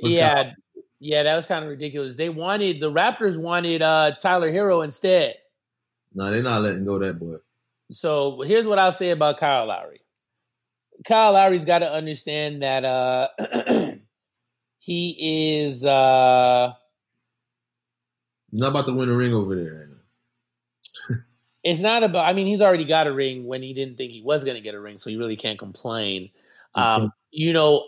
yeah, 0.00 0.52
yeah, 1.00 1.22
that 1.22 1.36
was 1.36 1.46
kind 1.46 1.64
of 1.64 1.70
ridiculous. 1.70 2.16
They 2.16 2.28
wanted 2.28 2.80
the 2.80 2.90
Raptors 2.90 3.40
wanted 3.40 3.82
uh, 3.82 4.12
Tyler 4.20 4.50
Herro 4.50 4.84
instead. 4.84 5.36
No, 6.14 6.30
they're 6.30 6.42
not 6.42 6.62
letting 6.62 6.84
go 6.84 6.98
that 6.98 7.18
boy. 7.18 7.36
So 7.90 8.42
here's 8.42 8.66
what 8.66 8.78
I'll 8.78 8.92
say 8.92 9.10
about 9.10 9.38
Kyle 9.38 9.66
Lowry. 9.66 10.00
Kyle 11.06 11.32
Lowry's 11.32 11.64
got 11.64 11.78
to 11.80 11.92
understand 11.92 12.62
that 12.62 12.84
uh, 12.84 13.28
he 14.78 15.58
is 15.60 15.84
uh, 15.84 16.72
not 18.50 18.70
about 18.70 18.86
to 18.86 18.92
win 18.92 19.08
a 19.08 19.14
ring 19.14 19.32
over 19.32 19.54
there. 19.54 19.88
it's 21.62 21.80
not 21.80 22.02
about. 22.02 22.26
I 22.26 22.36
mean, 22.36 22.46
he's 22.46 22.60
already 22.60 22.84
got 22.84 23.06
a 23.06 23.12
ring 23.12 23.46
when 23.46 23.62
he 23.62 23.72
didn't 23.72 23.96
think 23.96 24.10
he 24.10 24.22
was 24.22 24.44
going 24.44 24.56
to 24.56 24.62
get 24.62 24.74
a 24.74 24.80
ring, 24.80 24.98
so 24.98 25.10
he 25.10 25.16
really 25.16 25.36
can't 25.36 25.58
complain. 25.58 26.30
Um, 26.74 27.12
you 27.30 27.52
know, 27.52 27.86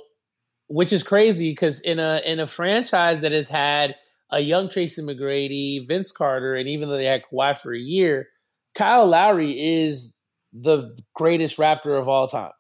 which 0.71 0.93
is 0.93 1.03
crazy 1.03 1.51
because 1.51 1.81
in 1.81 1.99
a 1.99 2.23
in 2.25 2.39
a 2.39 2.47
franchise 2.47 3.21
that 3.21 3.33
has 3.33 3.49
had 3.49 3.97
a 4.31 4.41
young 4.41 4.68
Tracy 4.68 5.03
McGrady, 5.03 5.87
Vince 5.87 6.12
Carter, 6.12 6.55
and 6.55 6.68
even 6.68 6.89
though 6.89 6.97
they 6.97 7.05
had 7.05 7.25
Kawhi 7.31 7.61
for 7.61 7.75
a 7.75 7.79
year, 7.79 8.29
Kyle 8.75 9.07
Lowry 9.07 9.51
is 9.51 10.16
the 10.53 10.97
greatest 11.14 11.59
Raptor 11.59 11.99
of 11.99 12.09
all 12.09 12.29
time. 12.29 12.53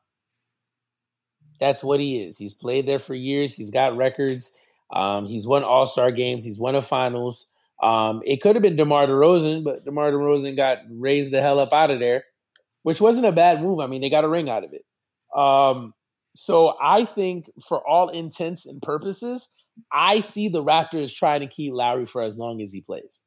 That's 1.60 1.84
what 1.84 2.00
he 2.00 2.22
is. 2.22 2.36
He's 2.36 2.54
played 2.54 2.86
there 2.86 2.98
for 2.98 3.14
years. 3.14 3.54
He's 3.54 3.70
got 3.70 3.96
records. 3.96 4.58
Um, 4.92 5.26
he's 5.26 5.46
won 5.46 5.62
All 5.62 5.86
Star 5.86 6.10
games. 6.10 6.44
He's 6.44 6.58
won 6.58 6.74
a 6.74 6.82
Finals. 6.82 7.48
Um, 7.80 8.22
it 8.24 8.42
could 8.42 8.56
have 8.56 8.62
been 8.62 8.76
DeMar 8.76 9.06
DeRozan, 9.06 9.62
but 9.64 9.84
DeMar 9.84 10.10
DeRozan 10.10 10.56
got 10.56 10.78
raised 10.90 11.32
the 11.32 11.40
hell 11.40 11.60
up 11.60 11.72
out 11.72 11.90
of 11.90 12.00
there, 12.00 12.24
which 12.82 13.00
wasn't 13.00 13.26
a 13.26 13.32
bad 13.32 13.62
move. 13.62 13.80
I 13.80 13.86
mean, 13.86 14.00
they 14.00 14.10
got 14.10 14.24
a 14.24 14.28
ring 14.28 14.50
out 14.50 14.64
of 14.64 14.72
it. 14.72 14.82
Um, 15.38 15.94
so 16.34 16.76
I 16.80 17.04
think, 17.04 17.50
for 17.66 17.86
all 17.86 18.08
intents 18.08 18.66
and 18.66 18.80
purposes, 18.80 19.54
I 19.92 20.20
see 20.20 20.48
the 20.48 20.62
Raptors 20.62 21.14
trying 21.14 21.40
to 21.40 21.46
keep 21.46 21.72
Lowry 21.72 22.06
for 22.06 22.22
as 22.22 22.38
long 22.38 22.60
as 22.60 22.72
he 22.72 22.80
plays. 22.80 23.22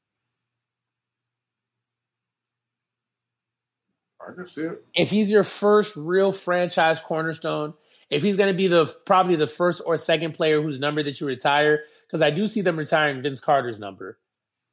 I 4.25 4.33
can 4.33 4.47
see 4.47 4.61
it. 4.61 4.83
If 4.95 5.09
he's 5.09 5.29
your 5.29 5.43
first 5.43 5.97
real 5.97 6.31
franchise 6.31 7.01
cornerstone, 7.01 7.73
if 8.09 8.21
he's 8.21 8.37
going 8.37 8.51
to 8.51 8.57
be 8.57 8.67
the 8.67 8.85
probably 9.05 9.35
the 9.35 9.47
first 9.47 9.81
or 9.85 9.97
second 9.97 10.33
player 10.33 10.61
whose 10.61 10.79
number 10.79 11.03
that 11.03 11.19
you 11.19 11.27
retire, 11.27 11.83
because 12.07 12.21
I 12.21 12.29
do 12.29 12.47
see 12.47 12.61
them 12.61 12.77
retiring 12.77 13.21
Vince 13.21 13.41
Carter's 13.41 13.79
number. 13.79 14.17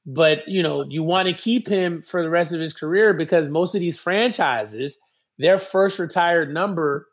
But 0.06 0.46
you 0.46 0.62
know, 0.62 0.84
you 0.88 1.02
want 1.02 1.28
to 1.28 1.34
keep 1.34 1.66
him 1.66 2.02
for 2.02 2.22
the 2.22 2.30
rest 2.30 2.52
of 2.52 2.60
his 2.60 2.72
career 2.72 3.12
because 3.12 3.48
most 3.48 3.74
of 3.74 3.80
these 3.80 3.98
franchises, 3.98 5.00
their 5.38 5.58
first 5.58 5.98
retired 5.98 6.52
number 6.52 7.08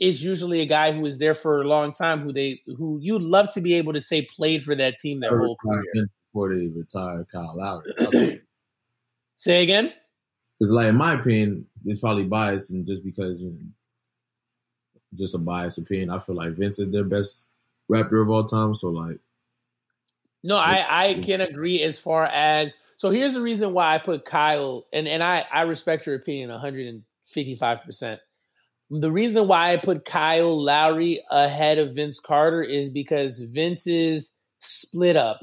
is 0.00 0.24
usually 0.24 0.62
a 0.62 0.66
guy 0.66 0.92
who 0.92 1.04
is 1.04 1.18
there 1.18 1.34
for 1.34 1.60
a 1.60 1.68
long 1.68 1.92
time, 1.92 2.20
who 2.20 2.32
they 2.32 2.60
who 2.66 2.98
you'd 3.00 3.22
love 3.22 3.52
to 3.52 3.60
be 3.60 3.74
able 3.74 3.92
to 3.92 4.00
say 4.00 4.22
played 4.22 4.64
for 4.64 4.74
that 4.74 4.96
team 4.96 5.20
their 5.20 5.38
whole 5.38 5.56
career 5.56 6.08
before 6.32 6.54
they 6.54 6.66
retire 6.68 7.26
Kyle 7.30 7.54
Lowry. 7.56 8.40
say 9.34 9.62
again. 9.62 9.92
Because, 10.58 10.72
like 10.72 10.88
in 10.88 10.96
my 10.96 11.14
opinion, 11.14 11.66
it's 11.84 12.00
probably 12.00 12.24
biased, 12.24 12.72
and 12.72 12.86
just 12.86 13.04
because 13.04 13.40
you 13.40 13.50
know, 13.50 13.58
just 15.14 15.34
a 15.34 15.38
biased 15.38 15.78
opinion, 15.78 16.10
I 16.10 16.18
feel 16.18 16.34
like 16.34 16.52
Vince 16.52 16.78
is 16.78 16.90
their 16.90 17.04
best 17.04 17.48
Raptor 17.90 18.22
of 18.22 18.30
all 18.30 18.44
time. 18.44 18.74
So, 18.74 18.88
like, 18.88 19.18
no, 20.42 20.56
I 20.56 20.86
I 20.88 21.14
can 21.14 21.42
agree 21.42 21.82
as 21.82 21.98
far 21.98 22.24
as 22.24 22.80
so. 22.96 23.10
Here's 23.10 23.34
the 23.34 23.42
reason 23.42 23.74
why 23.74 23.94
I 23.94 23.98
put 23.98 24.24
Kyle, 24.24 24.86
and 24.92 25.06
and 25.06 25.22
I 25.22 25.44
I 25.52 25.62
respect 25.62 26.06
your 26.06 26.14
opinion 26.14 26.50
155 26.50 27.82
percent 27.82 28.20
the 28.90 29.12
reason 29.12 29.46
why 29.46 29.72
I 29.72 29.76
put 29.76 30.04
Kyle 30.04 30.62
Lowry 30.62 31.20
ahead 31.30 31.78
of 31.78 31.94
Vince 31.94 32.18
Carter 32.18 32.62
is 32.62 32.90
because 32.90 33.40
Vince's 33.40 34.42
split 34.58 35.16
up 35.16 35.40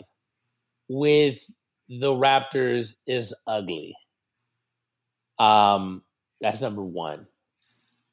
with 0.90 1.40
the 1.88 2.12
Raptors 2.12 3.02
is 3.08 3.34
ugly. 3.48 3.96
Um, 5.40 6.04
that's 6.42 6.62
number 6.62 6.84
one. 6.84 7.26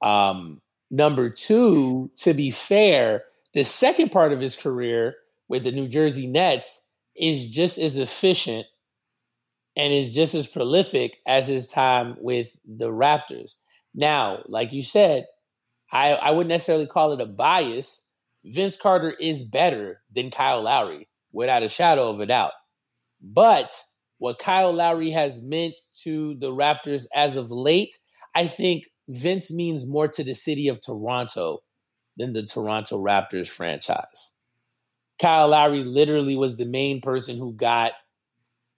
Um, 0.01 0.61
number 0.91 1.31
two, 1.31 2.11
to 2.19 2.35
be 2.35 2.51
fair, 2.53 3.25
the 3.55 3.65
second 3.65 4.13
part 4.13 4.33
of 4.33 4.41
his 4.41 4.57
career 4.57 5.17
with 5.49 5.65
the 5.65 5.73
New 5.73 5.89
Jersey 5.89 6.29
Nets 6.29 6.93
is 7.17 7.51
just 7.51 7.79
as 7.79 7.97
efficient 7.97 8.67
and 9.77 9.93
is 9.93 10.15
just 10.15 10.35
as 10.35 10.47
prolific 10.47 11.19
as 11.27 11.49
his 11.49 11.69
time 11.69 12.17
with 12.21 12.57
the 12.65 12.91
Raptors. 12.91 13.55
Now, 13.95 14.43
like 14.47 14.73
you 14.73 14.83
said, 14.83 15.27
I, 15.93 16.13
I 16.15 16.31
wouldn't 16.33 16.49
necessarily 16.49 16.87
call 16.87 17.13
it 17.13 17.21
a 17.21 17.27
bias. 17.27 18.09
Vince 18.45 18.77
Carter 18.77 19.13
is 19.13 19.45
better 19.45 20.03
than 20.13 20.31
Kyle 20.31 20.63
Lowry, 20.63 21.09
without 21.33 21.63
a 21.63 21.69
shadow 21.69 22.11
of 22.11 22.21
a 22.21 22.27
doubt. 22.27 22.53
But 23.23 23.73
what 24.19 24.39
Kyle 24.39 24.73
Lowry 24.73 25.11
has 25.11 25.43
meant 25.43 25.75
to 26.03 26.35
the 26.35 26.51
Raptors 26.51 27.07
as 27.15 27.37
of 27.37 27.51
late, 27.51 27.97
I 28.35 28.47
think 28.47 28.85
Vince 29.09 29.55
means 29.55 29.87
more 29.87 30.09
to 30.09 30.25
the 30.25 30.35
city 30.35 30.69
of 30.69 30.81
Toronto 30.81 31.61
than 32.17 32.33
the 32.33 32.45
Toronto 32.45 33.03
Raptors 33.03 33.49
franchise. 33.49 34.33
Kyle 35.21 35.49
Lowry 35.49 35.85
literally 35.85 36.37
was 36.37 36.57
the 36.57 36.65
main 36.65 37.01
person 37.01 37.39
who 37.39 37.53
got 37.55 37.93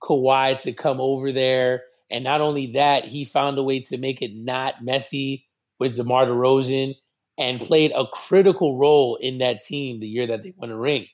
Kawhi 0.03 0.59
to 0.59 0.73
come 0.73 1.01
over 1.01 1.33
there 1.33 1.83
and 2.11 2.25
not 2.25 2.41
only 2.41 2.73
that, 2.73 3.05
he 3.05 3.25
found 3.25 3.59
a 3.59 3.63
way 3.63 3.81
to 3.81 3.99
make 3.99 4.23
it 4.23 4.33
not 4.35 4.85
messy 4.85 5.47
with 5.79 5.97
DeMar 5.97 6.27
DeRozan 6.27 6.95
and 7.39 7.61
played 7.61 7.93
a 7.95 8.07
critical 8.07 8.79
role 8.79 9.17
in 9.17 9.39
that 9.39 9.61
team 9.61 10.01
the 10.01 10.09
year 10.09 10.27
that 10.27 10.43
they 10.43 10.55
won 10.57 10.71
a 10.71 10.79
ring. 10.79 11.07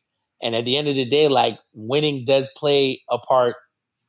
And 0.42 0.54
at 0.54 0.64
the 0.64 0.76
end 0.76 0.88
of 0.88 0.94
the 0.94 1.04
day, 1.04 1.28
like 1.28 1.58
winning 1.72 2.24
does 2.24 2.50
play 2.56 3.02
a 3.08 3.18
part 3.18 3.56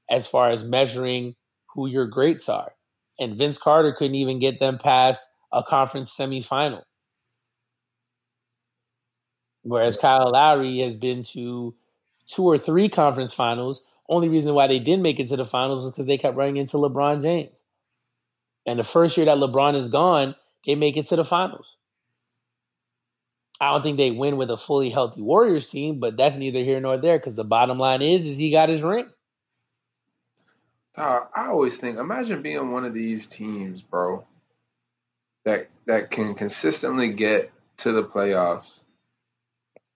as 0.09 0.27
far 0.27 0.49
as 0.49 0.67
measuring 0.67 1.35
who 1.73 1.87
your 1.87 2.07
greats 2.07 2.49
are. 2.49 2.73
And 3.19 3.37
Vince 3.37 3.57
Carter 3.57 3.93
couldn't 3.93 4.15
even 4.15 4.39
get 4.39 4.59
them 4.59 4.77
past 4.77 5.25
a 5.51 5.63
conference 5.63 6.15
semifinal. 6.15 6.83
Whereas 9.63 9.97
Kyle 9.97 10.31
Lowry 10.31 10.79
has 10.79 10.95
been 10.95 11.23
to 11.23 11.73
two 12.27 12.43
or 12.43 12.57
three 12.57 12.89
conference 12.89 13.33
finals 13.33 13.87
only 14.09 14.29
reason 14.29 14.53
why 14.53 14.67
they 14.67 14.79
didn't 14.79 15.03
make 15.03 15.19
it 15.19 15.29
to 15.29 15.37
the 15.37 15.45
finals 15.45 15.85
is 15.85 15.91
because 15.91 16.07
they 16.07 16.17
kept 16.17 16.37
running 16.37 16.57
into 16.57 16.77
LeBron 16.77 17.21
James. 17.21 17.63
And 18.65 18.79
the 18.79 18.83
first 18.83 19.17
year 19.17 19.25
that 19.25 19.37
LeBron 19.37 19.75
is 19.75 19.89
gone, 19.89 20.35
they 20.65 20.75
make 20.75 20.97
it 20.97 21.07
to 21.07 21.15
the 21.15 21.25
finals. 21.25 21.77
I 23.59 23.71
don't 23.71 23.81
think 23.81 23.97
they 23.97 24.11
win 24.11 24.37
with 24.37 24.51
a 24.51 24.57
fully 24.57 24.89
healthy 24.89 25.21
Warriors 25.21 25.69
team, 25.69 25.99
but 25.99 26.17
that's 26.17 26.37
neither 26.37 26.59
here 26.59 26.79
nor 26.79 26.97
there 26.97 27.17
because 27.17 27.35
the 27.35 27.43
bottom 27.43 27.79
line 27.79 28.01
is 28.01 28.25
is 28.25 28.37
he 28.37 28.51
got 28.51 28.69
his 28.69 28.81
ring. 28.81 29.09
Uh, 30.95 31.21
I 31.35 31.47
always 31.47 31.77
think, 31.77 31.97
imagine 31.97 32.41
being 32.41 32.71
one 32.71 32.85
of 32.85 32.93
these 32.93 33.25
teams, 33.25 33.81
bro, 33.81 34.25
that 35.45 35.69
that 35.85 36.11
can 36.11 36.35
consistently 36.35 37.13
get 37.13 37.51
to 37.77 37.91
the 37.91 38.03
playoffs, 38.03 38.79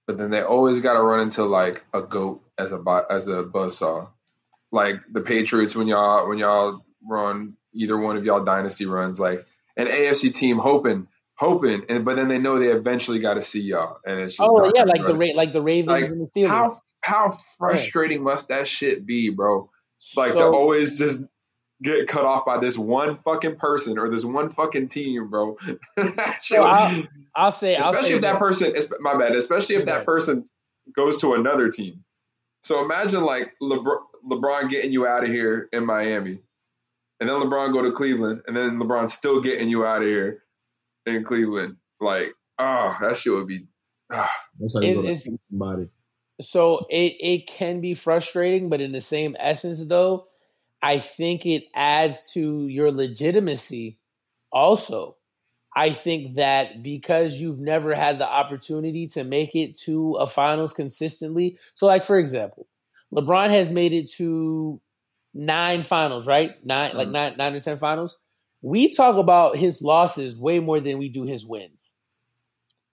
but 0.07 0.17
then 0.17 0.31
they 0.31 0.41
always 0.41 0.79
got 0.79 0.93
to 0.93 1.01
run 1.01 1.19
into 1.19 1.43
like 1.43 1.83
a 1.93 2.01
goat 2.01 2.41
as 2.57 2.71
a 2.71 3.05
as 3.09 3.27
a 3.27 3.43
buzzsaw, 3.43 4.09
like 4.71 5.01
the 5.11 5.21
Patriots 5.21 5.75
when 5.75 5.87
y'all 5.87 6.27
when 6.27 6.37
y'all 6.37 6.85
run 7.07 7.55
either 7.73 7.97
one 7.97 8.17
of 8.17 8.25
y'all 8.25 8.43
dynasty 8.43 8.85
runs, 8.85 9.19
like 9.19 9.45
an 9.75 9.87
AFC 9.87 10.33
team 10.33 10.57
hoping 10.57 11.07
hoping, 11.37 11.83
and 11.89 12.03
but 12.03 12.15
then 12.15 12.27
they 12.27 12.39
know 12.39 12.59
they 12.59 12.69
eventually 12.69 13.19
got 13.19 13.35
to 13.35 13.41
see 13.41 13.61
y'all, 13.61 13.99
and 14.05 14.19
it's 14.19 14.35
just 14.35 14.49
oh 14.51 14.71
yeah, 14.75 14.83
like 14.83 15.05
the 15.05 15.15
Ra- 15.15 15.35
like 15.35 15.53
the 15.53 15.61
Ravens 15.61 15.87
like, 15.87 16.05
in 16.05 16.19
the 16.19 16.29
field. 16.33 16.49
How 16.49 16.71
how 17.01 17.37
frustrating 17.57 18.19
yeah. 18.19 18.23
must 18.23 18.47
that 18.49 18.67
shit 18.67 19.05
be, 19.05 19.29
bro? 19.29 19.69
Like 20.15 20.33
so, 20.33 20.51
to 20.51 20.57
always 20.57 20.97
just 20.97 21.23
get 21.81 22.07
cut 22.07 22.25
off 22.25 22.45
by 22.45 22.57
this 22.57 22.77
one 22.77 23.17
fucking 23.17 23.55
person 23.57 23.97
or 23.97 24.09
this 24.09 24.25
one 24.25 24.49
fucking 24.49 24.87
team, 24.87 25.29
bro. 25.29 25.57
so 26.41 26.63
I'll, 26.63 27.03
I'll, 27.35 27.51
say, 27.51 27.75
especially 27.75 27.97
I'll 27.97 28.03
say 28.03 28.13
if 28.15 28.21
that, 28.21 28.33
that 28.33 28.39
person, 28.39 28.73
my 28.99 29.17
bad, 29.17 29.35
especially 29.35 29.75
if 29.75 29.85
that 29.85 30.05
person 30.05 30.45
goes 30.95 31.19
to 31.21 31.33
another 31.33 31.69
team. 31.69 32.03
So 32.61 32.83
imagine 32.83 33.23
like 33.23 33.53
LeBron, 33.61 33.99
LeBron 34.29 34.69
getting 34.69 34.91
you 34.91 35.05
out 35.05 35.23
of 35.23 35.29
here 35.29 35.69
in 35.71 35.85
Miami, 35.85 36.39
and 37.19 37.29
then 37.29 37.39
LeBron 37.39 37.71
go 37.71 37.83
to 37.83 37.91
Cleveland, 37.91 38.41
and 38.47 38.57
then 38.57 38.79
LeBron 38.79 39.09
still 39.09 39.41
getting 39.41 39.69
you 39.69 39.85
out 39.85 40.01
of 40.01 40.07
here 40.07 40.43
in 41.05 41.23
Cleveland. 41.23 41.77
Like, 41.99 42.33
ah, 42.59 42.97
oh, 42.99 43.07
that 43.07 43.17
shit 43.17 43.33
would 43.33 43.47
be. 43.47 43.67
Ah. 44.11 44.29
That's 44.59 44.73
how 44.73 44.81
you 44.81 44.95
go 44.95 45.01
to 45.03 45.15
somebody. 45.15 45.89
So 46.41 46.85
it 46.89 47.15
it 47.19 47.47
can 47.47 47.81
be 47.81 47.93
frustrating, 47.93 48.69
but 48.69 48.81
in 48.81 48.91
the 48.91 49.01
same 49.01 49.35
essence, 49.39 49.85
though, 49.87 50.27
I 50.81 50.99
think 50.99 51.45
it 51.45 51.63
adds 51.73 52.31
to 52.33 52.67
your 52.67 52.91
legitimacy. 52.91 53.99
Also, 54.51 55.17
I 55.75 55.91
think 55.91 56.35
that 56.35 56.81
because 56.81 57.35
you've 57.35 57.59
never 57.59 57.93
had 57.93 58.19
the 58.19 58.29
opportunity 58.29 59.07
to 59.07 59.23
make 59.23 59.55
it 59.55 59.77
to 59.81 60.13
a 60.13 60.27
finals 60.27 60.73
consistently. 60.73 61.57
So, 61.73 61.85
like 61.85 62.03
for 62.03 62.17
example, 62.17 62.67
LeBron 63.13 63.49
has 63.49 63.71
made 63.71 63.93
it 63.93 64.09
to 64.13 64.81
nine 65.33 65.83
finals, 65.83 66.27
right? 66.27 66.53
9 66.65 66.89
mm-hmm. 66.89 66.97
like 66.97 67.09
nine, 67.09 67.35
nine 67.37 67.55
or 67.55 67.59
ten 67.59 67.77
finals. 67.77 68.21
We 68.61 68.93
talk 68.93 69.17
about 69.17 69.55
his 69.55 69.81
losses 69.81 70.35
way 70.35 70.59
more 70.59 70.79
than 70.79 70.97
we 70.97 71.09
do 71.09 71.23
his 71.23 71.45
wins. 71.45 71.97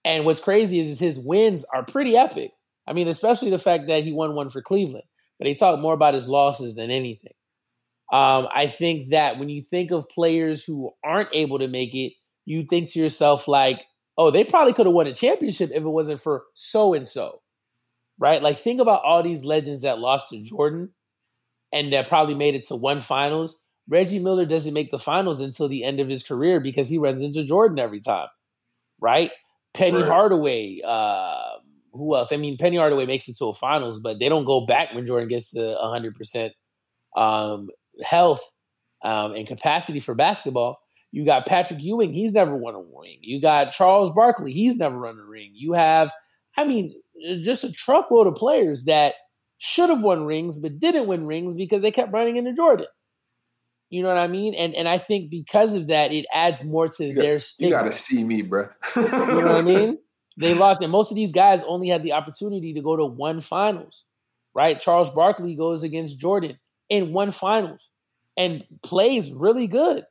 And 0.03 0.23
what's 0.25 0.39
crazy 0.39 0.79
is, 0.79 0.91
is 0.91 0.99
his 0.99 1.19
wins 1.19 1.65
are 1.73 1.83
pretty 1.83 2.15
epic. 2.15 2.51
I 2.87 2.93
mean, 2.93 3.07
especially 3.07 3.49
the 3.49 3.57
fact 3.57 3.87
that 3.87 4.03
he 4.03 4.13
won 4.13 4.35
one 4.35 4.51
for 4.51 4.61
Cleveland. 4.61 5.05
But 5.39 5.45
they 5.45 5.55
talk 5.55 5.79
more 5.79 5.95
about 5.95 6.13
his 6.13 6.29
losses 6.29 6.75
than 6.75 6.91
anything. 6.91 7.33
Um, 8.15 8.47
I 8.55 8.67
think 8.67 9.09
that 9.09 9.39
when 9.39 9.49
you 9.49 9.61
think 9.61 9.91
of 9.91 10.07
players 10.07 10.63
who 10.63 10.93
aren't 11.03 11.27
able 11.33 11.59
to 11.59 11.67
make 11.67 11.93
it, 11.93 12.13
you 12.45 12.63
think 12.63 12.89
to 12.91 12.99
yourself 12.99 13.45
like, 13.45 13.81
"Oh, 14.17 14.31
they 14.31 14.45
probably 14.45 14.71
could 14.71 14.85
have 14.85 14.95
won 14.95 15.07
a 15.07 15.11
championship 15.11 15.69
if 15.71 15.83
it 15.83 15.89
wasn't 15.89 16.21
for 16.21 16.45
so 16.53 16.93
and 16.93 17.09
so." 17.09 17.41
Right? 18.17 18.41
Like 18.41 18.57
think 18.57 18.79
about 18.79 19.03
all 19.03 19.21
these 19.21 19.43
legends 19.43 19.81
that 19.81 19.99
lost 19.99 20.29
to 20.29 20.41
Jordan 20.41 20.93
and 21.73 21.91
that 21.91 22.07
probably 22.07 22.35
made 22.35 22.55
it 22.55 22.65
to 22.67 22.77
one 22.77 23.01
finals. 23.01 23.57
Reggie 23.89 24.19
Miller 24.19 24.45
doesn't 24.45 24.73
make 24.73 24.91
the 24.91 24.97
finals 24.97 25.41
until 25.41 25.67
the 25.67 25.83
end 25.83 25.99
of 25.99 26.07
his 26.07 26.23
career 26.23 26.61
because 26.61 26.87
he 26.87 26.97
runs 26.97 27.21
into 27.21 27.43
Jordan 27.43 27.79
every 27.79 27.99
time. 27.99 28.29
Right? 29.01 29.31
Penny 29.73 29.97
right. 29.97 30.07
Hardaway, 30.07 30.79
uh, 30.85 31.49
who 31.91 32.15
else? 32.15 32.31
I 32.31 32.37
mean, 32.37 32.55
Penny 32.55 32.77
Hardaway 32.77 33.07
makes 33.07 33.27
it 33.27 33.35
to 33.39 33.47
a 33.47 33.53
finals, 33.53 33.99
but 33.99 34.19
they 34.19 34.29
don't 34.29 34.45
go 34.45 34.65
back 34.65 34.93
when 34.93 35.05
Jordan 35.05 35.27
gets 35.27 35.51
to 35.51 35.59
100% 35.59 36.51
um, 37.17 37.67
health 38.03 38.41
um, 39.03 39.33
and 39.33 39.47
capacity 39.47 39.99
for 39.99 40.15
basketball. 40.15 40.79
You 41.11 41.25
got 41.25 41.45
Patrick 41.45 41.81
Ewing, 41.81 42.11
he's 42.11 42.33
never 42.33 42.55
won 42.55 42.75
a 42.75 42.79
ring. 42.79 43.19
You 43.21 43.41
got 43.41 43.71
Charles 43.71 44.13
Barkley, 44.13 44.51
he's 44.51 44.77
never 44.77 44.97
run 44.97 45.17
a 45.17 45.29
ring. 45.29 45.51
You 45.53 45.73
have, 45.73 46.11
I 46.57 46.65
mean, 46.65 46.93
just 47.41 47.63
a 47.63 47.71
truckload 47.71 48.27
of 48.27 48.35
players 48.35 48.85
that 48.85 49.13
should 49.57 49.89
have 49.89 50.03
won 50.03 50.25
rings 50.25 50.59
but 50.59 50.79
didn't 50.79 51.07
win 51.07 51.25
rings 51.25 51.55
because 51.55 51.81
they 51.81 51.91
kept 51.91 52.11
running 52.11 52.35
into 52.35 52.53
Jordan. 52.53 52.87
You 53.89 54.03
know 54.03 54.09
what 54.09 54.17
I 54.17 54.27
mean? 54.27 54.55
And 54.55 54.73
and 54.75 54.89
I 54.89 54.97
think 54.97 55.29
because 55.29 55.73
of 55.73 55.87
that, 55.87 56.11
it 56.11 56.25
adds 56.33 56.65
more 56.65 56.87
to 56.87 57.13
their 57.13 57.39
stigma. 57.39 57.69
You 57.69 57.83
got 57.83 57.87
to 57.87 57.93
see 57.93 58.23
me, 58.23 58.41
bro. 58.41 58.67
you 58.95 59.01
know 59.03 59.35
what 59.35 59.47
I 59.47 59.61
mean? 59.61 59.97
They 60.37 60.53
lost, 60.53 60.83
and 60.83 60.91
most 60.91 61.11
of 61.11 61.15
these 61.15 61.31
guys 61.31 61.63
only 61.65 61.87
had 61.87 62.03
the 62.03 62.11
opportunity 62.11 62.73
to 62.73 62.81
go 62.81 62.97
to 62.97 63.05
one 63.05 63.39
finals, 63.39 64.03
right? 64.53 64.77
Charles 64.77 65.09
Barkley 65.11 65.55
goes 65.55 65.81
against 65.83 66.19
Jordan 66.19 66.59
in 66.89 67.13
one 67.13 67.31
finals 67.31 67.89
and 68.37 68.65
plays 68.83 69.31
really 69.31 69.67
good. 69.67 70.03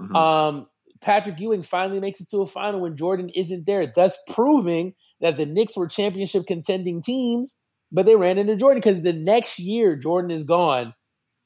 Mm-hmm. 0.00 0.16
Um, 0.16 0.66
Patrick 1.00 1.38
Ewing 1.38 1.62
finally 1.62 2.00
makes 2.00 2.20
it 2.20 2.28
to 2.30 2.42
a 2.42 2.46
final 2.46 2.80
when 2.80 2.96
Jordan 2.96 3.30
isn't 3.34 3.66
there, 3.66 3.92
thus 3.94 4.18
proving 4.30 4.94
that 5.20 5.36
the 5.36 5.46
Knicks 5.46 5.76
were 5.76 5.88
championship 5.88 6.46
contending 6.46 7.02
teams, 7.02 7.60
but 7.92 8.06
they 8.06 8.16
ran 8.16 8.38
into 8.38 8.56
Jordan 8.56 8.80
because 8.80 9.02
the 9.02 9.12
next 9.12 9.58
year 9.58 9.96
Jordan 9.96 10.30
is 10.30 10.44
gone. 10.44 10.94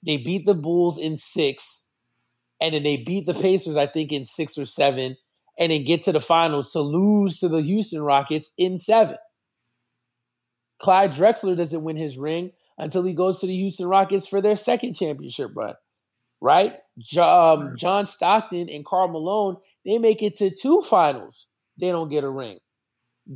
They 0.05 0.17
beat 0.17 0.47
the 0.47 0.55
Bulls 0.55 0.99
in 0.99 1.17
six, 1.17 1.91
and 2.61 2.75
then 2.75 2.83
they 2.83 2.97
beat 2.97 3.27
the 3.27 3.35
Pacers, 3.35 3.77
I 3.77 3.87
think, 3.87 4.13
in 4.13 4.25
six 4.25 4.57
or 4.57 4.65
seven 4.65 5.17
and 5.61 5.71
then 5.71 5.85
get 5.85 6.03
to 6.03 6.13
the 6.13 6.21
finals 6.21 6.73
to 6.73 6.81
lose 6.81 7.39
to 7.39 7.49
the 7.49 7.61
Houston 7.61 8.03
Rockets 8.03 8.53
in 8.57 8.79
seven. 8.79 9.17
Clyde 10.79 11.13
Drexler 11.13 11.57
doesn't 11.57 11.85
win 11.85 11.97
his 11.97 12.17
ring 12.17 12.53
until 12.81 13.05
he 13.05 13.13
goes 13.13 13.41
to 13.41 13.47
the 13.47 13.55
Houston 13.55 13.87
Rockets 13.87 14.27
for 14.27 14.41
their 14.41 14.57
second 14.57 14.95
championship 14.95 15.51
run, 15.55 15.75
right? 16.41 16.73
Um, 17.19 17.77
John 17.77 18.07
Stockton 18.07 18.71
and 18.71 18.87
Karl 18.87 19.09
Malone, 19.09 19.57
they 19.85 19.99
make 19.99 20.23
it 20.23 20.37
to 20.37 20.51
two 20.51 20.81
finals. 20.81 21.47
They 21.79 21.91
don't 21.91 22.09
get 22.09 22.25
a 22.25 22.31
ring. 22.31 22.59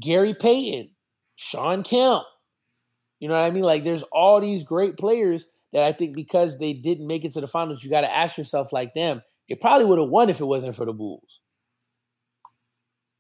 Gary 0.01 0.35
Payton, 0.35 0.91
Shawn 1.37 1.83
Kemp. 1.83 2.25
You 3.21 3.29
know 3.29 3.35
what 3.35 3.47
I 3.47 3.51
mean? 3.51 3.63
Like 3.63 3.85
there's 3.85 4.03
all 4.05 4.41
these 4.41 4.65
great 4.65 4.97
players 4.97 5.53
that 5.75 5.85
I 5.85 5.93
think 5.93 6.17
because 6.17 6.59
they 6.59 6.73
didn't 6.73 7.07
make 7.07 7.25
it 7.27 7.33
to 7.33 7.41
the 7.43 7.47
finals, 7.47 7.85
you 7.85 7.91
got 7.91 8.01
to 8.01 8.15
ask 8.15 8.39
yourself 8.39 8.73
like 8.73 8.95
them. 8.95 9.21
They 9.49 9.57
probably 9.57 9.87
would 9.87 9.99
have 9.99 10.09
won 10.09 10.31
if 10.31 10.41
it 10.41 10.47
wasn't 10.47 10.75
for 10.75 10.87
the 10.87 10.95
Bulls. 10.95 11.41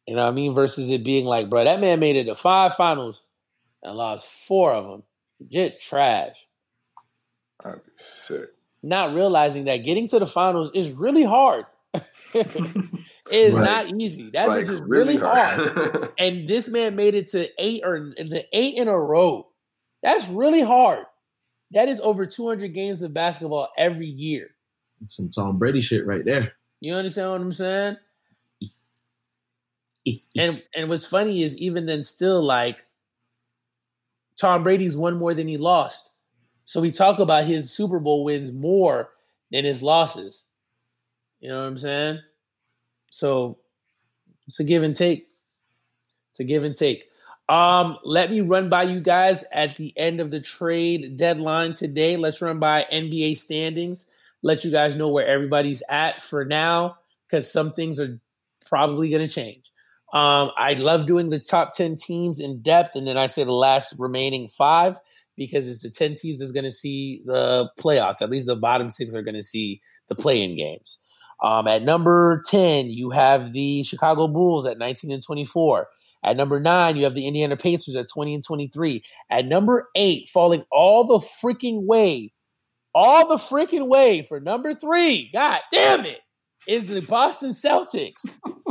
You 0.06 0.16
know 0.16 0.24
what 0.24 0.32
I 0.32 0.34
mean? 0.34 0.54
Versus 0.54 0.88
it 0.90 1.04
being 1.04 1.26
like, 1.26 1.50
bro, 1.50 1.64
that 1.64 1.80
man 1.80 2.00
made 2.00 2.16
it 2.16 2.24
to 2.24 2.34
five 2.34 2.74
finals 2.74 3.22
and 3.82 3.94
lost 3.94 4.26
four 4.46 4.72
of 4.72 4.84
them. 4.84 5.02
Legit 5.44 5.80
trash. 5.80 6.46
I'd 7.64 7.84
be 7.84 7.92
sick. 7.96 8.50
Not 8.82 9.14
realizing 9.14 9.64
that 9.64 9.78
getting 9.78 10.08
to 10.08 10.18
the 10.18 10.26
finals 10.26 10.70
is 10.74 10.96
really 10.96 11.24
hard. 11.24 11.66
It's 13.30 13.54
right. 13.54 13.64
not 13.88 14.02
easy. 14.02 14.30
That 14.30 14.48
like, 14.48 14.62
is 14.62 14.82
really, 14.82 15.16
really 15.16 15.16
hard. 15.16 15.68
hard. 15.70 16.12
and 16.18 16.46
this 16.48 16.68
man 16.68 16.94
made 16.94 17.14
it 17.14 17.28
to 17.28 17.48
eight 17.58 17.82
or 17.84 17.98
the 17.98 18.44
eight 18.52 18.76
in 18.76 18.86
a 18.86 18.98
row. 18.98 19.48
That's 20.02 20.28
really 20.28 20.60
hard. 20.60 21.06
That 21.70 21.88
is 21.88 22.00
over 22.00 22.26
200 22.26 22.74
games 22.74 23.02
of 23.02 23.14
basketball 23.14 23.68
every 23.78 24.06
year. 24.06 24.50
Some 25.08 25.30
Tom 25.30 25.58
Brady 25.58 25.80
shit 25.80 26.06
right 26.06 26.24
there. 26.24 26.52
You 26.80 26.94
understand 26.94 27.30
what 27.30 27.40
I'm 27.40 27.52
saying? 27.52 27.96
and 30.36 30.62
and 30.74 30.90
what's 30.90 31.06
funny 31.06 31.42
is 31.42 31.56
even 31.56 31.86
then 31.86 32.02
still 32.02 32.42
like 32.42 32.83
Tom 34.38 34.62
Brady's 34.62 34.96
won 34.96 35.16
more 35.16 35.34
than 35.34 35.48
he 35.48 35.56
lost. 35.56 36.10
So 36.64 36.80
we 36.80 36.90
talk 36.90 37.18
about 37.18 37.44
his 37.44 37.70
Super 37.70 37.98
Bowl 38.00 38.24
wins 38.24 38.52
more 38.52 39.10
than 39.50 39.64
his 39.64 39.82
losses. 39.82 40.46
You 41.40 41.50
know 41.50 41.60
what 41.60 41.68
I'm 41.68 41.76
saying? 41.76 42.20
So 43.10 43.58
it's 44.46 44.60
a 44.60 44.64
give 44.64 44.82
and 44.82 44.96
take. 44.96 45.26
It's 46.30 46.40
a 46.40 46.44
give 46.44 46.64
and 46.64 46.76
take. 46.76 47.04
Um, 47.48 47.98
let 48.04 48.30
me 48.30 48.40
run 48.40 48.70
by 48.70 48.84
you 48.84 49.00
guys 49.00 49.44
at 49.52 49.76
the 49.76 49.92
end 49.98 50.20
of 50.20 50.30
the 50.30 50.40
trade 50.40 51.16
deadline 51.16 51.74
today. 51.74 52.16
Let's 52.16 52.40
run 52.40 52.58
by 52.58 52.86
NBA 52.90 53.36
standings. 53.36 54.10
Let 54.42 54.64
you 54.64 54.70
guys 54.70 54.96
know 54.96 55.08
where 55.08 55.26
everybody's 55.26 55.82
at 55.90 56.22
for 56.22 56.44
now, 56.44 56.96
because 57.26 57.50
some 57.50 57.70
things 57.72 58.00
are 58.00 58.18
probably 58.66 59.10
going 59.10 59.26
to 59.26 59.32
change. 59.32 59.70
Um, 60.14 60.52
I 60.56 60.74
love 60.74 61.06
doing 61.06 61.30
the 61.30 61.40
top 61.40 61.74
10 61.74 61.96
teams 61.96 62.38
in 62.38 62.62
depth, 62.62 62.94
and 62.94 63.04
then 63.04 63.16
I 63.16 63.26
say 63.26 63.42
the 63.42 63.52
last 63.52 63.96
remaining 63.98 64.46
five 64.46 64.96
because 65.36 65.68
it's 65.68 65.82
the 65.82 65.90
10 65.90 66.14
teams 66.14 66.38
that's 66.38 66.52
going 66.52 66.64
to 66.64 66.70
see 66.70 67.22
the 67.26 67.68
playoffs. 67.78 68.22
At 68.22 68.30
least 68.30 68.46
the 68.46 68.54
bottom 68.54 68.90
six 68.90 69.16
are 69.16 69.22
going 69.22 69.34
to 69.34 69.42
see 69.42 69.80
the 70.08 70.14
play 70.14 70.40
in 70.40 70.56
games. 70.56 71.04
Um, 71.42 71.66
at 71.66 71.82
number 71.82 72.42
10, 72.48 72.90
you 72.90 73.10
have 73.10 73.52
the 73.52 73.82
Chicago 73.82 74.28
Bulls 74.28 74.66
at 74.68 74.78
19 74.78 75.10
and 75.10 75.22
24. 75.22 75.88
At 76.22 76.36
number 76.36 76.60
nine, 76.60 76.96
you 76.96 77.04
have 77.04 77.14
the 77.14 77.26
Indiana 77.26 77.56
Pacers 77.56 77.96
at 77.96 78.06
20 78.08 78.34
and 78.34 78.44
23. 78.44 79.02
At 79.30 79.46
number 79.46 79.88
eight, 79.96 80.28
falling 80.28 80.64
all 80.70 81.04
the 81.04 81.18
freaking 81.18 81.86
way, 81.86 82.32
all 82.94 83.26
the 83.26 83.34
freaking 83.34 83.88
way 83.88 84.22
for 84.22 84.38
number 84.38 84.74
three, 84.74 85.28
god 85.32 85.60
damn 85.72 86.06
it, 86.06 86.20
is 86.68 86.86
the 86.86 87.02
Boston 87.02 87.50
Celtics. 87.50 88.36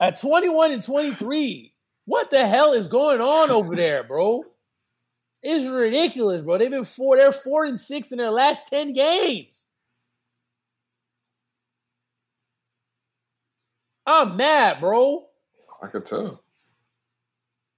At 0.00 0.20
21 0.20 0.72
and 0.72 0.82
23, 0.82 1.74
what 2.04 2.30
the 2.30 2.46
hell 2.46 2.72
is 2.72 2.88
going 2.88 3.20
on 3.20 3.50
over 3.50 3.74
there, 3.74 4.04
bro? 4.04 4.44
It's 5.42 5.68
ridiculous, 5.68 6.42
bro. 6.42 6.58
They've 6.58 6.70
been 6.70 6.84
four, 6.84 7.16
they're 7.16 7.32
four 7.32 7.64
and 7.64 7.78
six 7.78 8.12
in 8.12 8.18
their 8.18 8.30
last 8.30 8.68
10 8.68 8.92
games. 8.92 9.66
I'm 14.06 14.36
mad, 14.36 14.80
bro. 14.80 15.26
I 15.82 15.88
could 15.88 16.06
tell. 16.06 16.42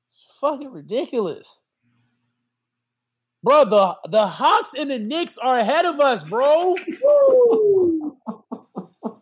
It's 0.08 0.38
fucking 0.40 0.70
ridiculous. 0.70 1.58
Bro, 3.42 3.64
the, 3.64 3.96
the 4.10 4.26
Hawks 4.26 4.74
and 4.74 4.90
the 4.90 4.98
Knicks 4.98 5.38
are 5.38 5.58
ahead 5.58 5.86
of 5.86 5.98
us, 5.98 6.22
bro. 6.24 6.76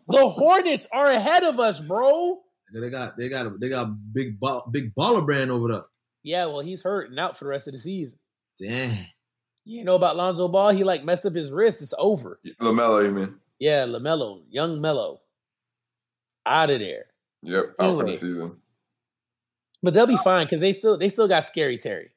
the 0.07 0.29
Hornets 0.29 0.87
are 0.91 1.09
ahead 1.09 1.43
of 1.43 1.59
us, 1.59 1.79
bro. 1.79 2.41
They 2.73 2.89
got 2.89 3.17
they 3.17 3.29
got 3.29 3.59
they 3.59 3.69
got 3.69 4.13
big 4.13 4.39
ball, 4.39 4.67
big 4.69 4.93
baller 4.95 5.25
brand 5.25 5.51
over 5.51 5.67
there. 5.71 5.83
Yeah, 6.23 6.45
well, 6.45 6.59
he's 6.59 6.83
hurt 6.83 7.09
and 7.09 7.19
out 7.19 7.37
for 7.37 7.45
the 7.45 7.49
rest 7.49 7.67
of 7.67 7.73
the 7.73 7.79
season. 7.79 8.19
Damn. 8.59 9.05
You 9.65 9.83
know 9.83 9.95
about 9.95 10.15
Lonzo 10.15 10.47
Ball? 10.47 10.71
He 10.71 10.83
like 10.83 11.03
messed 11.03 11.25
up 11.25 11.33
his 11.33 11.51
wrist. 11.51 11.81
It's 11.81 11.93
over. 11.97 12.39
Lamelo, 12.61 13.05
you 13.05 13.11
mean? 13.11 13.35
Yeah, 13.59 13.85
Lamelo, 13.85 14.41
young 14.49 14.81
Mello, 14.81 15.21
out 16.45 16.69
of 16.69 16.79
there. 16.79 17.05
Yep, 17.43 17.75
out 17.79 17.85
anyway, 17.85 18.01
for 18.01 18.07
the 18.07 18.17
season. 18.17 18.57
But 19.81 19.93
they'll 19.93 20.07
be 20.07 20.17
fine 20.17 20.45
because 20.45 20.61
they 20.61 20.73
still 20.73 20.97
they 20.97 21.09
still 21.09 21.27
got 21.27 21.43
scary 21.43 21.77
Terry. 21.77 22.09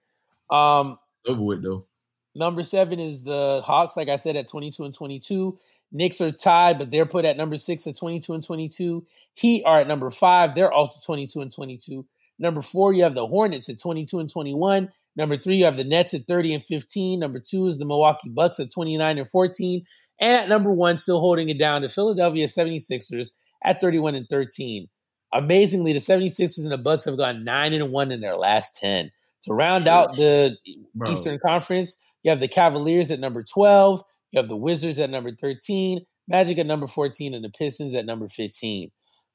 Um, 0.51 0.99
over 1.27 1.43
with 1.43 1.63
though. 1.63 1.87
Number 2.35 2.63
seven 2.63 2.99
is 2.99 3.25
the 3.25 3.61
Hawks, 3.65 3.97
like 3.97 4.09
I 4.09 4.17
said, 4.17 4.37
at 4.37 4.49
22 4.49 4.85
and 4.85 4.95
22. 4.95 5.59
Knicks 5.93 6.20
are 6.20 6.32
tied, 6.32 6.78
but 6.78 6.90
they're 6.90 7.07
put 7.07 7.24
at 7.24 7.36
number 7.36 7.57
six 7.57 7.86
at 7.86 7.97
22 7.97 8.32
and 8.32 8.45
22. 8.45 9.07
Heat 9.34 9.62
are 9.64 9.80
at 9.80 9.88
number 9.88 10.11
five. 10.11 10.55
They're 10.55 10.72
also 10.72 11.01
22 11.05 11.40
and 11.40 11.53
22. 11.53 12.07
Number 12.38 12.62
four, 12.62 12.93
you 12.93 13.03
have 13.03 13.14
the 13.14 13.26
Hornets 13.26 13.68
at 13.68 13.78
22 13.78 14.18
and 14.18 14.30
21. 14.30 14.90
Number 15.14 15.36
three, 15.36 15.57
you 15.57 15.64
have 15.66 15.76
the 15.76 15.84
Nets 15.84 16.14
at 16.14 16.22
30 16.22 16.55
and 16.55 16.64
15. 16.64 17.20
Number 17.20 17.38
two 17.38 17.66
is 17.66 17.78
the 17.78 17.84
Milwaukee 17.84 18.30
Bucks 18.30 18.59
at 18.59 18.72
29 18.72 19.18
and 19.18 19.28
14. 19.28 19.84
And 20.18 20.36
at 20.43 20.49
number 20.49 20.72
one, 20.72 20.97
still 20.97 21.20
holding 21.20 21.51
it 21.51 21.59
down, 21.59 21.82
the 21.82 21.88
Philadelphia 21.88 22.47
76ers 22.47 23.32
at 23.62 23.80
31 23.80 24.14
and 24.14 24.28
13. 24.28 24.88
Amazingly, 25.34 25.93
the 25.93 25.99
76ers 25.99 26.62
and 26.62 26.72
the 26.72 26.78
Bucks 26.78 27.05
have 27.05 27.16
gone 27.16 27.45
9 27.45 27.72
and 27.72 27.93
1 27.93 28.12
in 28.12 28.20
their 28.20 28.36
last 28.36 28.76
10. 28.76 29.11
To 29.45 29.55
round 29.55 29.88
out 29.88 30.14
the 30.16 30.57
Bro. 30.95 31.12
Eastern 31.12 31.38
Conference, 31.38 32.05
you 32.22 32.30
have 32.30 32.40
the 32.40 32.49
Cavaliers 32.49 33.11
at 33.11 33.18
number 33.18 33.43
12. 33.43 34.03
You 34.33 34.41
have 34.41 34.49
the 34.49 34.57
Wizards 34.57 34.99
at 34.99 35.11
number 35.11 35.30
13, 35.30 36.01
Magic 36.26 36.59
at 36.59 36.66
number 36.66 36.87
14, 36.87 37.35
and 37.35 37.45
the 37.45 37.51
Pistons 37.51 37.95
at 37.95 38.07
number 38.07 38.28
15. 38.28 38.91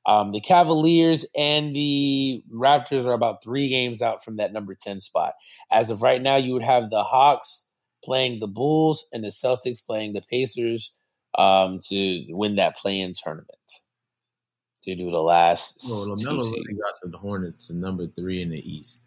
Um, 0.08 0.32
the 0.32 0.42
Cavaliers 0.42 1.26
and 1.36 1.76
the 1.76 2.42
Raptors 2.54 3.06
are 3.06 3.14
about 3.14 3.44
three 3.44 3.70
games 3.70 4.02
out 4.02 4.24
from 4.24 4.38
that 4.38 4.54
number 4.54 4.74
10 4.74 5.02
spot. 5.02 5.34
As 5.72 5.90
of 5.90 6.02
right 6.02 6.22
now, 6.22 6.38
you 6.38 6.54
would 6.54 6.64
have 6.64 6.90
the 6.90 7.04
Hawks 7.04 7.72
playing 8.04 8.40
the 8.40 8.48
Bulls 8.48 9.08
and 9.12 9.24
the 9.24 9.30
Celtics 9.30 9.86
playing 9.86 10.14
the 10.14 10.22
Pacers 10.30 11.00
um, 11.38 11.80
to 11.90 12.26
win 12.30 12.56
that 12.56 12.78
play 12.78 13.00
in 13.00 13.14
tournament. 13.14 13.50
To 14.84 14.96
do 14.96 15.12
the 15.12 15.22
last. 15.22 15.86
Well, 15.90 16.16
LaMelo 16.16 16.50
really 16.50 16.74
got 16.76 16.94
to 17.04 17.10
the 17.10 17.18
Hornets 17.18 17.70
number 17.70 18.08
three 18.08 18.42
in 18.42 18.50
the 18.50 18.60
East. 18.60 19.02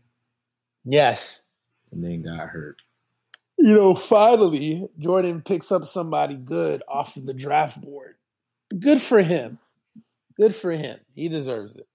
Yes. 0.85 1.47
And 1.91 2.05
then 2.05 2.23
got 2.23 2.49
hurt. 2.49 2.77
You 3.63 3.75
know, 3.75 3.95
finally, 3.95 4.89
Jordan 4.99 5.43
picks 5.43 5.71
up 5.71 5.85
somebody 5.85 6.39
good 6.39 6.83
off 6.89 7.17
of 7.17 7.27
the 7.27 7.35
draft 7.35 7.83
board. 7.83 8.15
Good 8.79 9.03
for 9.03 9.21
him. 9.21 9.59
Good 10.35 10.55
for 10.55 10.71
him. 10.71 10.99
He 11.13 11.29
deserves 11.29 11.77
it. 11.77 11.87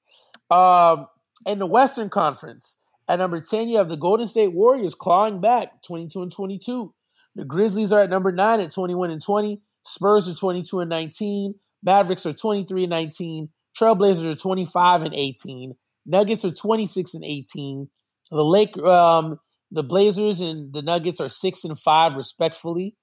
Um, 0.55 1.07
in 1.47 1.57
the 1.57 1.66
Western 1.66 2.11
Conference, 2.11 2.84
at 3.09 3.18
number 3.18 3.41
10, 3.41 3.68
you 3.68 3.78
have 3.80 3.89
the 3.89 3.97
Golden 3.97 4.28
State 4.28 4.53
Warriors 4.53 4.93
clawing 4.93 5.41
back 5.41 5.82
22 5.82 6.22
and 6.22 6.32
22. 6.32 6.93
The 7.34 7.45
Grizzlies 7.45 7.91
are 7.91 8.01
at 8.01 8.11
number 8.11 8.32
9 8.32 8.59
at 8.59 8.72
21 8.72 9.09
and 9.09 9.22
20. 9.22 9.59
Spurs 9.84 10.30
are 10.30 10.36
22 10.36 10.82
and 10.82 10.89
19. 10.91 11.55
Mavericks 11.82 12.28
are 12.28 12.34
23 12.34 12.84
and 12.84 12.91
19. 12.91 13.49
Trailblazers 13.76 14.32
are 14.32 14.36
25 14.36 15.01
and 15.01 15.16
18. 15.16 15.74
Nuggets 16.05 16.45
are 16.45 16.51
26 16.51 17.16
and 17.16 17.26
18. 17.26 17.89
The 18.30 18.43
Lake 18.43 18.78
um, 18.78 19.39
the 19.76 19.84
Blazers 19.84 20.39
and 20.39 20.73
the 20.73 20.82
Nuggets 20.82 21.19
are 21.19 21.30
6 21.30 21.63
and 21.65 21.78
5 21.78 22.15
respectfully. 22.15 22.95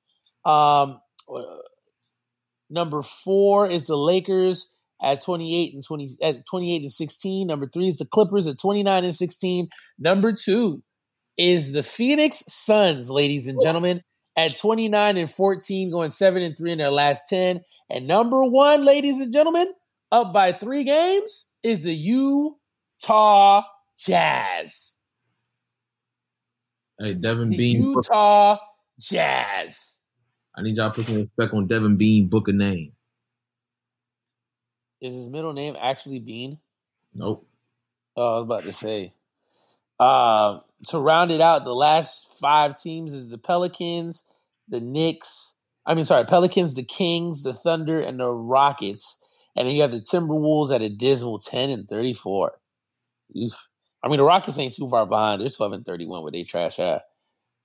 Um, 0.44 0.98
uh, 1.28 1.42
number 2.70 3.02
4 3.02 3.70
is 3.70 3.86
the 3.86 3.96
Lakers 3.96 4.74
at 5.02 5.20
28 5.20 5.74
and 5.74 5.84
20 5.84 6.08
at 6.22 6.46
28 6.46 6.82
and 6.82 6.90
16. 6.90 7.46
Number 7.46 7.66
three 7.66 7.88
is 7.88 7.98
the 7.98 8.06
Clippers 8.06 8.46
at 8.46 8.58
29 8.58 9.04
and 9.04 9.14
16. 9.14 9.68
Number 9.98 10.32
two 10.32 10.80
is 11.36 11.72
the 11.72 11.82
Phoenix 11.82 12.44
Suns, 12.46 13.10
ladies 13.10 13.48
and 13.48 13.60
gentlemen, 13.60 14.02
at 14.36 14.56
29 14.56 15.16
and 15.16 15.30
14, 15.30 15.90
going 15.90 16.10
7 16.10 16.42
and 16.42 16.56
3 16.56 16.72
in 16.72 16.78
their 16.78 16.90
last 16.90 17.28
10. 17.28 17.60
And 17.90 18.06
number 18.06 18.42
one, 18.44 18.84
ladies 18.84 19.20
and 19.20 19.32
gentlemen, 19.32 19.72
up 20.10 20.32
by 20.32 20.52
three 20.52 20.84
games, 20.84 21.54
is 21.62 21.82
the 21.82 21.92
Utah 21.94 23.62
Jazz. 23.98 24.91
Hey, 27.02 27.14
Devin 27.14 27.50
the 27.50 27.56
Bean. 27.56 27.82
Utah 27.82 28.58
Jazz. 29.00 30.04
I 30.56 30.62
need 30.62 30.76
y'all 30.76 30.92
putting 30.92 31.16
respect 31.16 31.52
on 31.52 31.66
Devin 31.66 31.96
Bean 31.96 32.28
book 32.28 32.46
a 32.46 32.52
name. 32.52 32.92
Is 35.00 35.12
his 35.12 35.28
middle 35.28 35.52
name 35.52 35.76
actually 35.80 36.20
Bean? 36.20 36.60
Nope. 37.12 37.44
Oh, 38.16 38.34
I 38.34 38.38
was 38.38 38.42
about 38.44 38.62
to 38.62 38.72
say. 38.72 39.14
Uh, 39.98 40.60
to 40.88 40.98
round 40.98 41.32
it 41.32 41.40
out, 41.40 41.64
the 41.64 41.74
last 41.74 42.38
five 42.38 42.80
teams 42.80 43.14
is 43.14 43.28
the 43.28 43.38
Pelicans, 43.38 44.30
the 44.68 44.80
Knicks. 44.80 45.60
I 45.84 45.94
mean, 45.94 46.04
sorry, 46.04 46.24
Pelicans, 46.24 46.74
the 46.74 46.84
Kings, 46.84 47.42
the 47.42 47.52
Thunder, 47.52 47.98
and 47.98 48.20
the 48.20 48.30
Rockets. 48.30 49.26
And 49.56 49.66
then 49.66 49.74
you 49.74 49.82
have 49.82 49.90
the 49.90 49.98
Timberwolves 49.98 50.72
at 50.72 50.82
a 50.82 50.88
dismal 50.88 51.40
10 51.40 51.70
and 51.70 51.88
34. 51.88 52.52
Oof. 53.36 53.68
I 54.02 54.08
mean, 54.08 54.18
the 54.18 54.24
Rockets 54.24 54.58
ain't 54.58 54.74
too 54.74 54.88
far 54.90 55.06
behind. 55.06 55.40
They're 55.40 55.50
12 55.50 55.72
and 55.72 55.84
31 55.84 56.24
with 56.24 56.34
they 56.34 56.44
trash 56.44 56.78
at. 56.78 57.02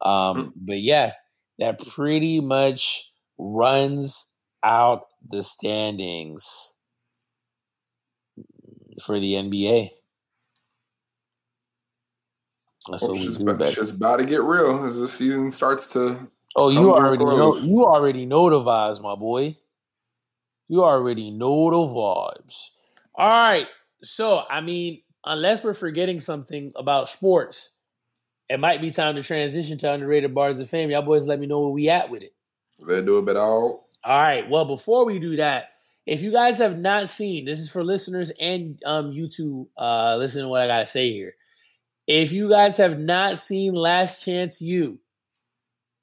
Um, 0.01 0.37
hmm. 0.37 0.49
but 0.55 0.79
yeah, 0.79 1.13
that 1.59 1.85
pretty 1.85 2.39
much 2.39 3.11
runs 3.37 4.37
out 4.63 5.05
the 5.27 5.43
standings 5.43 6.73
for 9.03 9.19
the 9.19 9.33
NBA. 9.33 9.89
That's 12.89 13.03
what 13.03 13.13
we 13.13 13.27
do. 13.27 13.49
About, 13.49 13.73
just 13.73 13.95
about 13.95 14.17
to 14.17 14.25
get 14.25 14.41
real 14.41 14.85
as 14.85 14.97
the 14.97 15.07
season 15.07 15.51
starts 15.51 15.91
to. 15.93 16.27
Oh, 16.55 16.69
you 16.69 16.93
already 16.93 17.23
know. 17.23 17.55
You 17.57 17.85
already 17.85 18.25
know 18.25 18.49
the 18.49 18.59
vibes, 18.59 19.01
my 19.01 19.15
boy. 19.15 19.57
You 20.67 20.83
already 20.83 21.31
know 21.31 21.69
the 21.69 21.77
vibes. 21.77 22.55
All 23.15 23.27
right. 23.27 23.67
So, 24.03 24.43
I 24.49 24.61
mean, 24.61 25.01
unless 25.27 25.63
we're 25.63 25.73
forgetting 25.73 26.19
something 26.19 26.71
about 26.75 27.09
sports, 27.09 27.79
it 28.49 28.59
might 28.59 28.81
be 28.81 28.91
time 28.91 29.15
to 29.15 29.23
transition 29.23 29.77
to 29.79 29.93
underrated 29.93 30.33
bars 30.33 30.59
of 30.59 30.69
fame. 30.69 30.89
Y'all 30.89 31.01
boys, 31.01 31.27
let 31.27 31.39
me 31.39 31.47
know 31.47 31.59
where 31.59 31.69
we 31.69 31.89
at 31.89 32.09
with 32.09 32.23
it. 32.23 32.33
They 32.87 33.01
do 33.01 33.17
a 33.17 33.21
bit 33.21 33.35
all. 33.35 33.89
All 34.03 34.21
right. 34.21 34.49
Well, 34.49 34.65
before 34.65 35.05
we 35.05 35.19
do 35.19 35.35
that, 35.35 35.71
if 36.05 36.21
you 36.21 36.31
guys 36.31 36.59
have 36.59 36.79
not 36.79 37.09
seen, 37.09 37.43
this 37.45 37.59
is 37.59 37.69
for 37.69 37.83
listeners 37.83 38.31
and 38.39 38.81
um 38.85 39.11
YouTube. 39.11 39.67
Uh, 39.77 40.15
listen 40.17 40.43
to 40.43 40.47
what 40.47 40.61
I 40.61 40.67
gotta 40.67 40.85
say 40.85 41.11
here. 41.11 41.33
If 42.05 42.31
you 42.31 42.47
guys 42.47 42.77
have 42.77 42.97
not 42.97 43.37
seen 43.37 43.73
Last 43.73 44.23
Chance 44.23 44.61
U, 44.61 44.99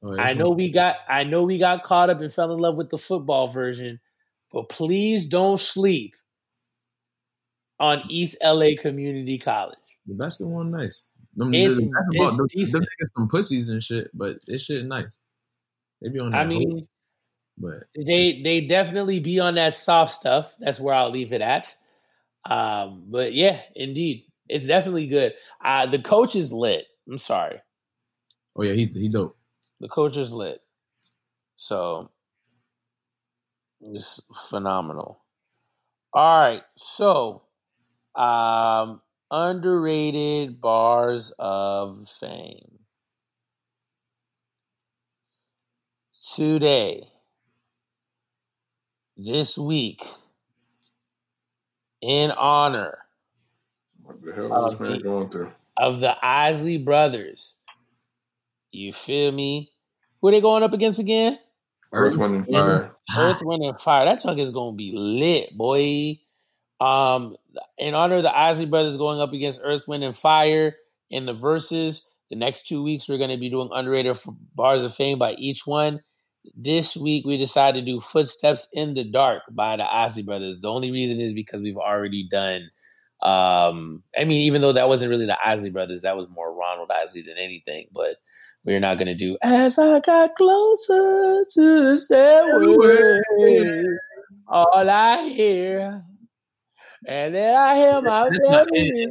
oh, 0.02 0.18
I 0.18 0.34
know 0.34 0.50
we 0.50 0.70
got 0.70 0.96
I 1.08 1.24
know 1.24 1.44
we 1.44 1.56
got 1.56 1.82
caught 1.82 2.10
up 2.10 2.20
and 2.20 2.30
fell 2.30 2.52
in 2.52 2.58
love 2.58 2.76
with 2.76 2.90
the 2.90 2.98
football 2.98 3.48
version, 3.48 4.00
but 4.52 4.68
please 4.68 5.24
don't 5.24 5.58
sleep 5.58 6.14
on 7.80 8.02
East 8.08 8.36
LA 8.42 8.70
Community 8.78 9.38
College. 9.38 9.78
The 10.06 10.14
basketball 10.14 10.54
one 10.54 10.70
nice. 10.70 11.10
Them, 11.36 11.52
it's, 11.52 11.78
it's 11.78 12.72
them, 12.72 12.82
them 12.82 12.88
some 13.16 13.28
pussies 13.28 13.68
and 13.68 13.82
shit, 13.82 14.10
but 14.14 14.36
it's 14.46 14.64
shit 14.64 14.84
nice. 14.84 15.18
They 16.00 16.10
be 16.10 16.20
on. 16.20 16.30
That 16.30 16.40
I 16.40 16.46
mean, 16.46 16.86
but 17.58 17.84
they 17.96 18.42
they 18.42 18.60
definitely 18.62 19.20
be 19.20 19.40
on 19.40 19.56
that 19.56 19.74
soft 19.74 20.12
stuff. 20.12 20.54
That's 20.60 20.78
where 20.78 20.94
I'll 20.94 21.10
leave 21.10 21.32
it 21.32 21.40
at. 21.40 21.74
Um, 22.44 23.04
but 23.08 23.32
yeah, 23.32 23.58
indeed, 23.74 24.24
it's 24.48 24.66
definitely 24.66 25.06
good. 25.06 25.34
Uh, 25.64 25.86
the 25.86 25.98
coach 25.98 26.36
is 26.36 26.52
lit. 26.52 26.86
I'm 27.08 27.18
sorry. 27.18 27.60
Oh 28.56 28.62
yeah, 28.62 28.74
he's 28.74 28.94
he 28.94 29.08
dope. 29.08 29.36
The 29.80 29.88
coach 29.88 30.16
is 30.16 30.32
lit. 30.32 30.60
So 31.56 32.10
it's 33.80 34.20
phenomenal. 34.48 35.20
All 36.12 36.38
right, 36.40 36.62
so 36.76 37.43
um, 38.14 39.00
underrated 39.30 40.60
bars 40.60 41.32
of 41.38 42.08
fame 42.08 42.78
today 46.34 47.08
this 49.16 49.58
week 49.58 50.02
in 52.00 52.30
honor 52.32 52.98
what 54.04 54.22
the 54.22 54.32
hell 54.34 54.66
is 54.66 54.78
this 54.78 54.88
man 54.88 55.00
going 55.00 55.28
through? 55.30 55.50
Of 55.78 56.00
the 56.00 56.14
Isley 56.22 56.78
brothers. 56.78 57.56
You 58.70 58.92
feel 58.92 59.32
me? 59.32 59.72
Who 60.20 60.28
are 60.28 60.30
they 60.32 60.40
going 60.40 60.62
up 60.62 60.74
against 60.74 60.98
again? 60.98 61.38
Earth, 61.92 62.16
Wind, 62.16 62.34
and 62.34 62.46
Fire. 62.46 62.96
Earth, 63.16 63.40
Wind, 63.42 63.64
and 63.64 63.80
Fire. 63.80 64.04
That 64.04 64.20
chunk 64.20 64.38
is 64.38 64.50
gonna 64.50 64.76
be 64.76 64.92
lit, 64.94 65.56
boy. 65.56 66.20
Um, 66.84 67.36
in 67.78 67.94
honor 67.94 68.16
of 68.16 68.22
the 68.24 68.36
Isley 68.36 68.66
brothers 68.66 68.96
going 68.96 69.20
up 69.20 69.32
against 69.32 69.60
Earth, 69.62 69.86
Wind, 69.86 70.04
and 70.04 70.16
Fire 70.16 70.76
in 71.10 71.26
the 71.26 71.34
verses, 71.34 72.10
the 72.30 72.36
next 72.36 72.66
two 72.66 72.82
weeks 72.82 73.08
we're 73.08 73.18
gonna 73.18 73.38
be 73.38 73.48
doing 73.48 73.70
underrated 73.72 74.16
bars 74.54 74.84
of 74.84 74.94
fame 74.94 75.18
by 75.18 75.34
each 75.34 75.66
one 75.66 76.00
this 76.56 76.96
week 76.96 77.24
we 77.24 77.36
decided 77.36 77.84
to 77.84 77.92
do 77.92 78.00
Footsteps 78.00 78.68
in 78.72 78.94
the 78.94 79.04
Dark 79.04 79.42
by 79.50 79.76
the 79.76 79.92
Isley 79.92 80.22
Brothers. 80.22 80.60
The 80.60 80.70
only 80.70 80.90
reason 80.90 81.20
is 81.20 81.32
because 81.32 81.62
we've 81.62 81.76
already 81.76 82.26
done 82.28 82.70
um 83.22 84.02
I 84.18 84.24
mean 84.24 84.42
even 84.42 84.60
though 84.60 84.72
that 84.72 84.88
wasn't 84.88 85.10
really 85.10 85.26
the 85.26 85.38
Isley 85.46 85.70
Brothers, 85.70 86.02
that 86.02 86.16
was 86.16 86.28
more 86.28 86.54
Ronald 86.54 86.90
Isley 86.90 87.22
than 87.22 87.38
anything, 87.38 87.86
but 87.92 88.16
we're 88.64 88.80
not 88.80 88.98
gonna 88.98 89.14
do 89.14 89.38
as 89.42 89.78
I 89.78 90.00
got 90.00 90.34
closer 90.34 91.44
to 91.48 91.82
the 91.84 91.96
stairway. 91.96 93.84
All 94.48 94.90
I 94.90 95.28
hear 95.28 96.02
and 97.06 97.34
then 97.34 97.54
I 97.54 97.76
hear 97.76 98.00
my 98.00 98.30
baby 98.30 99.06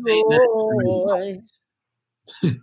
voice. 0.84 1.64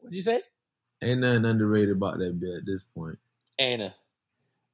What'd 0.00 0.16
you 0.16 0.22
say? 0.22 0.40
Ain't 1.02 1.20
nothing 1.20 1.44
underrated 1.44 1.96
about 1.96 2.18
that 2.18 2.38
bit 2.38 2.54
at 2.58 2.66
this 2.66 2.82
point. 2.82 3.18
Anna. 3.58 3.94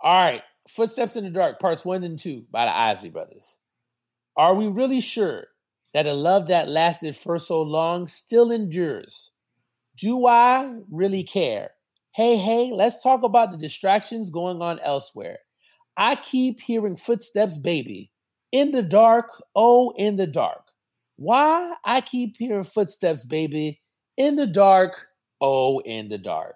All 0.00 0.14
right. 0.14 0.42
Footsteps 0.68 1.16
in 1.16 1.24
the 1.24 1.30
Dark, 1.30 1.58
parts 1.58 1.84
one 1.84 2.04
and 2.04 2.18
two 2.18 2.42
by 2.50 2.66
the 2.66 2.76
Isley 2.76 3.10
Brothers. 3.10 3.58
Are 4.36 4.54
we 4.54 4.68
really 4.68 5.00
sure 5.00 5.46
that 5.94 6.06
a 6.06 6.12
love 6.12 6.48
that 6.48 6.68
lasted 6.68 7.16
for 7.16 7.38
so 7.38 7.62
long 7.62 8.06
still 8.06 8.50
endures? 8.50 9.38
Do 9.96 10.26
I 10.26 10.80
really 10.90 11.24
care? 11.24 11.70
Hey, 12.14 12.36
hey, 12.36 12.70
let's 12.72 13.02
talk 13.02 13.22
about 13.22 13.50
the 13.50 13.56
distractions 13.56 14.30
going 14.30 14.60
on 14.60 14.78
elsewhere. 14.80 15.38
I 16.00 16.14
keep 16.14 16.60
hearing 16.60 16.94
footsteps, 16.94 17.58
baby. 17.58 18.12
In 18.52 18.70
the 18.70 18.84
dark, 18.84 19.42
oh, 19.56 19.92
in 19.98 20.14
the 20.14 20.28
dark. 20.28 20.70
Why 21.16 21.74
I 21.84 22.02
keep 22.02 22.36
hearing 22.36 22.62
footsteps, 22.62 23.26
baby. 23.26 23.80
In 24.16 24.36
the 24.36 24.46
dark, 24.46 25.08
oh, 25.40 25.80
in 25.80 26.06
the 26.06 26.16
dark. 26.16 26.54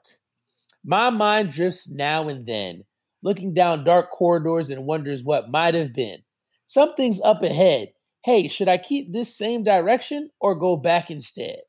My 0.85 1.11
mind 1.11 1.51
drifts 1.51 1.93
now 1.93 2.29
and 2.29 2.47
then, 2.47 2.85
looking 3.25 3.53
down 3.53 3.83
dark 3.83 4.13
corridors 4.13 4.71
and 4.71 4.87
wonders 4.87 5.25
what 5.25 5.51
might 5.51 5.75
have 5.75 5.93
been. 5.93 6.19
Something's 6.67 7.21
up 7.21 7.43
ahead. 7.43 7.89
Hey, 8.25 8.47
should 8.47 8.69
I 8.69 8.79
keep 8.79 9.13
this 9.13 9.37
same 9.37 9.65
direction 9.65 10.31
or 10.41 10.55
go 10.55 10.77
back 10.77 11.11
instead? 11.11 11.63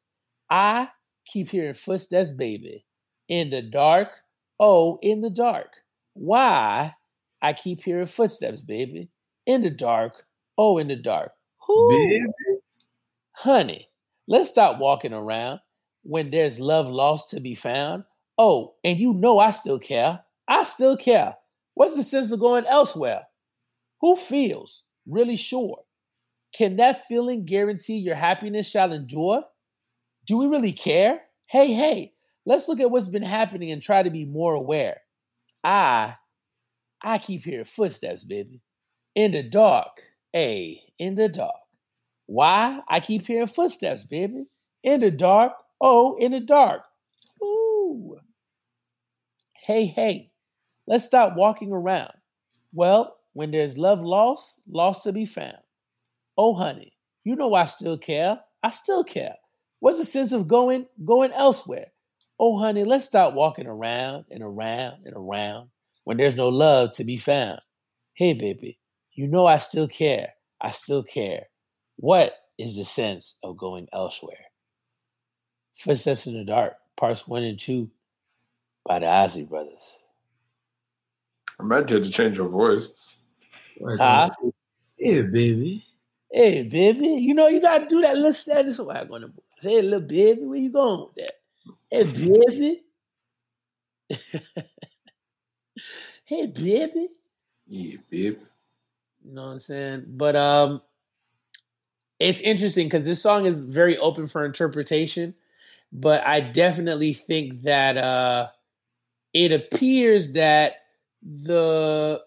I 0.47 0.89
keep 1.26 1.49
hearing 1.49 1.74
footsteps, 1.74 2.34
baby. 2.34 2.86
In 3.28 3.49
the 3.49 3.63
dark, 3.63 4.21
oh, 4.59 4.99
in 5.01 5.21
the 5.21 5.32
dark. 5.32 5.74
Why 6.13 6.93
I 7.43 7.53
keep 7.53 7.83
hearing 7.83 8.05
footsteps, 8.05 8.61
baby. 8.61 9.09
In 9.45 9.61
the 9.61 9.69
dark, 9.69 10.23
oh, 10.57 10.77
in 10.77 10.87
the 10.87 10.95
dark. 10.95 11.33
Who? 11.67 11.89
Baby. 11.89 12.25
Honey, 13.33 13.89
let's 14.27 14.49
stop 14.49 14.79
walking 14.79 15.13
around 15.13 15.59
when 16.03 16.29
there's 16.29 16.59
love 16.59 16.87
lost 16.87 17.31
to 17.31 17.41
be 17.41 17.53
found. 17.53 18.05
Oh, 18.37 18.75
and 18.83 18.97
you 18.97 19.13
know 19.13 19.39
I 19.39 19.51
still 19.51 19.79
care. 19.79 20.23
I 20.47 20.63
still 20.63 20.95
care. 20.95 21.35
What's 21.73 21.95
the 21.95 22.03
sense 22.03 22.31
of 22.31 22.39
going 22.39 22.65
elsewhere? 22.65 23.23
Who 24.01 24.15
feels 24.15 24.87
really 25.05 25.35
sure? 25.35 25.83
Can 26.53 26.77
that 26.77 27.05
feeling 27.05 27.45
guarantee 27.45 27.97
your 27.97 28.15
happiness 28.15 28.69
shall 28.69 28.93
endure? 28.93 29.43
Do 30.27 30.37
we 30.37 30.47
really 30.47 30.71
care? 30.71 31.21
Hey, 31.47 31.73
hey, 31.73 32.13
let's 32.45 32.69
look 32.69 32.79
at 32.79 32.91
what's 32.91 33.07
been 33.09 33.23
happening 33.23 33.71
and 33.71 33.81
try 33.81 34.03
to 34.03 34.09
be 34.09 34.25
more 34.25 34.53
aware. 34.53 34.97
I, 35.63 36.15
I 37.03 37.17
keep 37.17 37.43
hearing 37.43 37.65
footsteps, 37.65 38.23
baby. 38.23 38.61
In 39.13 39.33
the 39.33 39.43
dark, 39.43 40.01
hey, 40.31 40.81
in 40.97 41.15
the 41.15 41.27
dark. 41.27 41.53
Why? 42.27 42.81
I 42.87 43.01
keep 43.01 43.27
hearing 43.27 43.47
footsteps, 43.47 44.03
baby. 44.03 44.45
In 44.83 45.01
the 45.01 45.11
dark, 45.11 45.53
oh, 45.81 46.15
in 46.17 46.31
the 46.31 46.39
dark. 46.39 46.83
Ooh. 47.43 48.17
Hey, 49.65 49.85
hey, 49.85 50.29
let's 50.87 51.05
stop 51.05 51.35
walking 51.35 51.73
around. 51.73 52.13
Well, 52.73 53.19
when 53.33 53.51
there's 53.51 53.77
love 53.77 54.01
lost, 54.01 54.61
lost 54.67 55.03
to 55.03 55.11
be 55.11 55.25
found. 55.25 55.57
Oh, 56.37 56.53
honey, 56.53 56.93
you 57.23 57.35
know 57.35 57.53
I 57.53 57.65
still 57.65 57.97
care. 57.97 58.39
I 58.63 58.69
still 58.69 59.03
care. 59.03 59.35
What's 59.79 59.99
the 59.99 60.05
sense 60.05 60.31
of 60.31 60.47
going 60.47 60.87
going 61.03 61.33
elsewhere? 61.33 61.87
Oh, 62.39 62.57
honey, 62.57 62.85
let's 62.85 63.05
stop 63.05 63.33
walking 63.33 63.67
around 63.67 64.25
and 64.31 64.41
around 64.41 65.05
and 65.05 65.13
around 65.15 65.69
when 66.03 66.17
there's 66.17 66.35
no 66.35 66.49
love 66.49 66.93
to 66.93 67.03
be 67.03 67.17
found. 67.17 67.59
Hey, 68.13 68.33
baby, 68.33 68.79
you 69.13 69.27
know 69.27 69.45
I 69.45 69.57
still 69.57 69.87
care. 69.87 70.29
I 70.61 70.71
still 70.71 71.03
care. 71.03 71.47
What 71.97 72.33
is 72.57 72.77
the 72.77 72.85
sense 72.85 73.37
of 73.43 73.57
going 73.57 73.87
elsewhere? 73.93 74.45
Footsteps 75.73 76.27
in 76.27 76.33
the 76.33 76.45
Dark, 76.45 76.75
parts 76.95 77.27
one 77.27 77.43
and 77.43 77.59
two 77.59 77.89
by 78.85 78.99
the 78.99 79.05
Ozzy 79.05 79.47
Brothers. 79.47 79.99
I 81.59 81.63
imagine 81.63 81.87
you 81.89 81.95
had 81.95 82.03
to 82.03 82.11
change 82.11 82.37
your 82.37 82.49
voice. 82.49 82.89
Right 83.79 83.99
Huh? 83.99 84.29
Yeah, 84.99 85.23
baby. 85.31 85.85
Hey, 86.31 86.67
baby, 86.67 87.07
you 87.07 87.33
know 87.33 87.47
you 87.47 87.61
gotta 87.61 87.85
do 87.85 88.01
that 88.01 88.15
little 88.15 88.33
status 88.33 88.77
swag 88.77 89.11
on 89.11 89.21
the 89.21 89.27
boys. 89.27 89.43
Hey, 89.61 89.81
little 89.81 90.07
baby, 90.07 90.41
where 90.43 90.59
you 90.59 90.71
going 90.71 90.99
with 90.99 91.15
that? 91.15 91.33
Hey, 91.91 92.03
baby. 92.05 92.83
hey, 96.36 96.47
baby. 96.47 97.07
Yeah, 97.67 97.97
babe. 98.09 98.39
You 99.23 99.34
know 99.36 99.45
what 99.45 99.51
I'm 99.53 99.59
saying? 99.59 100.05
But 100.09 100.36
um, 100.36 100.81
it's 102.19 102.41
interesting 102.41 102.88
because 102.88 103.05
this 103.05 103.21
song 103.21 103.45
is 103.45 103.65
very 103.67 103.97
open 103.97 104.27
for 104.27 104.45
interpretation. 104.45 105.34
But 105.91 106.25
I 106.25 106.41
definitely 106.41 107.13
think 107.13 107.61
that 107.63 107.97
uh, 107.97 108.47
it 109.34 109.51
appears 109.51 110.34
that 110.34 110.75
the 111.21 112.21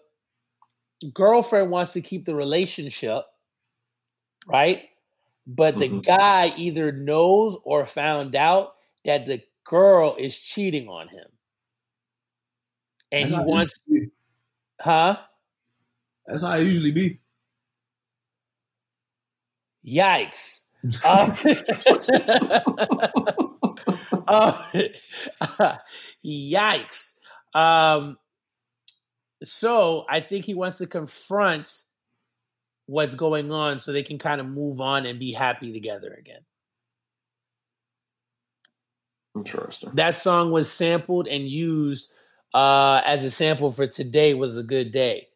girlfriend 1.13 1.71
wants 1.71 1.93
to 1.93 2.01
keep 2.01 2.25
the 2.25 2.35
relationship, 2.35 3.25
right? 4.47 4.83
But 5.47 5.79
the 5.79 5.89
Mhm. 5.89 6.03
guy 6.03 6.53
either 6.57 6.91
knows 6.91 7.57
or 7.65 7.85
found 7.85 8.35
out 8.35 8.75
that 9.05 9.25
the 9.25 9.43
girl 9.65 10.15
is 10.17 10.37
cheating 10.39 10.87
on 10.89 11.07
him. 11.09 11.27
And 13.11 13.31
That's 13.31 13.43
he 13.43 13.49
wants, 13.49 13.81
be. 13.83 14.07
huh? 14.81 15.17
That's 16.25 16.41
how 16.41 16.55
it 16.55 16.63
usually 16.63 16.91
be. 16.91 17.19
Yikes. 19.85 20.63
Uh, 24.29 24.51
uh, 25.59 25.77
yikes. 26.25 27.19
Um, 27.53 28.17
so 29.41 30.05
I 30.09 30.19
think 30.19 30.43
he 30.45 30.53
wants 30.53 30.79
to 30.79 30.87
confront 30.87 31.71
what's 32.87 33.15
going 33.15 33.51
on 33.51 33.79
so 33.79 33.91
they 33.91 34.03
can 34.03 34.17
kind 34.17 34.41
of 34.41 34.47
move 34.47 34.81
on 34.81 35.05
and 35.05 35.19
be 35.19 35.31
happy 35.31 35.71
together 35.71 36.13
again. 36.17 36.41
Interesting. 39.35 39.91
That 39.93 40.15
song 40.15 40.51
was 40.51 40.71
sampled 40.71 41.27
and 41.27 41.47
used 41.47 42.13
uh, 42.57 43.01
as 43.05 43.23
a 43.23 43.29
sample 43.29 43.71
for 43.71 43.85
Today 43.85 44.33
Was 44.33 44.57
a 44.57 44.63
Good 44.63 44.91
Day. 44.91 45.27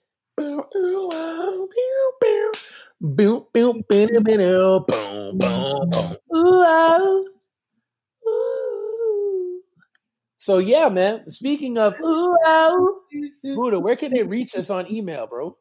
So 10.37 10.57
yeah, 10.57 10.89
man. 10.89 11.29
Speaking 11.29 11.77
of 11.77 11.95
Buddha, 11.99 13.79
where 13.79 13.95
can 13.95 14.11
they 14.11 14.23
reach 14.23 14.55
us 14.55 14.71
on 14.71 14.91
email, 14.91 15.27
bro? 15.27 15.55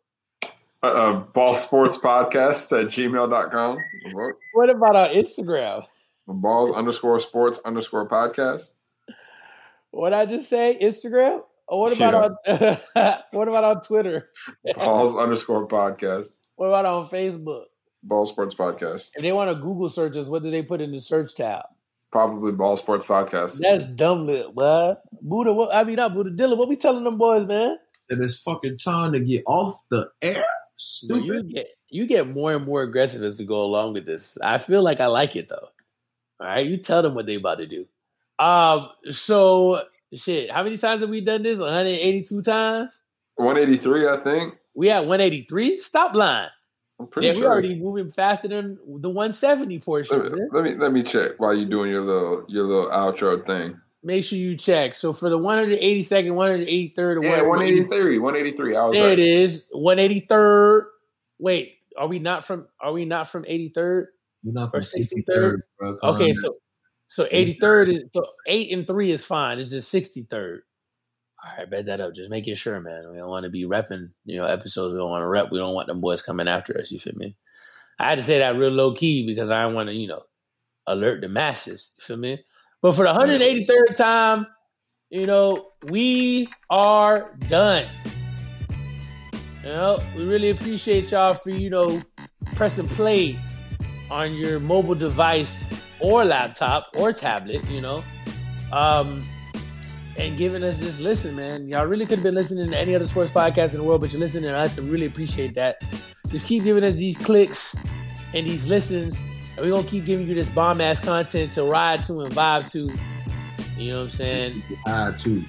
Uh, 0.82 1.12
ball 1.34 1.54
sports 1.56 1.98
podcast 1.98 2.72
at 2.72 2.86
gmail.com. 2.86 3.78
What? 4.12 4.34
What 4.54 4.70
about 4.70 4.96
our 4.96 5.08
Instagram? 5.08 5.84
Balls 6.26 6.70
underscore 6.70 7.20
sports 7.20 7.60
underscore 7.66 8.08
podcast. 8.08 8.70
What 9.90 10.14
I 10.14 10.24
just 10.24 10.48
say? 10.48 10.78
Instagram? 10.80 11.42
Or 11.70 11.82
what 11.82 11.96
about 11.96 12.14
on 12.14 12.36
what 13.30 13.46
about 13.46 13.64
on 13.64 13.80
Twitter? 13.80 14.28
Balls 14.74 15.14
underscore 15.16 15.68
podcast. 15.68 16.26
What 16.56 16.66
about 16.66 16.84
on 16.84 17.06
Facebook? 17.06 17.66
Ball 18.02 18.26
sports 18.26 18.56
podcast. 18.56 19.10
If 19.14 19.22
they 19.22 19.30
want 19.30 19.50
to 19.50 19.54
Google 19.54 19.88
search 19.88 20.16
us, 20.16 20.26
what 20.26 20.42
do 20.42 20.50
they 20.50 20.64
put 20.64 20.80
in 20.80 20.90
the 20.90 21.00
search 21.00 21.36
tab? 21.36 21.62
Probably 22.10 22.50
ball 22.50 22.74
sports 22.74 23.04
podcast. 23.04 23.58
That's 23.60 23.84
dumb 23.84 24.26
lit, 24.26 24.46
what? 24.52 25.00
Buddha, 25.22 25.52
what 25.52 25.72
I 25.72 25.84
mean 25.84 25.94
not 25.94 26.12
Buddha 26.12 26.30
Dylan, 26.30 26.58
what 26.58 26.68
we 26.68 26.74
telling 26.74 27.04
them 27.04 27.18
boys, 27.18 27.46
man? 27.46 27.78
And 28.08 28.24
it's 28.24 28.42
fucking 28.42 28.78
time 28.78 29.12
to 29.12 29.20
get 29.20 29.44
off 29.46 29.80
the 29.90 30.10
air. 30.20 30.34
Bro, 30.34 30.44
Stupid. 30.76 31.24
you 31.24 31.42
get 31.44 31.66
you 31.88 32.06
get 32.08 32.26
more 32.26 32.52
and 32.52 32.66
more 32.66 32.82
aggressive 32.82 33.22
as 33.22 33.38
we 33.38 33.46
go 33.46 33.62
along 33.62 33.92
with 33.92 34.06
this. 34.06 34.36
I 34.42 34.58
feel 34.58 34.82
like 34.82 34.98
I 34.98 35.06
like 35.06 35.36
it 35.36 35.48
though. 35.48 35.68
All 36.40 36.46
right, 36.48 36.66
you 36.66 36.78
tell 36.78 37.02
them 37.02 37.14
what 37.14 37.26
they 37.26 37.36
about 37.36 37.58
to 37.58 37.66
do. 37.66 37.86
Um, 38.40 38.88
so 39.10 39.82
shit, 40.14 40.50
how 40.50 40.62
many 40.62 40.76
times 40.76 41.00
have 41.00 41.10
we 41.10 41.20
done 41.20 41.42
this? 41.42 41.58
182 41.58 42.42
times. 42.42 43.00
183, 43.36 44.08
I 44.08 44.16
think. 44.18 44.54
We 44.74 44.90
at 44.90 45.00
183. 45.00 45.78
Stop 45.78 46.14
lying. 46.14 46.48
I'm 47.00 47.06
pretty 47.06 47.28
sure. 47.28 47.34
Yeah, 47.34 47.38
we 47.38 47.42
sure. 47.42 47.52
already 47.52 47.78
moving 47.80 48.10
faster 48.10 48.48
than 48.48 48.78
the 48.86 49.08
170 49.08 49.78
portion. 49.80 50.18
let, 50.18 50.32
me, 50.32 50.38
man. 50.38 50.48
let 50.52 50.64
me 50.64 50.74
let 50.74 50.92
me 50.92 51.02
check 51.02 51.32
while 51.38 51.54
you're 51.54 51.68
doing 51.68 51.90
your 51.90 52.02
little 52.02 52.44
your 52.48 52.64
little 52.64 52.90
outro 52.90 53.44
thing. 53.46 53.80
Make 54.02 54.24
sure 54.24 54.38
you 54.38 54.56
check. 54.56 54.94
So 54.94 55.12
for 55.12 55.28
the 55.28 55.38
182nd, 55.38 56.32
183rd, 56.32 57.22
Yeah, 57.22 57.42
183, 57.42 58.18
183. 58.18 58.18
183. 58.18 58.76
I 58.76 58.84
was 58.84 58.94
there 58.94 59.04
right. 59.04 59.18
it 59.18 59.18
is. 59.18 59.70
183rd. 59.74 60.82
Wait, 61.38 61.74
are 61.98 62.06
we 62.06 62.18
not 62.18 62.44
from? 62.44 62.68
Are 62.80 62.92
we 62.92 63.04
not 63.04 63.28
from 63.28 63.44
83rd? 63.44 64.06
You're 64.42 64.54
not 64.54 64.70
from 64.70 64.80
63rd? 64.80 65.24
63rd, 65.28 65.56
bro. 65.78 65.98
Okay, 66.02 66.30
on, 66.30 66.34
so 66.34 66.56
so 67.10 67.26
83rd 67.26 67.88
is 67.88 68.04
so 68.14 68.24
eight 68.46 68.70
and 68.70 68.86
three 68.86 69.10
is 69.10 69.24
fine. 69.24 69.58
It's 69.58 69.70
just 69.70 69.92
63rd. 69.92 70.60
All 71.42 71.58
right, 71.58 71.68
bet 71.68 71.86
that 71.86 72.00
up. 72.00 72.14
Just 72.14 72.30
making 72.30 72.54
sure, 72.54 72.80
man. 72.80 73.10
We 73.10 73.16
don't 73.16 73.28
want 73.28 73.42
to 73.42 73.50
be 73.50 73.64
repping, 73.64 74.12
you 74.24 74.36
know, 74.36 74.46
episodes. 74.46 74.92
We 74.92 75.00
don't 75.00 75.10
want 75.10 75.22
to 75.22 75.28
rep. 75.28 75.50
We 75.50 75.58
don't 75.58 75.74
want 75.74 75.88
them 75.88 76.00
boys 76.00 76.22
coming 76.22 76.46
after 76.46 76.78
us. 76.78 76.92
You 76.92 77.00
feel 77.00 77.16
me? 77.16 77.34
I 77.98 78.10
had 78.10 78.18
to 78.18 78.22
say 78.22 78.38
that 78.38 78.54
real 78.54 78.70
low 78.70 78.94
key 78.94 79.26
because 79.26 79.50
I 79.50 79.66
want 79.66 79.88
to, 79.88 79.94
you 79.94 80.06
know, 80.06 80.22
alert 80.86 81.22
the 81.22 81.28
masses. 81.28 81.94
You 81.98 82.04
feel 82.04 82.16
me? 82.16 82.44
But 82.80 82.92
for 82.92 83.02
the 83.02 83.12
183rd 83.12 83.96
time, 83.96 84.46
you 85.08 85.26
know, 85.26 85.72
we 85.90 86.48
are 86.70 87.34
done. 87.48 87.86
You 89.64 89.72
know, 89.72 89.98
we 90.16 90.26
really 90.26 90.50
appreciate 90.50 91.10
y'all 91.10 91.34
for, 91.34 91.50
you 91.50 91.70
know, 91.70 91.98
pressing 92.54 92.86
play 92.86 93.36
on 94.12 94.32
your 94.34 94.60
mobile 94.60 94.94
device 94.94 95.79
or 96.00 96.24
laptop 96.24 96.88
or 96.98 97.12
tablet, 97.12 97.68
you 97.70 97.80
know. 97.80 98.02
Um, 98.72 99.22
and 100.18 100.36
giving 100.36 100.62
us 100.62 100.78
this 100.78 101.00
listen, 101.00 101.34
man. 101.34 101.68
Y'all 101.68 101.86
really 101.86 102.04
could 102.04 102.18
have 102.18 102.24
been 102.24 102.34
listening 102.34 102.70
to 102.70 102.76
any 102.76 102.94
other 102.94 103.06
sports 103.06 103.32
podcast 103.32 103.72
in 103.72 103.78
the 103.78 103.84
world, 103.84 104.00
but 104.00 104.12
you're 104.12 104.20
listening 104.20 104.50
to 104.50 104.56
us 104.56 104.76
and 104.76 104.90
really 104.90 105.06
appreciate 105.06 105.54
that. 105.54 105.80
Just 106.28 106.46
keep 106.46 106.64
giving 106.64 106.84
us 106.84 106.96
these 106.96 107.16
clicks 107.16 107.74
and 108.34 108.46
these 108.46 108.68
listens, 108.68 109.20
and 109.56 109.60
we're 109.66 109.74
gonna 109.74 109.86
keep 109.86 110.04
giving 110.04 110.26
you 110.26 110.34
this 110.34 110.48
bomb 110.50 110.80
ass 110.80 111.00
content 111.00 111.52
to 111.52 111.64
ride 111.64 112.02
to 112.04 112.20
and 112.20 112.32
vibe 112.32 112.70
to. 112.72 112.92
You 113.80 113.90
know 113.90 113.96
what 113.96 114.02
I'm 114.04 114.10
saying? 114.10 114.62
Ah, 114.86 115.14
too. 115.16 115.42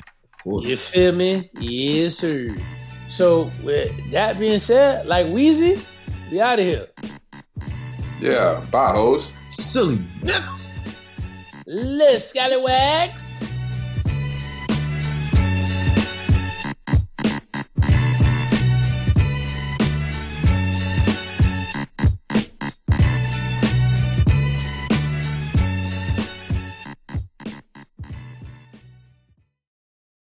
You 0.45 0.77
feel 0.77 1.13
me? 1.13 1.49
Yes, 1.59 2.15
sir. 2.15 2.55
So 3.09 3.51
with 3.63 3.91
that 4.11 4.39
being 4.39 4.59
said, 4.59 5.05
like 5.05 5.27
Weezy, 5.27 5.85
we 6.31 6.39
out 6.39 6.59
of 6.59 6.65
here. 6.65 6.87
Yeah, 8.21 8.63
bye, 8.71 8.93
hoes. 8.93 9.33
Silly 9.51 9.97
niggas. 10.21 10.65
Let's 11.67 12.29
scallywags. 12.29 13.60